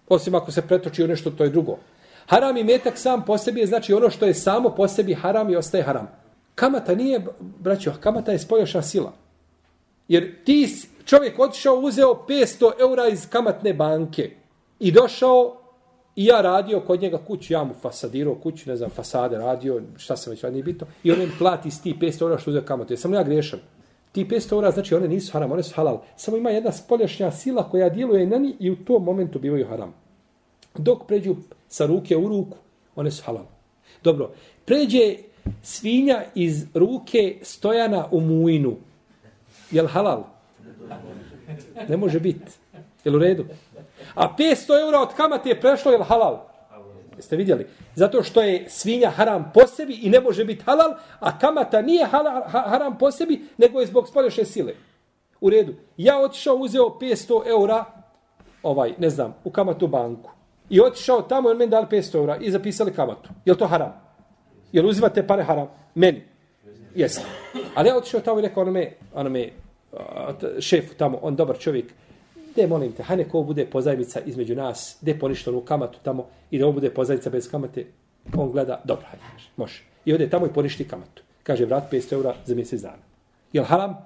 Osim 0.10 0.36
ako 0.36 0.52
se 0.52 0.62
pretoči 0.62 1.04
u 1.04 1.08
nešto, 1.08 1.32
to 1.32 1.44
je 1.44 1.50
drugo. 1.50 1.78
Haram 2.26 2.58
i 2.58 2.64
metak 2.64 2.98
sam 2.98 3.26
po 3.26 3.38
sebi 3.38 3.60
je 3.60 3.68
znači 3.68 3.94
ono 3.94 4.10
što 4.10 4.26
je 4.26 4.34
samo 4.34 4.70
po 4.70 4.88
sebi 4.88 5.14
haram 5.14 5.50
i 5.50 5.56
ostaje 5.56 5.84
haram. 5.84 6.08
Kamata 6.56 6.96
nije, 6.96 7.26
braćo, 7.40 7.94
kamata 8.00 8.32
je 8.32 8.40
spoljaša 8.40 8.82
sila. 8.82 9.14
Jer 10.08 10.44
ti 10.44 10.68
čovjek 11.06 11.40
otišao, 11.40 11.76
uzeo 11.76 12.26
500 12.28 12.72
eura 12.80 13.08
iz 13.08 13.30
kamatne 13.30 13.74
banke 13.74 14.32
i 14.80 14.92
došao 14.92 15.58
i 16.16 16.26
ja 16.26 16.42
radio 16.42 16.80
kod 16.80 17.02
njega 17.02 17.18
kuću, 17.18 17.54
ja 17.54 17.64
mu 17.64 17.74
fasadirao 17.74 18.36
kuću, 18.36 18.70
ne 18.70 18.78
znam, 18.78 18.90
fasade 18.90 19.38
radio, 19.38 19.82
šta 19.98 20.18
sam 20.18 20.32
već 20.32 20.44
radio, 20.44 20.54
nije 20.54 20.64
bitno. 20.64 20.88
I 21.04 21.12
on 21.12 21.22
im 21.22 21.32
plati 21.38 21.72
s 21.72 21.82
ti 21.82 21.96
500 22.02 22.22
eura 22.22 22.38
što 22.38 22.52
uzeo 22.52 22.62
kamatu. 22.62 22.94
Ja 22.94 22.98
sam 22.98 23.14
ja 23.14 23.24
grešan. 23.24 23.60
Ti 24.12 24.26
500 24.26 24.54
eura, 24.54 24.72
znači 24.72 24.96
one 24.96 25.08
nisu 25.08 25.32
haram, 25.34 25.52
one 25.52 25.64
su 25.64 25.76
halal. 25.76 26.02
Samo 26.16 26.38
ima 26.38 26.50
jedna 26.50 26.72
spoljašnja 26.72 27.32
sila 27.32 27.70
koja 27.70 27.90
djeluje 27.90 28.28
na 28.28 28.38
njih 28.38 28.56
i 28.60 28.72
u 28.72 28.76
tom 28.76 29.04
momentu 29.04 29.40
bivaju 29.40 29.68
haram. 29.68 29.94
Dok 30.78 31.08
pređu 31.08 31.36
sa 31.68 31.86
ruke 31.86 32.18
u 32.18 32.28
ruku, 32.28 32.58
one 32.96 33.12
su 33.12 33.24
halal. 33.24 33.46
Dobro, 34.04 34.32
pređe 34.66 35.16
svinja 35.64 36.24
iz 36.36 36.66
ruke 36.74 37.38
stojana 37.42 38.08
u 38.12 38.22
mujnu. 38.22 38.76
Je 39.76 39.82
li 39.82 39.88
halal? 39.88 40.24
Ne 41.90 41.98
može 41.98 42.20
biti. 42.20 42.52
Je 43.04 43.12
u 43.12 43.20
redu? 43.20 43.46
A 44.16 44.36
500 44.38 44.82
eura 44.82 45.00
od 45.00 45.14
kamate 45.14 45.50
je 45.50 45.62
prešlo, 45.62 45.92
je 45.92 45.98
li 45.98 46.04
halal? 46.04 46.40
Jeste 47.16 47.36
vidjeli? 47.36 47.68
Zato 47.96 48.24
što 48.24 48.42
je 48.42 48.70
svinja 48.70 49.10
haram 49.10 49.52
po 49.54 49.68
sebi 49.68 49.94
i 49.94 50.10
ne 50.10 50.20
može 50.20 50.46
biti 50.46 50.64
halal, 50.64 50.96
a 51.20 51.40
kamata 51.40 51.82
nije 51.82 52.06
halal, 52.06 52.42
haram 52.48 52.98
po 52.98 53.12
sebi, 53.12 53.42
nego 53.58 53.80
je 53.80 53.88
zbog 53.88 54.08
spolješne 54.08 54.46
sile. 54.46 54.74
U 55.42 55.50
redu. 55.50 55.74
Ja 55.98 56.20
otišao, 56.20 56.56
uzeo 56.56 56.84
500 56.84 57.48
eura, 57.48 57.86
ovaj, 58.64 58.94
ne 58.98 59.10
znam, 59.10 59.36
u 59.44 59.52
kamatu 59.52 59.88
banku. 59.88 60.32
I 60.70 60.82
otišao 60.82 61.22
tamo, 61.22 61.50
on 61.50 61.58
meni 61.58 61.72
dali 61.72 61.86
500 61.86 62.16
eura 62.16 62.38
i 62.38 62.52
zapisali 62.52 62.94
kamatu. 62.94 63.30
Je 63.46 63.58
to 63.58 63.68
haram? 63.68 63.94
Je 64.72 64.82
li 64.82 64.90
uzimate 64.90 65.28
pare 65.28 65.44
haram? 65.44 65.68
Meni. 65.96 66.24
Jeste. 66.96 67.22
Ali 67.76 67.90
ja 67.90 67.98
otišao 67.98 68.20
tamo 68.20 68.40
i 68.40 68.42
rekao 68.42 68.64
onome, 68.64 68.92
onome 69.14 69.50
šefu 70.60 70.96
tamo, 70.96 71.20
on 71.22 71.36
dobar 71.36 71.58
čovjek, 71.60 71.94
de 72.56 72.68
molim 72.68 72.92
te, 72.92 73.04
hajde 73.04 73.24
ko 73.24 73.44
bude 73.44 73.66
pozajmica 73.66 74.20
između 74.20 74.56
nas, 74.56 74.98
de 75.02 75.20
poništa 75.20 75.52
onu 75.52 75.62
kamatu 75.62 76.00
tamo 76.04 76.28
i 76.52 76.60
da 76.60 76.66
ovo 76.66 76.74
bude 76.74 76.90
pozajmica 76.90 77.30
bez 77.30 77.52
kamate, 77.52 77.86
on 78.38 78.52
gleda, 78.52 78.82
dobro, 78.84 79.06
hajde, 79.06 79.24
može. 79.58 79.84
I 80.06 80.14
ode 80.14 80.30
tamo 80.30 80.46
i 80.46 80.54
poništi 80.54 80.88
kamatu. 80.88 81.22
Kaže, 81.44 81.66
vrat 81.66 81.92
500 81.92 82.14
eura 82.14 82.34
za 82.46 82.56
mjesec 82.56 82.82
dana. 82.82 83.04
Je 83.54 83.62
li 83.62 83.68
haram? 83.68 83.98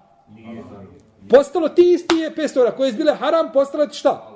Postalo 1.30 1.70
ti 1.70 1.94
isti 1.94 2.16
je 2.16 2.36
500 2.36 2.58
eura. 2.58 2.72
Koje 2.72 2.88
je 2.88 2.94
bile 2.94 3.16
haram, 3.16 3.52
postalo 3.54 3.88
ti 3.88 3.98
šta? 3.98 4.32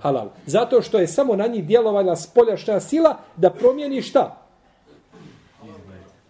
Halal. 0.00 0.28
Zato 0.46 0.82
što 0.82 0.98
je 0.98 1.06
samo 1.06 1.36
na 1.36 1.46
njih 1.46 1.66
djelovala 1.66 2.16
spoljašnja 2.16 2.80
sila 2.80 3.16
da 3.36 3.50
promijeni 3.50 4.02
šta? 4.02 4.40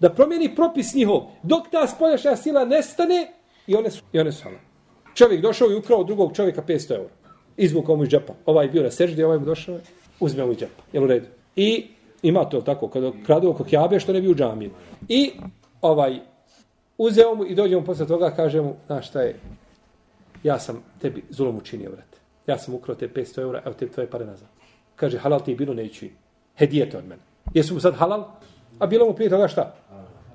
Da 0.00 0.10
promijeni 0.10 0.54
propis 0.54 0.94
njihov. 0.94 1.20
Dok 1.42 1.70
ta 1.70 1.86
spoljašnja 1.86 2.36
sila 2.36 2.64
nestane, 2.64 3.32
i 3.66 3.76
one 3.76 3.90
su, 3.90 4.02
i 4.12 4.20
one 4.20 4.32
su 4.32 4.42
halal. 4.42 4.58
Čovjek 5.14 5.40
došao 5.40 5.70
i 5.70 5.76
ukrao 5.76 6.04
drugog 6.04 6.36
čovjeka 6.36 6.62
500 6.62 6.94
eura. 6.96 7.14
Izvukao 7.56 7.96
mu 7.96 8.02
iz 8.02 8.08
džepa. 8.08 8.32
Ovaj 8.46 8.68
bio 8.68 8.82
na 8.82 8.90
seždi, 8.90 9.24
ovaj 9.24 9.38
mu 9.38 9.44
došao, 9.44 9.78
uzme 10.20 10.46
mu 10.46 10.52
iz 10.52 10.58
džepa. 10.58 10.82
Jel 10.92 11.04
u 11.04 11.06
redu? 11.06 11.26
I 11.56 11.86
ima 12.22 12.44
to 12.44 12.60
tako, 12.60 12.88
kada 12.88 13.12
kradu 13.26 13.50
oko 13.50 13.64
kjabe, 13.64 14.00
što 14.00 14.12
ne 14.12 14.20
bi 14.20 14.28
u 14.28 14.34
džamiju. 14.34 14.70
I 15.08 15.32
ovaj, 15.80 16.20
uzeo 16.98 17.34
mu 17.34 17.46
i 17.46 17.54
dođe 17.54 17.76
mu 17.76 17.84
posle 17.84 18.06
toga, 18.06 18.30
kaže 18.30 18.60
mu, 18.60 18.74
znaš 18.86 19.08
šta 19.08 19.22
je, 19.22 19.36
ja 20.42 20.58
sam 20.58 20.82
tebi 21.00 21.24
zulom 21.30 21.56
učinio, 21.56 21.90
vrat. 21.90 22.16
Ja 22.46 22.58
sam 22.58 22.74
ukrao 22.74 22.94
te 22.94 23.08
500 23.08 23.40
eura, 23.40 23.62
evo 23.64 23.74
te 23.74 23.88
tvoje 23.88 24.10
pare 24.10 24.24
nazad. 24.24 24.48
Kaže, 24.96 25.18
halal 25.18 25.40
ti 25.40 25.50
je 25.50 25.56
bilo, 25.56 25.74
neću 25.74 26.04
i. 26.04 26.10
Hedijete 26.56 26.98
od 26.98 27.04
mene. 27.04 27.22
Jesu 27.54 27.74
mu 27.74 27.80
sad 27.80 27.94
halal? 27.94 28.24
A 28.78 28.86
bilo 28.86 29.06
mu 29.06 29.14
prije 29.14 29.30
toga 29.30 29.48
šta? 29.48 29.74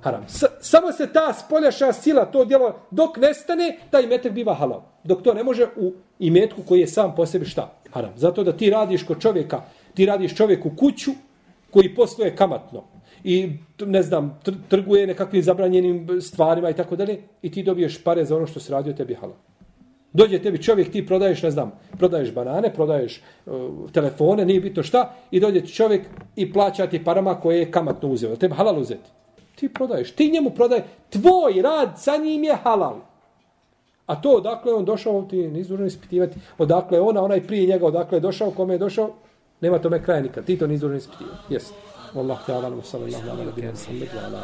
Haram. 0.02 0.24
S 0.28 0.44
samo 0.62 0.92
se 0.92 1.14
ta 1.14 1.34
spoljaša 1.34 1.94
sila, 1.94 2.26
to 2.26 2.46
djelo, 2.46 2.76
dok 2.92 3.18
nestane, 3.18 3.78
taj 3.90 4.08
metak 4.08 4.32
biva 4.32 4.54
halal. 4.54 4.82
Dok 5.04 5.22
to 5.24 5.34
ne 5.34 5.44
može 5.44 5.68
u 5.76 5.94
imetku 6.20 6.62
koji 6.68 6.80
je 6.80 6.88
sam 6.88 7.16
po 7.16 7.26
sebi 7.26 7.46
šta? 7.46 7.74
Haram. 7.92 8.14
Zato 8.16 8.44
da 8.44 8.58
ti 8.58 8.70
radiš 8.70 9.04
kod 9.04 9.22
čovjeka, 9.22 9.62
ti 9.94 10.06
radiš 10.06 10.36
čovjeku 10.36 10.72
kuću 10.78 11.12
koji 11.72 11.96
posluje 11.96 12.36
kamatno 12.36 12.84
i 13.24 13.50
ne 13.86 14.04
znam, 14.04 14.40
trguje 14.70 15.08
nekakvim 15.08 15.44
zabranjenim 15.44 16.22
stvarima 16.22 16.70
i 16.70 16.74
tako 16.74 16.96
dalje 16.96 17.22
i 17.42 17.52
ti 17.52 17.64
dobiješ 17.64 18.04
pare 18.04 18.26
za 18.26 18.38
ono 18.38 18.48
što 18.48 18.60
se 18.60 18.72
radio 18.72 18.94
tebi 18.94 19.14
halal. 19.14 19.36
Dođe 20.14 20.40
tebi 20.40 20.64
čovjek, 20.64 20.92
ti 20.92 21.06
prodaješ, 21.06 21.44
ne 21.44 21.52
znam, 21.52 21.72
prodaješ 21.98 22.34
banane, 22.34 22.74
prodaješ 22.74 23.22
uh, 23.46 23.92
telefone, 23.92 24.46
nije 24.46 24.62
bitno 24.62 24.84
šta, 24.84 25.16
i 25.32 25.40
dođe 25.40 25.62
ti 25.62 25.74
čovjek 25.74 26.02
i 26.36 26.54
plaća 26.54 26.88
ti 26.88 27.04
parama 27.04 27.40
koje 27.40 27.60
je 27.60 27.72
kamatno 27.72 28.10
uzeo. 28.10 28.36
Tebi 28.36 28.56
halal 28.56 28.80
uzeti. 28.80 29.10
Ti 29.60 29.70
prodaješ, 29.70 30.12
ti 30.12 30.32
njemu 30.32 30.50
prodaje, 30.50 30.84
tvoj 31.10 31.62
rad 31.62 31.90
sa 31.98 32.18
njim 32.18 32.44
je 32.44 32.56
halal. 32.64 32.96
A 34.06 34.22
to 34.22 34.30
odakle 34.30 34.74
on 34.74 34.86
došao, 34.86 35.22
ti 35.22 35.38
je 35.38 35.52
nizdužan 35.52 35.88
ispitivati, 35.88 36.40
odakle 36.58 37.02
ona, 37.02 37.24
onaj 37.24 37.48
prije 37.48 37.68
njega, 37.68 37.86
odakle 37.86 38.18
je 38.18 38.22
došao, 38.22 38.52
kome 38.52 38.74
je 38.74 38.78
došao, 38.78 39.10
nema 39.62 39.80
tome 39.80 40.04
kraja 40.04 40.22
nikad. 40.22 40.46
Ti 40.46 40.58
to 40.58 40.68
ne 40.68 40.74
izdužno 40.74 40.98
ispitivati. 40.98 41.54
Jesi. 41.54 41.74
Wallahu 42.16 42.42
ta'ala, 42.48 42.84
sallallahu 42.84 43.30
alaihi 43.30 43.52
wa 43.52 43.76
sallam, 43.76 44.42